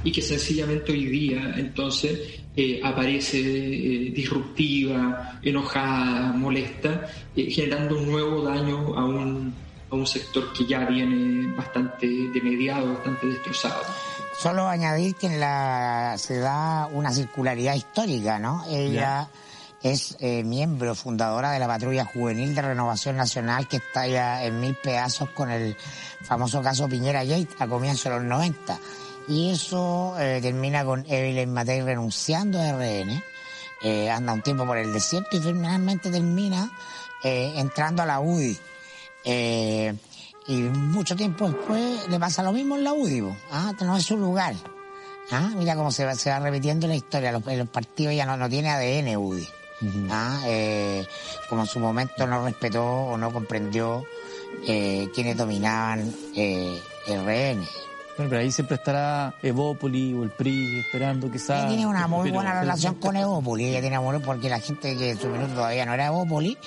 y 0.04 0.12
que 0.12 0.22
sencillamente 0.22 0.92
hoy 0.92 1.06
día 1.06 1.54
entonces 1.56 2.42
eh, 2.56 2.82
aparece 2.84 3.40
eh, 3.40 4.12
disruptiva, 4.12 5.40
enojada, 5.44 6.34
molesta, 6.34 7.08
eh, 7.36 7.52
generando 7.52 7.98
un 8.00 8.12
nuevo 8.12 8.42
daño 8.42 8.98
a 8.98 9.06
un, 9.06 9.54
a 9.92 9.96
un 9.96 10.08
sector 10.08 10.52
que 10.54 10.66
ya 10.66 10.86
viene 10.86 11.56
bastante 11.56 12.08
demediado, 12.34 12.94
bastante 12.94 13.28
destrozado. 13.28 13.84
Solo 14.40 14.68
añadir 14.68 15.16
que 15.16 15.28
en 15.28 15.40
la, 15.40 16.16
se 16.18 16.40
da 16.40 16.88
una 16.92 17.12
circularidad 17.12 17.76
histórica, 17.76 18.38
¿no? 18.38 18.66
Ella 18.70 19.30
es 19.86 20.18
eh, 20.20 20.44
miembro 20.44 20.96
fundadora 20.96 21.52
de 21.52 21.60
la 21.60 21.68
patrulla 21.68 22.06
juvenil 22.06 22.56
de 22.56 22.62
Renovación 22.64 23.18
Nacional 23.18 23.68
que 23.68 23.78
está 23.78 24.08
ya 24.08 24.44
en 24.44 24.60
mil 24.60 24.74
pedazos 24.74 25.30
con 25.30 25.52
el 25.52 25.78
famoso 26.24 26.64
caso 26.64 26.90
Piñera 26.90 27.24
Gate 27.24 27.50
a 27.60 27.68
comienzos 27.68 28.06
de 28.06 28.10
los 28.18 28.24
90. 28.24 28.80
Y 29.28 29.52
eso 29.52 30.16
eh, 30.18 30.40
termina 30.42 30.84
con 30.84 31.06
Evelyn 31.08 31.54
Matei 31.54 31.82
renunciando 31.82 32.60
a 32.60 32.72
RN, 32.72 33.24
eh, 33.84 34.10
anda 34.10 34.34
un 34.34 34.42
tiempo 34.42 34.66
por 34.66 34.80
el 34.80 34.92
desierto 34.92 35.38
y 35.38 35.40
finalmente 35.40 36.10
termina 36.10 36.72
entrando 37.24 38.02
a 38.04 38.06
la 38.08 38.20
UDI. 38.20 38.60
Y 40.48 40.54
mucho 40.54 41.16
tiempo 41.16 41.48
después 41.48 42.08
le 42.08 42.20
pasa 42.20 42.42
lo 42.42 42.52
mismo 42.52 42.76
en 42.76 42.84
la 42.84 42.94
UDI, 42.94 43.24
ah, 43.52 43.72
no 43.82 43.98
es 43.98 44.06
su 44.06 44.18
lugar. 44.18 44.56
Ah, 45.32 45.52
mira 45.56 45.76
cómo 45.76 45.92
se 45.92 46.06
va, 46.06 46.16
se 46.16 46.32
va 46.32 46.40
repitiendo 46.40 46.88
la 46.88 46.96
historia, 46.96 47.32
los, 47.32 47.46
los 47.46 47.70
partidos 47.70 48.16
ya 48.16 48.26
no, 48.26 48.36
no 48.36 48.50
tiene 48.50 48.70
ADN 48.70 49.16
UDI. 49.18 49.48
Ah, 50.10 50.42
eh, 50.46 51.06
como 51.50 51.62
en 51.62 51.68
su 51.68 51.80
momento 51.80 52.26
no 52.26 52.46
respetó 52.46 52.84
o 52.84 53.18
no 53.18 53.32
comprendió 53.32 54.06
eh, 54.68 55.10
quienes 55.14 55.38
dominaban 55.38 56.14
eh, 56.36 56.82
RN. 57.08 57.66
Bueno, 58.18 58.30
pero 58.30 58.38
ahí 58.38 58.52
siempre 58.52 58.78
estará 58.78 59.36
Evópoli 59.44 60.14
o 60.14 60.24
el 60.24 60.30
PRI 60.30 60.80
esperando 60.80 61.30
quizás. 61.30 61.60
Ella 61.60 61.68
tiene 61.68 61.86
una 61.86 62.08
muy 62.08 62.32
buena 62.32 62.62
relación 62.62 62.96
con 62.96 63.18
Evópoli. 63.18 63.66
Ella 63.66 63.82
tiene 63.82 63.98
amor 63.98 64.22
porque 64.22 64.50
la 64.50 64.60
gente 64.62 64.96
que 64.96 65.12
en 65.12 65.20
su 65.20 65.28
minuto 65.28 65.54
todavía 65.56 65.86
no 65.86 65.94
era 65.94 66.06
Evópoli, 66.06 66.58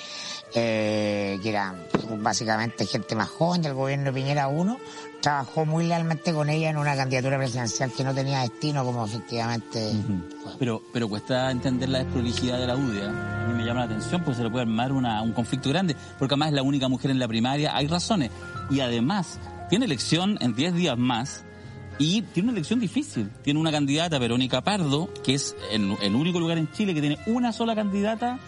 eh, 0.55 1.39
que 1.41 1.49
era 1.49 1.75
básicamente 2.19 2.85
gente 2.85 3.15
más 3.15 3.29
joven 3.29 3.61
del 3.61 3.73
gobierno 3.73 4.05
de 4.05 4.13
Piñera 4.13 4.47
1, 4.47 4.77
trabajó 5.21 5.65
muy 5.65 5.85
lealmente 5.85 6.33
con 6.33 6.49
ella 6.49 6.69
en 6.69 6.77
una 6.77 6.95
candidatura 6.95 7.37
presidencial 7.37 7.91
que 7.91 8.03
no 8.03 8.13
tenía 8.13 8.39
destino 8.41 8.83
como 8.85 9.05
efectivamente 9.05 9.91
fue. 10.43 10.53
Pero, 10.59 10.81
pero 10.93 11.07
cuesta 11.09 11.51
entender 11.51 11.89
la 11.89 11.99
desprolijidad 11.99 12.57
de 12.57 12.67
la 12.67 12.75
UDI. 12.75 12.97
¿eh? 12.99 13.03
A 13.07 13.47
mí 13.47 13.53
me 13.53 13.65
llama 13.65 13.81
la 13.81 13.85
atención, 13.87 14.23
pues 14.23 14.37
se 14.37 14.43
le 14.43 14.49
puede 14.49 14.63
armar 14.63 14.91
una- 14.91 15.21
un 15.21 15.33
conflicto 15.33 15.69
grande, 15.69 15.95
porque 16.17 16.33
además 16.33 16.49
es 16.49 16.55
la 16.55 16.63
única 16.63 16.87
mujer 16.87 17.11
en 17.11 17.19
la 17.19 17.27
primaria, 17.27 17.75
hay 17.75 17.87
razones. 17.87 18.31
Y 18.69 18.79
además, 18.79 19.39
tiene 19.69 19.85
elección 19.85 20.37
en 20.41 20.55
10 20.55 20.73
días 20.73 20.97
más 20.97 21.43
y 21.99 22.21
tiene 22.21 22.49
una 22.49 22.57
elección 22.57 22.79
difícil. 22.79 23.29
Tiene 23.43 23.59
una 23.59 23.71
candidata, 23.71 24.17
Verónica 24.19 24.61
Pardo, 24.61 25.09
que 25.23 25.33
es 25.33 25.55
el, 25.71 25.95
el 26.01 26.15
único 26.15 26.39
lugar 26.39 26.57
en 26.57 26.71
Chile 26.71 26.93
que 26.93 27.01
tiene 27.01 27.19
una 27.27 27.51
sola 27.51 27.75
candidata 27.75 28.39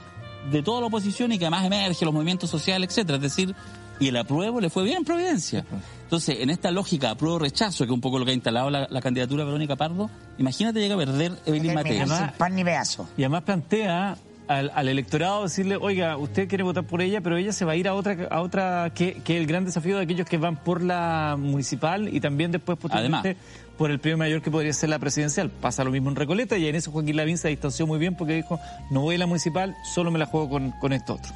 de 0.50 0.64
toda 0.64 0.82
la 0.82 0.88
oposición 0.88 1.32
y 1.32 1.38
que 1.38 1.46
además 1.46 1.66
emerge 1.66 2.06
los 2.06 2.14
movimientos 2.14 2.50
sociales, 2.50 2.90
etcétera. 2.90 3.18
Es 3.18 3.22
decir, 3.24 3.56
y 4.00 4.08
el 4.08 4.18
apruebo 4.18 4.60
le 4.60 4.70
fue 4.70 4.84
bien 4.84 4.98
en 4.98 5.06
Providencia. 5.06 5.64
Entonces, 6.04 6.38
en 6.40 6.50
esta 6.50 6.72
lógica 6.72 7.12
apruebo-rechazo, 7.12 7.86
que 7.86 7.92
es 7.92 7.94
un 7.94 8.02
poco 8.02 8.18
lo 8.18 8.26
que 8.26 8.32
ha 8.32 8.34
instalado 8.34 8.70
la, 8.70 8.88
la 8.90 9.02
candidatura 9.02 9.44
de 9.44 9.46
Verónica 9.46 9.76
Pardo, 9.76 10.10
imagínate 10.40 10.80
llega 10.80 10.96
a 10.96 10.98
perder 10.98 11.34
Evelyn 11.46 11.74
Matei. 11.76 11.98
Terminar 11.98 12.30
sin 12.30 12.38
pan 12.38 12.56
ni 12.56 12.64
pedazo. 12.64 13.08
Y 13.16 13.22
además 13.24 13.44
plantea 13.44 14.18
al, 14.58 14.72
al, 14.74 14.88
electorado 14.88 15.44
decirle, 15.44 15.78
oiga, 15.78 16.18
usted 16.18 16.48
quiere 16.48 16.64
votar 16.64 16.84
por 16.84 17.02
ella, 17.02 17.22
pero 17.22 17.38
ella 17.38 17.52
se 17.52 17.66
va 17.66 17.74
a 17.74 17.76
ir 17.76 17.88
a 17.88 17.94
otra, 17.94 18.18
a 18.30 18.42
otra 18.42 18.92
que, 18.94 19.22
que 19.24 19.38
el 19.38 19.48
gran 19.48 19.66
desafío 19.66 19.98
de 19.98 20.04
aquellos 20.04 20.28
que 20.28 20.38
van 20.38 20.56
por 20.56 20.82
la 20.82 21.36
municipal 21.38 22.14
y 22.14 22.20
también 22.20 22.52
después 22.52 22.78
posteriormente 22.78 23.38
por 23.78 23.90
el 23.90 24.00
premio 24.00 24.18
mayor 24.18 24.42
que 24.42 24.52
podría 24.52 24.74
ser 24.74 24.90
la 24.90 25.00
presidencial. 25.00 25.50
Pasa 25.50 25.84
lo 25.84 25.92
mismo 25.92 26.10
en 26.10 26.16
Recoleta 26.16 26.58
y 26.58 26.68
en 26.68 26.76
eso 26.76 26.92
Joaquín 26.92 27.16
Lavín 27.16 27.38
se 27.38 27.48
distanció 27.48 27.88
muy 27.88 28.00
bien 28.00 28.16
porque 28.16 28.34
dijo, 28.34 28.60
no 28.92 29.02
voy 29.02 29.16
a 29.16 29.18
la 29.18 29.26
municipal, 29.26 29.76
solo 29.94 30.12
me 30.12 30.20
la 30.20 30.26
juego 30.26 30.50
con, 30.50 30.72
con 30.72 30.94
esto 30.94 31.16
otro. 31.16 31.32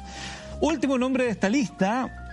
Último 0.60 0.96
nombre 0.96 1.24
de 1.24 1.30
esta 1.30 1.48
lista, 1.48 2.25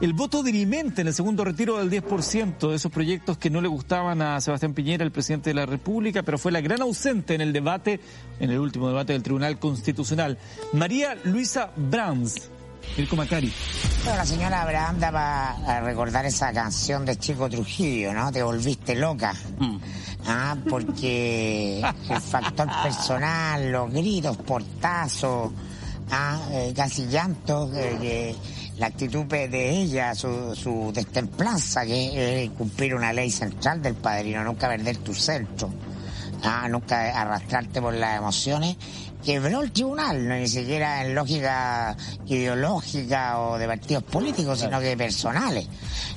el 0.00 0.12
voto 0.14 0.42
dirimente 0.42 1.02
en 1.02 1.08
el 1.08 1.14
segundo 1.14 1.44
retiro 1.44 1.78
del 1.78 1.90
10% 1.90 2.70
de 2.70 2.76
esos 2.76 2.90
proyectos 2.90 3.38
que 3.38 3.50
no 3.50 3.60
le 3.60 3.68
gustaban 3.68 4.20
a 4.22 4.40
Sebastián 4.40 4.74
Piñera, 4.74 5.04
el 5.04 5.12
presidente 5.12 5.50
de 5.50 5.54
la 5.54 5.66
República, 5.66 6.22
pero 6.22 6.38
fue 6.38 6.50
la 6.50 6.60
gran 6.60 6.82
ausente 6.82 7.34
en 7.34 7.40
el 7.40 7.52
debate, 7.52 8.00
en 8.40 8.50
el 8.50 8.58
último 8.58 8.88
debate 8.88 9.12
del 9.12 9.22
Tribunal 9.22 9.58
Constitucional. 9.58 10.38
María 10.72 11.16
Luisa 11.24 11.70
Brands. 11.76 12.50
Mirko 12.96 13.16
Macari. 13.16 13.52
Bueno, 14.02 14.18
la 14.18 14.26
señora 14.26 14.62
Abraham 14.62 14.98
daba 14.98 15.50
a 15.50 15.80
recordar 15.80 16.26
esa 16.26 16.52
canción 16.52 17.06
de 17.06 17.16
Chico 17.16 17.48
Trujillo, 17.48 18.12
¿no? 18.12 18.32
Te 18.32 18.42
volviste 18.42 18.96
loca. 18.96 19.32
Mm. 19.58 19.76
Ah, 20.26 20.56
porque 20.68 21.80
el 21.80 22.20
factor 22.20 22.68
personal, 22.82 23.72
los 23.72 23.90
gritos, 23.92 24.36
portazos, 24.36 25.52
ah, 26.10 26.40
eh, 26.50 26.72
casi 26.76 27.06
llantos, 27.06 27.70
eh, 27.74 28.34
la 28.78 28.86
actitud 28.86 29.26
de 29.26 29.70
ella, 29.70 30.14
su, 30.14 30.54
su 30.54 30.90
destemplanza, 30.94 31.84
que 31.84 32.44
es 32.44 32.50
cumplir 32.50 32.94
una 32.94 33.12
ley 33.12 33.30
central 33.30 33.82
del 33.82 33.94
padrino, 33.94 34.42
nunca 34.42 34.68
perder 34.68 34.98
tu 34.98 35.14
centro, 35.14 35.70
ah, 36.42 36.66
nunca 36.68 37.20
arrastrarte 37.20 37.80
por 37.80 37.94
las 37.94 38.16
emociones, 38.16 38.76
quebró 39.22 39.60
el 39.60 39.72
tribunal, 39.72 40.26
no 40.26 40.34
ni 40.34 40.48
siquiera 40.48 41.04
en 41.04 41.14
lógica 41.14 41.96
ideológica 42.26 43.40
o 43.40 43.58
de 43.58 43.66
partidos 43.66 44.02
políticos, 44.02 44.60
sino 44.60 44.80
que 44.80 44.96
personales, 44.96 45.68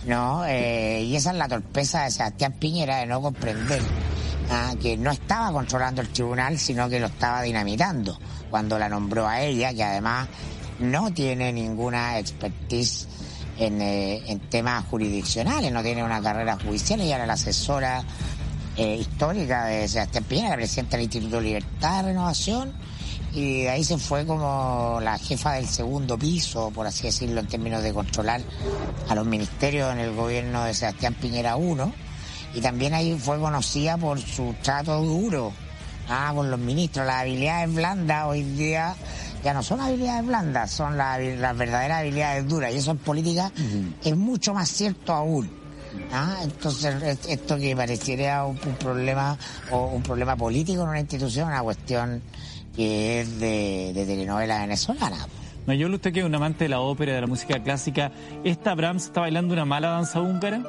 ¿no? 0.05 0.45
Eh, 0.45 1.03
y 1.03 1.15
esa 1.15 1.31
es 1.31 1.37
la 1.37 1.47
torpeza 1.47 2.03
de 2.03 2.11
Sebastián 2.11 2.53
Piñera 2.53 2.97
de 2.97 3.05
no 3.05 3.21
comprender 3.21 3.81
ah, 4.49 4.73
que 4.81 4.97
no 4.97 5.11
estaba 5.11 5.51
controlando 5.51 6.01
el 6.01 6.09
tribunal, 6.09 6.57
sino 6.57 6.89
que 6.89 6.99
lo 6.99 7.07
estaba 7.07 7.41
dinamitando 7.41 8.17
cuando 8.49 8.79
la 8.79 8.89
nombró 8.89 9.27
a 9.27 9.41
ella, 9.41 9.73
que 9.73 9.83
además 9.83 10.27
no 10.79 11.13
tiene 11.13 11.53
ninguna 11.53 12.19
expertise 12.19 13.07
en, 13.57 13.81
eh, 13.81 14.21
en 14.27 14.39
temas 14.49 14.85
jurisdiccionales, 14.85 15.71
no 15.71 15.81
tiene 15.81 16.03
una 16.03 16.21
carrera 16.21 16.57
judicial, 16.57 17.01
ella 17.01 17.15
era 17.15 17.25
la 17.25 17.33
asesora 17.33 18.03
eh, 18.77 18.97
histórica 18.97 19.65
de 19.65 19.87
Sebastián 19.87 20.25
Piñera, 20.25 20.49
la 20.49 20.55
presidenta 20.57 20.97
del 20.97 21.05
Instituto 21.05 21.39
Libertad 21.39 21.97
de 21.97 22.09
Renovación, 22.09 22.73
y 23.33 23.63
de 23.63 23.69
ahí 23.69 23.83
se 23.83 23.97
fue 23.97 24.25
como 24.25 24.99
la 25.01 25.17
jefa 25.17 25.53
del 25.53 25.67
segundo 25.67 26.17
piso, 26.17 26.71
por 26.71 26.87
así 26.87 27.03
decirlo, 27.03 27.41
en 27.41 27.47
términos 27.47 27.83
de 27.83 27.93
controlar 27.93 28.41
a 29.09 29.15
los 29.15 29.25
ministerios 29.25 29.91
en 29.91 29.99
el 29.99 30.13
gobierno 30.13 30.65
de 30.65 30.73
Sebastián 30.73 31.13
Piñera 31.13 31.57
I, 31.57 32.57
y 32.57 32.61
también 32.61 32.93
ahí 32.93 33.17
fue 33.17 33.39
conocida 33.39 33.97
por 33.97 34.19
su 34.19 34.55
trato 34.61 35.01
duro 35.01 35.51
ah, 36.09 36.31
con 36.35 36.51
los 36.51 36.59
ministros, 36.59 37.05
las 37.05 37.21
habilidades 37.21 37.73
blandas 37.73 38.25
hoy 38.27 38.43
día 38.43 38.95
ya 39.45 39.53
no 39.53 39.61
son 39.61 39.79
habilidades 39.79 40.25
blandas, 40.25 40.71
son 40.71 40.97
las, 40.97 41.19
verdaderas 41.19 41.99
habilidades 41.99 42.47
duras. 42.47 42.73
Y 42.73 42.77
eso 42.77 42.89
en 42.89 42.97
política 42.97 43.51
es 44.03 44.17
mucho 44.17 44.55
más 44.55 44.67
cierto 44.67 45.13
aún. 45.13 45.47
¿ah? 46.11 46.37
Entonces, 46.41 47.19
esto 47.29 47.55
que 47.55 47.75
pareciera 47.75 48.43
un, 48.43 48.57
problema 48.57 49.37
o 49.69 49.85
un 49.89 50.01
problema 50.01 50.35
político 50.35 50.81
en 50.81 50.89
una 50.89 50.99
institución, 50.99 51.49
una 51.49 51.61
cuestión 51.61 52.23
que 52.75 53.21
es 53.21 53.39
de, 53.39 53.93
telenovela 53.93 54.61
venezolana. 54.61 55.27
Mayor, 55.67 55.91
usted 55.91 56.11
que 56.11 56.21
es 56.21 56.25
un 56.25 56.33
amante 56.33 56.63
de 56.65 56.69
la 56.69 56.79
ópera, 56.79 57.13
de 57.13 57.21
la 57.21 57.27
música 57.27 57.61
clásica, 57.61 58.11
¿esta 58.43 58.73
Brahms 58.73 59.05
está 59.05 59.21
bailando 59.21 59.53
una 59.53 59.65
mala 59.65 59.89
danza 59.89 60.21
húngara? 60.21 60.63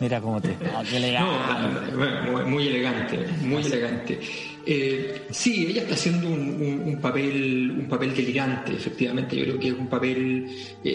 Mira 0.00 0.20
cómo 0.20 0.40
te... 0.40 0.56
No, 0.60 2.46
muy 2.46 2.68
elegante, 2.68 3.26
muy 3.42 3.62
elegante. 3.62 4.20
Eh, 4.66 5.26
sí, 5.30 5.66
ella 5.68 5.82
está 5.82 5.94
haciendo 5.94 6.28
un, 6.28 6.98
papel 7.00 7.70
un 7.70 7.88
papel 7.88 8.14
delirante, 8.14 8.72
efectivamente. 8.72 9.36
Yo 9.36 9.44
creo 9.44 9.58
que 9.58 9.68
es 9.68 9.74
un 9.74 9.88
papel 9.88 10.46
eh, 10.82 10.90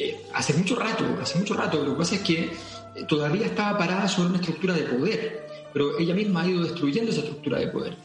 eh, 0.00 0.20
hace 0.34 0.54
mucho 0.54 0.76
rato, 0.76 1.04
hace 1.20 1.38
mucho 1.38 1.54
rato. 1.54 1.84
Lo 1.84 1.92
que 1.92 1.98
pasa 1.98 2.14
es 2.14 2.20
que 2.22 2.50
todavía 3.06 3.46
estaba 3.46 3.76
parada 3.78 4.08
sobre 4.08 4.30
una 4.30 4.38
estructura 4.38 4.74
de 4.74 4.82
poder, 4.82 5.46
pero 5.72 5.98
ella 5.98 6.14
misma 6.14 6.42
ha 6.42 6.48
ido 6.48 6.62
destruyendo 6.62 7.10
esa 7.10 7.20
estructura 7.20 7.58
de 7.58 7.68
poder. 7.68 7.96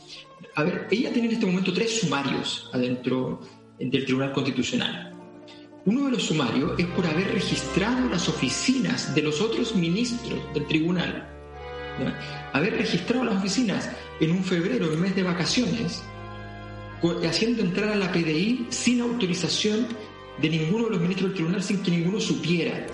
A 0.55 0.63
ver, 0.63 0.87
ella 0.91 1.11
tiene 1.11 1.27
en 1.29 1.33
este 1.35 1.45
momento 1.45 1.73
tres 1.73 1.99
sumarios 1.99 2.69
adentro 2.73 3.41
del 3.79 4.05
Tribunal 4.05 4.31
Constitucional. 4.31 5.14
Uno 5.85 6.05
de 6.05 6.11
los 6.11 6.23
sumarios 6.23 6.79
es 6.79 6.87
por 6.87 7.05
haber 7.05 7.31
registrado 7.33 8.09
las 8.09 8.27
oficinas 8.27 9.13
de 9.13 9.21
los 9.21 9.39
otros 9.39 9.75
ministros 9.75 10.39
del 10.53 10.65
tribunal 10.65 11.31
haber 12.53 12.73
registrado 12.77 13.25
las 13.25 13.35
oficinas 13.35 13.89
en 14.19 14.31
un 14.31 14.43
febrero, 14.43 14.91
en 14.91 15.01
mes 15.01 15.15
de 15.15 15.23
vacaciones, 15.23 16.03
haciendo 17.27 17.61
entrar 17.61 17.89
a 17.89 17.95
la 17.95 18.11
PDI 18.11 18.67
sin 18.69 19.01
autorización 19.01 19.87
de 20.41 20.49
ninguno 20.49 20.85
de 20.85 20.91
los 20.91 20.99
ministros 20.99 21.29
del 21.29 21.35
tribunal, 21.35 21.63
sin 21.63 21.81
que 21.81 21.91
ninguno 21.91 22.19
supiera. 22.19 22.85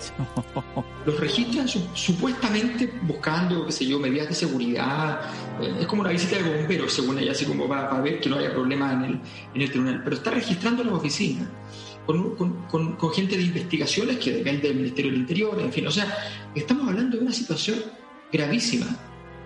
Los 1.06 1.18
registran 1.18 1.66
supuestamente 1.94 2.92
buscando, 3.02 3.66
qué 3.66 3.72
sé 3.72 3.86
yo, 3.86 3.98
medidas 3.98 4.28
de 4.28 4.34
seguridad. 4.34 5.22
Eh, 5.60 5.78
es 5.80 5.86
como 5.88 6.02
una 6.02 6.10
visita 6.10 6.36
de 6.36 6.56
bomberos, 6.56 6.92
según 6.92 7.18
ella, 7.18 7.32
así 7.32 7.44
como 7.44 7.66
va 7.66 7.88
a 7.88 8.00
ver 8.00 8.20
que 8.20 8.28
no 8.28 8.36
haya 8.36 8.52
problema 8.52 8.92
en 8.92 9.04
el, 9.04 9.20
en 9.54 9.62
el 9.62 9.70
tribunal. 9.70 10.02
Pero 10.04 10.14
está 10.14 10.30
registrando 10.30 10.84
las 10.84 10.94
oficinas. 10.94 11.48
Con, 12.06 12.34
con, 12.34 12.96
con, 12.96 13.12
gente 13.12 13.36
de 13.36 13.44
investigaciones 13.44 14.18
que 14.18 14.32
depende 14.32 14.68
del 14.68 14.76
Ministerio 14.76 15.12
del 15.12 15.20
Interior, 15.20 15.60
en 15.60 15.72
fin, 15.72 15.86
o 15.86 15.90
sea, 15.90 16.12
estamos 16.52 16.88
hablando 16.88 17.16
de 17.16 17.22
una 17.22 17.32
situación 17.32 17.78
gravísima. 18.32 18.86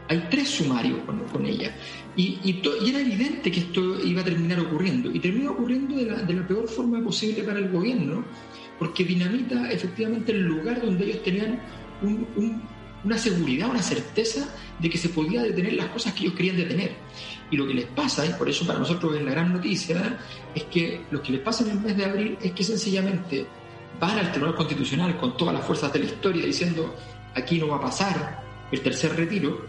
Hay 0.08 0.26
tres 0.30 0.48
sumarios 0.48 1.00
con, 1.32 1.44
ella. 1.44 1.74
Y, 2.16 2.60
era 2.88 3.00
evidente 3.00 3.50
que 3.50 3.60
esto 3.60 4.02
iba 4.04 4.22
a 4.22 4.24
terminar 4.24 4.60
ocurriendo. 4.60 5.10
Y 5.10 5.18
terminó 5.18 5.50
ocurriendo 5.50 5.96
de 5.96 6.06
la, 6.06 6.22
de 6.22 6.34
la 6.34 6.46
peor 6.46 6.68
forma 6.68 7.02
posible 7.02 7.42
para 7.42 7.58
el 7.58 7.70
gobierno, 7.70 8.24
porque 8.78 9.04
dinamita 9.04 9.70
efectivamente 9.70 10.32
el 10.32 10.42
lugar 10.42 10.80
donde 10.80 11.06
ellos 11.06 11.22
tenían 11.24 11.60
una 13.04 13.18
seguridad, 13.18 13.68
una 13.68 13.82
certeza 13.82 14.48
de 14.78 14.90
que 14.90 14.98
se 14.98 15.08
podía 15.08 15.42
detener 15.42 15.74
las 15.74 15.86
cosas 15.86 16.12
que 16.12 16.24
ellos 16.24 16.34
querían 16.34 16.56
detener. 16.56 16.92
Y 17.50 17.56
lo 17.56 17.66
que 17.66 17.74
les 17.74 17.86
pasa, 17.86 18.26
y 18.26 18.30
por 18.30 18.48
eso 18.48 18.66
para 18.66 18.78
nosotros 18.78 19.14
es 19.16 19.22
la 19.22 19.30
gran 19.30 19.52
noticia, 19.52 20.18
es 20.54 20.64
que 20.64 21.02
lo 21.10 21.22
que 21.22 21.32
les 21.32 21.40
pasa 21.40 21.64
en 21.64 21.70
el 21.70 21.80
mes 21.80 21.96
de 21.96 22.04
abril 22.04 22.38
es 22.42 22.52
que 22.52 22.64
sencillamente 22.64 23.46
van 24.00 24.18
al 24.18 24.30
Tribunal 24.30 24.56
Constitucional 24.56 25.16
con 25.16 25.36
todas 25.36 25.54
las 25.54 25.64
fuerzas 25.64 25.92
de 25.92 26.00
la 26.00 26.04
historia 26.06 26.44
diciendo 26.44 26.94
aquí 27.34 27.58
no 27.58 27.68
va 27.68 27.76
a 27.76 27.80
pasar, 27.80 28.42
el 28.72 28.80
tercer 28.80 29.14
retiro, 29.14 29.64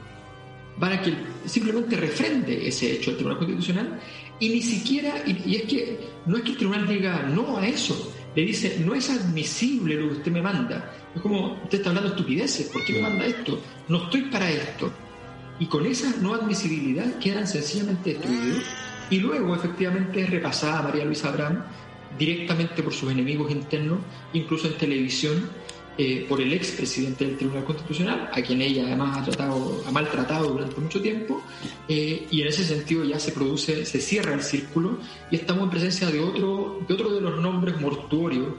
para 0.79 1.01
que 1.01 1.13
simplemente 1.45 1.95
refrende 1.95 2.67
ese 2.67 2.93
hecho 2.93 3.11
el 3.11 3.17
Tribunal 3.17 3.39
Constitucional 3.39 3.99
y 4.39 4.49
ni 4.49 4.61
siquiera, 4.61 5.23
y, 5.25 5.55
es 5.55 5.63
que 5.63 5.99
no 6.25 6.37
es 6.37 6.43
que 6.43 6.51
el 6.51 6.57
tribunal 6.57 6.87
diga 6.87 7.23
no 7.23 7.57
a 7.57 7.67
eso, 7.67 8.13
le 8.35 8.43
dice 8.43 8.79
no 8.85 8.93
es 8.93 9.09
admisible 9.09 9.95
lo 9.95 10.09
que 10.09 10.15
usted 10.15 10.31
me 10.31 10.41
manda. 10.41 10.93
Es 11.15 11.21
como, 11.21 11.53
usted 11.63 11.79
está 11.79 11.89
hablando 11.89 12.09
de 12.09 12.15
estupideces, 12.15 12.67
¿por 12.67 12.85
qué 12.85 12.93
me 12.93 13.01
manda 13.01 13.25
esto? 13.25 13.59
No 13.87 14.03
estoy 14.03 14.21
para 14.23 14.49
esto. 14.49 14.91
Y 15.59 15.65
con 15.65 15.85
esa 15.85 16.13
no 16.21 16.33
admisibilidad 16.33 17.17
quedan 17.19 17.47
sencillamente 17.47 18.13
destruidos. 18.13 18.63
Y 19.09 19.19
luego, 19.19 19.55
efectivamente, 19.55 20.21
es 20.21 20.29
repasada 20.29 20.83
María 20.83 21.05
Luisa 21.05 21.29
Abraham 21.29 21.63
directamente 22.17 22.83
por 22.83 22.93
sus 22.93 23.11
enemigos 23.11 23.51
internos, 23.51 23.99
incluso 24.33 24.67
en 24.67 24.77
televisión, 24.77 25.49
eh, 25.99 26.25
por 26.29 26.39
el 26.39 26.53
expresidente 26.53 27.25
del 27.25 27.37
Tribunal 27.37 27.63
Constitucional, 27.63 28.29
a 28.31 28.41
quien 28.41 28.61
ella 28.61 28.83
además 28.85 29.27
ha 29.39 29.91
maltratado 29.91 30.51
durante 30.51 30.79
mucho 30.79 31.01
tiempo, 31.01 31.41
eh, 31.87 32.27
y 32.29 32.41
en 32.41 32.47
ese 32.47 32.63
sentido 32.63 33.03
ya 33.03 33.19
se 33.19 33.31
produce, 33.31 33.83
se 33.83 33.99
cierra 33.99 34.33
el 34.33 34.43
círculo 34.43 34.99
y 35.31 35.37
estamos 35.37 35.63
en 35.63 35.69
presencia 35.71 36.07
de 36.11 36.19
otro 36.19 36.81
de, 36.87 36.93
otro 36.93 37.09
de 37.15 37.21
los 37.21 37.41
nombres 37.41 37.81
mortuorios 37.81 38.49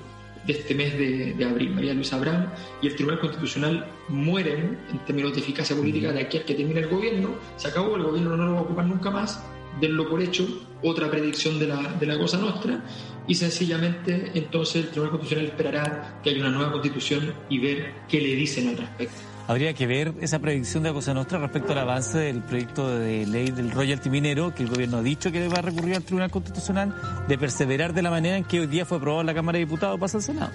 de 0.46 0.52
este 0.52 0.74
mes 0.74 0.96
de, 0.96 1.44
abril, 1.44 1.74
María 1.74 1.94
Luisa 1.94 2.16
Abraham, 2.16 2.50
y 2.82 2.86
el 2.86 2.94
Tribunal 2.94 3.20
Constitucional 3.20 3.86
mueren 4.08 4.78
en 4.90 4.98
términos 5.04 5.34
de 5.34 5.40
eficacia 5.40 5.76
política 5.76 6.12
de 6.12 6.20
aquí 6.20 6.38
a 6.38 6.44
que 6.44 6.54
termine 6.54 6.80
el 6.80 6.88
gobierno, 6.88 7.30
se 7.56 7.68
acabó, 7.68 7.96
el 7.96 8.02
gobierno 8.04 8.36
no 8.36 8.46
lo 8.46 8.52
va 8.54 8.58
a 8.58 8.62
ocupar 8.62 8.86
nunca 8.86 9.10
más, 9.10 9.44
denlo 9.80 10.08
por 10.08 10.22
hecho, 10.22 10.46
otra 10.82 11.10
predicción 11.10 11.58
de 11.58 11.66
la, 11.66 11.92
de 11.94 12.06
la 12.06 12.18
cosa 12.18 12.38
nuestra, 12.38 12.84
y 13.26 13.34
sencillamente 13.34 14.32
entonces 14.34 14.84
el 14.84 14.90
Tribunal 14.90 15.10
Constitucional 15.12 15.46
esperará 15.46 16.20
que 16.22 16.30
haya 16.30 16.40
una 16.40 16.50
nueva 16.50 16.72
constitución 16.72 17.34
y 17.48 17.58
ver 17.58 17.92
qué 18.08 18.20
le 18.20 18.34
dicen 18.34 18.68
al 18.68 18.78
respecto. 18.78 19.37
Habría 19.48 19.72
que 19.72 19.86
ver 19.86 20.12
esa 20.20 20.40
predicción 20.40 20.82
de 20.82 20.90
la 20.90 20.94
Cosa 20.94 21.14
Nostra 21.14 21.38
respecto 21.38 21.72
al 21.72 21.78
avance 21.78 22.18
del 22.18 22.42
proyecto 22.42 22.86
de 22.98 23.26
ley 23.26 23.50
del 23.50 23.70
royalty 23.70 24.10
minero, 24.10 24.54
que 24.54 24.62
el 24.62 24.68
gobierno 24.68 24.98
ha 24.98 25.02
dicho 25.02 25.32
que 25.32 25.48
va 25.48 25.60
a 25.60 25.62
recurrir 25.62 25.96
al 25.96 26.02
Tribunal 26.02 26.30
Constitucional, 26.30 26.94
de 27.26 27.38
perseverar 27.38 27.94
de 27.94 28.02
la 28.02 28.10
manera 28.10 28.36
en 28.36 28.44
que 28.44 28.60
hoy 28.60 28.66
día 28.66 28.84
fue 28.84 28.98
aprobado 28.98 29.22
en 29.22 29.26
la 29.26 29.32
Cámara 29.32 29.56
de 29.56 29.64
Diputados, 29.64 29.98
pasa 29.98 30.18
al 30.18 30.22
Senado. 30.22 30.52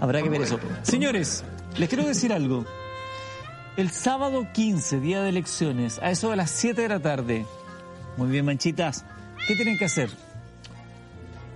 Habrá 0.00 0.22
que 0.22 0.28
ver 0.28 0.42
eso. 0.42 0.60
Señores, 0.82 1.44
les 1.78 1.88
quiero 1.88 2.04
decir 2.04 2.34
algo. 2.34 2.66
El 3.78 3.90
sábado 3.90 4.48
15, 4.52 5.00
día 5.00 5.22
de 5.22 5.30
elecciones, 5.30 5.98
a 6.00 6.10
eso 6.10 6.28
de 6.28 6.36
las 6.36 6.50
7 6.50 6.82
de 6.82 6.88
la 6.88 7.00
tarde, 7.00 7.46
muy 8.18 8.28
bien, 8.28 8.44
manchitas, 8.44 9.06
¿qué 9.48 9.54
tienen 9.54 9.78
que 9.78 9.86
hacer? 9.86 10.10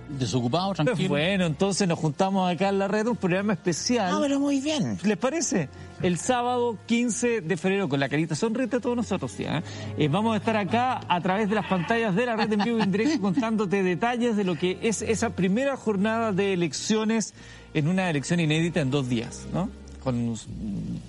Desocupado, 0.09 0.73
tranquilo. 0.73 1.09
Bueno, 1.09 1.45
entonces 1.45 1.87
nos 1.87 1.99
juntamos 1.99 2.51
acá 2.51 2.69
en 2.69 2.79
la 2.79 2.87
red, 2.87 3.05
un 3.05 3.15
programa 3.15 3.53
especial. 3.53 4.11
Ah, 4.11 4.17
pero 4.19 4.39
muy 4.39 4.59
bien. 4.59 4.97
¿Les 5.03 5.17
parece? 5.17 5.69
El 6.01 6.17
sábado 6.17 6.77
15 6.87 7.41
de 7.41 7.57
febrero, 7.57 7.87
con 7.87 7.99
la 7.99 8.09
carita 8.09 8.33
sonrita 8.33 8.77
a 8.77 8.79
todos 8.79 8.95
nosotros, 8.95 9.37
¿ya? 9.37 9.61
Eh, 9.97 10.07
vamos 10.07 10.33
a 10.33 10.37
estar 10.37 10.57
acá 10.57 11.01
a 11.07 11.21
través 11.21 11.47
de 11.47 11.55
las 11.55 11.67
pantallas 11.67 12.15
de 12.15 12.25
la 12.25 12.35
red 12.35 12.51
en 12.51 12.63
vivo 12.63 12.79
y 12.79 12.81
en 12.81 12.91
directo 12.91 13.21
contándote 13.21 13.83
detalles 13.83 14.35
de 14.35 14.43
lo 14.43 14.55
que 14.55 14.79
es 14.81 15.03
esa 15.03 15.29
primera 15.29 15.77
jornada 15.77 16.31
de 16.31 16.53
elecciones 16.53 17.35
en 17.75 17.87
una 17.87 18.09
elección 18.09 18.39
inédita 18.39 18.79
en 18.79 18.89
dos 18.89 19.09
días, 19.09 19.45
¿no? 19.53 19.69
Con 20.03 20.15
unos 20.15 20.47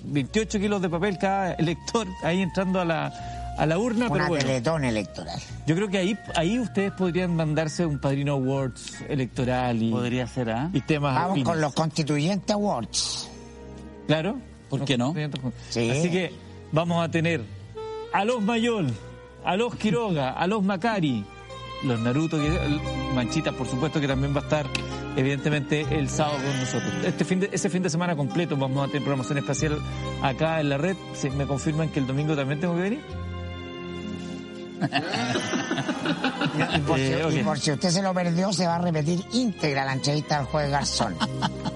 28 0.03 0.59
kilos 0.59 0.81
de 0.81 0.89
papel 0.89 1.17
cada 1.17 1.53
elector 1.53 2.07
ahí 2.23 2.41
entrando 2.41 2.79
a 2.79 2.85
la, 2.85 3.40
a 3.57 3.65
la 3.65 3.77
urna, 3.77 4.05
Una 4.07 4.13
pero 4.13 4.27
bueno. 4.29 4.45
teletón 4.45 4.83
electoral. 4.85 5.39
Yo 5.67 5.75
creo 5.75 5.87
que 5.89 5.97
ahí, 5.99 6.17
ahí 6.35 6.57
ustedes 6.59 6.91
podrían 6.93 7.35
mandarse 7.35 7.85
un 7.85 7.99
Padrino 7.99 8.33
Awards 8.33 9.01
electoral 9.09 9.81
y, 9.83 9.91
Podría 9.91 10.25
ser, 10.27 10.49
¿ah? 10.51 10.69
y 10.73 10.81
temas 10.81 11.13
Vamos 11.15 11.31
afines. 11.31 11.47
con 11.49 11.61
los 11.61 11.73
constituyentes 11.73 12.53
awards. 12.53 13.29
Claro. 14.07 14.37
¿Por 14.69 14.85
qué 14.85 14.97
no? 14.97 15.13
Sí. 15.69 15.89
Así 15.89 16.09
que 16.09 16.31
vamos 16.71 17.03
a 17.03 17.09
tener 17.11 17.41
a 18.13 18.23
los 18.25 18.41
Mayol, 18.41 18.87
a 19.43 19.55
los 19.57 19.75
Quiroga, 19.75 20.31
a 20.31 20.47
los 20.47 20.63
Macari, 20.63 21.25
los 21.83 21.99
Naruto, 21.99 22.37
Manchitas, 23.13 23.53
por 23.53 23.67
supuesto, 23.67 23.99
que 23.99 24.07
también 24.07 24.33
va 24.35 24.39
a 24.39 24.43
estar, 24.43 24.65
evidentemente, 25.17 25.85
el 25.91 26.09
sábado 26.09 26.37
con 26.37 26.59
nosotros. 26.59 26.93
Este 27.05 27.25
fin 27.25 27.41
de, 27.41 27.49
ese 27.51 27.69
fin 27.69 27.83
de 27.83 27.89
semana 27.89 28.15
completo 28.15 28.55
vamos 28.55 28.83
a 28.83 28.87
tener 28.87 29.03
programación 29.03 29.37
espacial 29.39 29.77
acá 30.21 30.59
en 30.61 30.69
la 30.69 30.77
red. 30.77 30.95
¿Se- 31.13 31.29
¿Me 31.31 31.45
confirman 31.45 31.89
que 31.89 31.99
el 31.99 32.07
domingo 32.07 32.35
también 32.35 32.59
tengo 32.59 32.75
que 32.75 32.81
venir? 32.81 33.01
Y 36.75 36.79
por, 36.81 36.97
si, 36.97 37.03
Eh, 37.03 37.23
ok. 37.25 37.33
y 37.33 37.43
por 37.43 37.59
si 37.59 37.71
usted 37.71 37.89
se 37.89 38.01
lo 38.01 38.13
perdió, 38.13 38.51
se 38.51 38.65
va 38.67 38.75
a 38.75 38.79
repetir 38.79 39.23
íntegra 39.33 39.85
la 39.85 39.93
entrevista 39.93 40.37
del 40.37 40.45
juez 40.47 40.69
Garzón. 40.69 41.15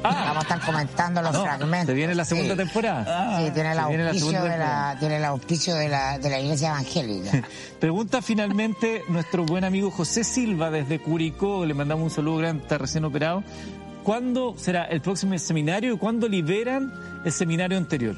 Vamos 0.03 0.38
a 0.38 0.41
estar 0.41 0.60
comentando 0.62 1.22
los 1.22 1.32
Ah. 1.36 1.38
No, 1.38 1.43
fragmentos. 1.43 1.88
¿Se 1.88 1.93
viene 1.93 2.16
la 2.16 2.26
segunda 2.26 2.53
Sí. 2.53 2.58
temporada? 2.58 3.39
Sí, 3.39 3.51
tiene 3.51 3.72
el 3.72 3.80
auspicio, 3.80 4.20
segunda 4.32 4.43
de 4.51 4.58
la, 4.58 4.95
tiene 4.99 5.18
el 5.18 5.26
auspicio 5.26 5.76
de 5.76 5.89
la, 5.89 6.18
de 6.20 6.30
la 6.30 6.39
iglesia 6.39 6.70
evangélica. 6.70 7.43
Pregunta 7.80 8.22
finalmente 8.22 9.03
nuestro 9.10 9.43
buen 9.45 9.64
amigo 9.64 9.91
José 9.91 10.24
Silva 10.24 10.70
desde 10.72 10.99
Curicó, 10.99 11.66
le 11.66 11.74
mandamos 11.74 12.03
un 12.03 12.10
saludo 12.12 12.38
grande, 12.38 12.64
está 12.64 12.78
recién 12.78 13.06
operado. 13.06 13.43
¿Cuándo 14.03 14.53
será 14.58 14.86
el 14.86 15.01
próximo 15.01 15.38
seminario 15.39 15.93
y 15.95 15.97
cuándo 15.97 16.28
liberan 16.28 16.93
el 17.26 17.32
seminario 17.32 17.78
anterior? 17.78 18.16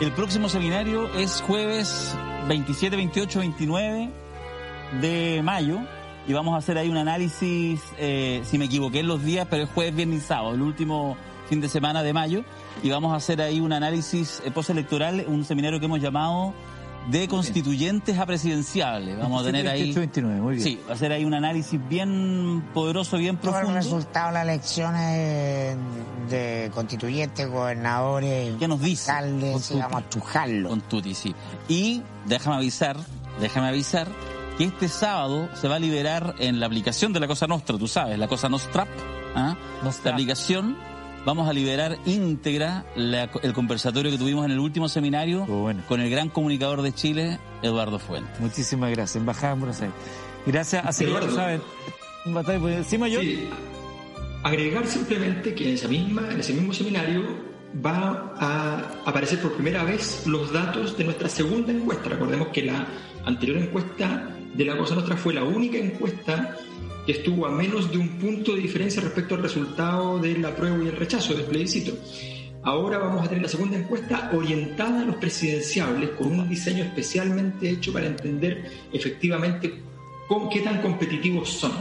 El 0.00 0.12
próximo 0.12 0.48
seminario 0.48 1.12
es 1.14 1.42
jueves 1.46 2.14
27, 2.48 2.96
28, 2.96 3.38
29 3.38 4.10
de 5.00 5.40
mayo 5.42 5.78
y 6.26 6.32
vamos 6.32 6.54
a 6.54 6.58
hacer 6.58 6.78
ahí 6.78 6.88
un 6.88 6.96
análisis, 6.96 7.80
eh, 7.98 8.42
si 8.44 8.58
me 8.58 8.66
equivoqué 8.66 9.00
en 9.00 9.08
los 9.08 9.22
días, 9.22 9.46
pero 9.50 9.64
es 9.64 9.70
jueves, 9.70 9.94
viernes 9.94 10.22
y 10.22 10.26
sábado, 10.26 10.54
el 10.54 10.62
último 10.62 11.16
fin 11.48 11.60
de 11.60 11.68
semana 11.68 12.02
de 12.02 12.12
mayo 12.12 12.44
y 12.82 12.90
vamos 12.90 13.12
a 13.12 13.16
hacer 13.16 13.40
ahí 13.40 13.60
un 13.60 13.72
análisis 13.72 14.42
eh, 14.44 14.50
postelectoral, 14.50 15.24
un 15.26 15.44
seminario 15.44 15.80
que 15.80 15.86
hemos 15.86 16.00
llamado 16.00 16.54
de 17.08 17.26
constituyentes 17.28 18.18
a 18.18 18.26
presidenciables. 18.26 19.18
Vamos 19.18 19.42
a 19.42 19.46
tener 19.46 19.66
ahí... 19.68 19.92
28, 19.92 20.00
29, 20.00 20.40
muy 20.40 20.54
bien. 20.56 20.64
Sí, 20.64 20.80
va 20.88 20.94
a 20.94 20.96
ser 20.96 21.12
ahí 21.12 21.24
un 21.24 21.34
análisis 21.34 21.80
bien 21.88 22.62
poderoso, 22.74 23.16
bien 23.16 23.36
Todo 23.38 23.50
el 23.50 23.54
profundo. 23.56 23.80
resultado 23.80 24.28
de 24.28 24.32
las 24.34 24.42
elecciones 24.44 25.76
de 26.28 26.70
constituyentes, 26.74 27.48
gobernadores, 27.50 28.54
¿Qué 28.58 28.68
nos 28.68 28.80
dice? 28.80 29.10
alcaldes, 29.10 29.64
sí, 29.64 29.74
vamos 29.78 30.02
a 30.02 30.08
chujarlo. 30.08 30.68
Con 30.68 30.80
Tuti, 30.82 31.14
sí. 31.14 31.34
Y 31.68 32.02
déjame 32.26 32.56
avisar, 32.56 32.96
déjame 33.40 33.68
avisar 33.68 34.06
que 34.58 34.64
este 34.64 34.88
sábado 34.88 35.48
se 35.54 35.68
va 35.68 35.76
a 35.76 35.78
liberar 35.78 36.34
en 36.38 36.60
la 36.60 36.66
aplicación 36.66 37.12
de 37.12 37.20
la 37.20 37.26
Cosa 37.26 37.46
Nostra, 37.46 37.78
tú 37.78 37.88
sabes, 37.88 38.18
la 38.18 38.28
Cosa 38.28 38.48
Nostra, 38.48 38.86
¿ah? 39.34 39.56
Nostra. 39.82 40.10
la 40.10 40.16
aplicación, 40.16 40.76
vamos 41.24 41.48
a 41.48 41.52
liberar 41.52 41.98
íntegra 42.06 42.84
la- 42.96 43.30
el 43.42 43.52
conversatorio 43.52 44.10
que 44.10 44.18
tuvimos 44.18 44.44
en 44.44 44.52
el 44.52 44.58
último 44.58 44.88
seminario 44.88 45.42
Oh, 45.48 45.62
bueno. 45.62 45.82
con 45.88 46.00
el 46.00 46.10
gran 46.10 46.28
comunicador 46.28 46.82
de 46.82 46.92
Chile, 46.92 47.38
Eduardo 47.62 47.98
Fuentes. 47.98 48.38
Muchísimas 48.40 48.90
gracias, 48.90 49.16
Embajada 49.16 49.52
en 49.54 49.60
Buenos 49.60 49.80
Aires. 49.80 49.94
Gracias, 50.46 51.00
lo 51.02 51.18
Eduardo. 51.18 51.62
pues, 52.62 52.86
¿Sí, 52.86 52.98
mayor? 52.98 53.22
Sí. 53.22 53.48
Agregar 54.42 54.86
simplemente 54.86 55.54
que 55.54 55.68
en, 55.68 55.74
esa 55.74 55.88
misma, 55.88 56.22
en 56.32 56.40
ese 56.40 56.54
mismo 56.54 56.72
seminario 56.72 57.22
va 57.84 58.34
a 58.38 58.78
aparecer 59.04 59.38
por 59.40 59.52
primera 59.52 59.84
vez 59.84 60.26
los 60.26 60.50
datos 60.52 60.96
de 60.96 61.04
nuestra 61.04 61.28
segunda 61.28 61.70
encuesta. 61.72 62.08
Recordemos 62.08 62.48
que 62.48 62.62
la 62.62 62.86
anterior 63.26 63.58
encuesta 63.58 64.30
de 64.54 64.64
la 64.64 64.76
Cosa 64.78 64.94
Nostra 64.94 65.16
fue 65.16 65.34
la 65.34 65.44
única 65.44 65.76
encuesta 65.78 66.56
que 67.06 67.12
estuvo 67.12 67.46
a 67.46 67.50
menos 67.50 67.90
de 67.90 67.98
un 67.98 68.08
punto 68.18 68.54
de 68.54 68.60
diferencia 68.60 69.02
respecto 69.02 69.34
al 69.34 69.42
resultado 69.42 70.18
del 70.18 70.44
apruebo 70.44 70.82
y 70.82 70.88
el 70.88 70.96
rechazo 70.96 71.34
del 71.34 71.44
plebiscito. 71.44 71.92
Ahora 72.62 72.98
vamos 72.98 73.24
a 73.24 73.28
tener 73.28 73.42
la 73.42 73.48
segunda 73.48 73.78
encuesta 73.78 74.30
orientada 74.34 75.00
a 75.00 75.04
los 75.04 75.16
presidenciables 75.16 76.10
con 76.10 76.28
un 76.28 76.48
diseño 76.48 76.84
especialmente 76.84 77.70
hecho 77.70 77.92
para 77.92 78.06
entender 78.06 78.70
efectivamente 78.92 79.80
con 80.28 80.50
qué 80.50 80.60
tan 80.60 80.82
competitivos 80.82 81.48
son. 81.48 81.72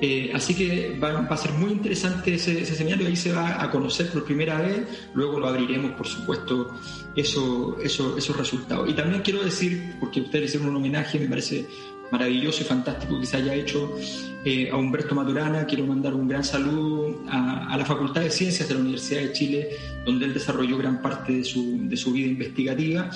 Eh, 0.00 0.30
así 0.32 0.54
que 0.54 0.96
va, 0.98 1.18
a 1.18 1.36
ser 1.36 1.52
muy 1.52 1.72
interesante 1.72 2.34
ese, 2.34 2.62
ese 2.62 2.74
seminario, 2.76 3.08
ahí 3.08 3.16
se 3.16 3.32
va 3.32 3.60
a 3.60 3.70
conocer 3.70 4.10
por 4.10 4.24
primera 4.24 4.60
vez, 4.60 4.86
luego 5.12 5.40
lo 5.40 5.48
abriremos, 5.48 5.92
por 5.92 6.06
supuesto, 6.06 6.72
eso, 7.16 7.76
eso, 7.82 8.16
esos 8.16 8.36
resultados. 8.36 8.88
Y 8.88 8.94
también 8.94 9.22
quiero 9.22 9.42
decir, 9.42 9.96
porque 9.98 10.20
ustedes 10.20 10.46
hicieron 10.46 10.70
un 10.70 10.76
homenaje, 10.76 11.18
me 11.18 11.26
parece 11.26 11.66
maravilloso 12.10 12.62
y 12.62 12.66
fantástico 12.66 13.20
que 13.20 13.26
se 13.26 13.36
haya 13.36 13.54
hecho 13.54 13.96
eh, 14.44 14.70
a 14.70 14.76
Humberto 14.76 15.14
Maturana, 15.14 15.66
quiero 15.66 15.86
mandar 15.86 16.14
un 16.14 16.28
gran 16.28 16.44
saludo 16.44 17.22
a, 17.28 17.72
a 17.72 17.76
la 17.76 17.84
Facultad 17.84 18.22
de 18.22 18.30
Ciencias 18.30 18.68
de 18.68 18.74
la 18.74 18.80
Universidad 18.80 19.20
de 19.20 19.32
Chile, 19.32 19.68
donde 20.04 20.26
él 20.26 20.34
desarrolló 20.34 20.78
gran 20.78 21.02
parte 21.02 21.32
de 21.32 21.44
su, 21.44 21.88
de 21.88 21.96
su 21.96 22.12
vida 22.12 22.28
investigativa 22.28 23.10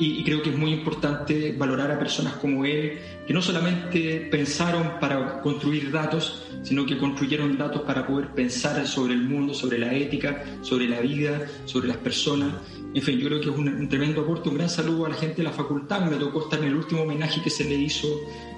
y, 0.00 0.24
creo 0.24 0.42
que 0.42 0.48
es 0.48 0.56
muy 0.56 0.72
importante 0.72 1.52
valorar 1.52 1.90
a 1.90 1.98
personas 1.98 2.32
como 2.34 2.64
él, 2.64 2.98
que 3.26 3.34
no 3.34 3.42
solamente 3.42 4.28
pensaron 4.30 4.98
para 4.98 5.42
construir 5.42 5.92
datos, 5.92 6.48
sino 6.62 6.86
que 6.86 6.96
construyeron 6.96 7.58
datos 7.58 7.82
para 7.82 8.06
poder 8.06 8.28
pensar 8.28 8.86
sobre 8.86 9.12
el 9.12 9.22
mundo, 9.22 9.52
sobre 9.52 9.78
la 9.78 9.94
ética, 9.94 10.42
sobre 10.62 10.88
la 10.88 11.00
vida, 11.00 11.46
sobre 11.66 11.88
las 11.88 11.98
personas. 11.98 12.54
En 12.94 13.02
fin, 13.02 13.18
yo 13.18 13.28
creo 13.28 13.40
que 13.40 13.50
es 13.50 13.56
un, 13.56 13.68
un 13.68 13.88
tremendo 13.88 14.22
aporte, 14.22 14.48
un 14.48 14.56
gran 14.56 14.70
saludo 14.70 15.06
a 15.06 15.10
la 15.10 15.14
gente 15.14 15.36
de 15.36 15.44
la 15.44 15.52
facultad. 15.52 16.10
Me 16.10 16.16
tocó 16.16 16.40
estar 16.40 16.58
en 16.60 16.66
el 16.66 16.74
último 16.74 17.02
homenaje 17.02 17.42
que 17.42 17.50
se 17.50 17.64
le 17.64 17.74
hizo 17.74 18.08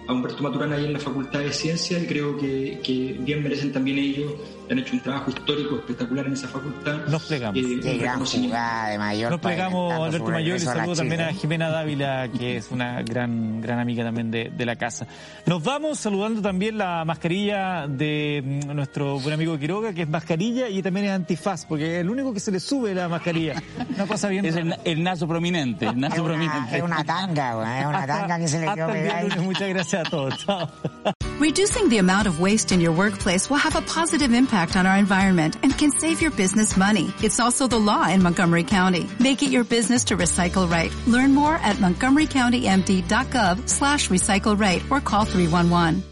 a 0.07 0.13
Humberto 0.13 0.43
Maturana 0.43 0.77
ahí 0.77 0.87
en 0.87 0.93
la 0.93 0.99
Facultad 0.99 1.41
de 1.41 1.53
Ciencias 1.53 2.03
y 2.03 2.07
creo 2.07 2.37
que, 2.39 2.81
que 2.83 3.17
bien 3.21 3.43
merecen 3.43 3.73
también 3.73 3.99
ellos, 3.99 4.33
han 4.71 4.79
hecho 4.79 4.95
un 4.95 5.01
trabajo 5.01 5.31
histórico 5.31 5.77
espectacular 5.77 6.27
en 6.27 6.33
esa 6.35 6.49
facultad. 6.49 7.07
Nos 7.09 7.25
plegamos. 7.25 7.59
Eh, 7.59 7.81
Qué 7.83 7.99
gran 7.99 8.25
jugada 8.25 8.89
de 8.89 8.99
Mayor. 8.99 9.31
Nos 9.33 9.41
plegamos 9.41 9.93
Alberto 9.93 10.25
Mayor 10.31 10.41
y 10.41 10.45
regreso 10.51 10.71
a 10.71 10.75
saludo 10.75 10.97
también 10.97 11.21
a. 11.23 11.33
Jimena 11.33 11.69
Dávila, 11.71 12.29
que 12.29 12.57
es 12.57 12.71
una 12.71 13.03
gran, 13.03 13.61
gran 13.61 13.79
amiga 13.79 14.05
también 14.05 14.31
de, 14.31 14.51
de 14.57 14.67
la 14.67 14.77
casa. 14.77 15.07
Nos 15.47 15.63
vamos 15.63 15.99
saludando 15.99 16.41
también 16.41 16.79
la 16.79 17.05
mascarilla 17.05 17.87
de 17.89 18.43
mm, 18.67 18.75
nuestro 18.75 19.19
buen 19.21 19.35
amigo 19.35 19.59
Quiroga, 19.59 19.93
que 19.93 20.03
es 20.03 20.09
mascarilla 20.09 20.69
y 20.69 20.83
también 20.83 21.07
es 21.07 21.13
antifaz, 21.13 21.67
porque 21.67 21.97
es 21.97 22.01
el 22.03 22.11
único 22.11 22.33
que 22.33 22.41
se 22.41 22.51
le 22.51 22.61
sube 22.61 22.95
la 22.95 23.09
mascarilla. 23.09 23.63
Una 23.95 24.07
cosa 24.07 24.29
bien. 24.29 24.45
Es 24.45 24.57
el, 24.57 24.75
el 24.85 25.03
nazo 25.03 25.27
prominente, 25.29 25.87
el 25.87 25.93
Es 25.93 25.97
nazo 25.97 26.23
una, 26.23 26.35
prominente. 26.35 26.77
es 26.77 26.83
una 26.83 27.05
tanga, 27.05 27.55
güey, 27.55 27.81
es 27.81 27.87
una 27.87 28.07
tanga 28.07 28.39
que 28.39 28.49
se 28.49 28.61
le 28.61 28.75
quedó 28.75 28.89
pegada. 28.89 29.37
Muchas 29.43 29.69
gracias 29.69 30.07
a 30.07 30.11
todos. 30.11 30.39
Chao. 30.39 30.69
Reducing 31.41 31.89
the 31.89 31.99
amount 31.99 32.29
of 32.29 32.41
waste 32.41 32.73
in 32.73 32.81
your 32.81 32.93
workplace 32.95 33.51
will 33.51 33.59
have 33.59 33.75
a 33.77 33.81
positive 33.83 34.33
impact 34.53 34.77
on 34.77 34.85
our 34.87 34.99
environment 34.99 35.57
and 35.63 35.77
can 35.79 35.91
save 35.91 36.21
your 36.21 36.31
business 36.31 36.77
money. 36.77 37.11
It's 37.23 37.41
also 37.41 37.67
the 37.67 37.79
law 37.79 38.07
in 38.09 38.23
Montgomery 38.23 38.65
County. 38.65 39.09
Make 39.19 39.43
it 39.43 39.51
your 39.51 39.65
business 39.65 40.05
to 40.05 40.17
recycle 40.17 40.71
right. 40.71 40.93
Learn 41.07 41.33
more 41.35 41.55
at 41.55 41.77
montgomerycountymd.gov 41.77 43.69
slash 43.69 44.11
recycle 44.11 44.59
right 44.59 44.83
or 44.91 45.01
call 45.01 45.25
311. 45.25 46.12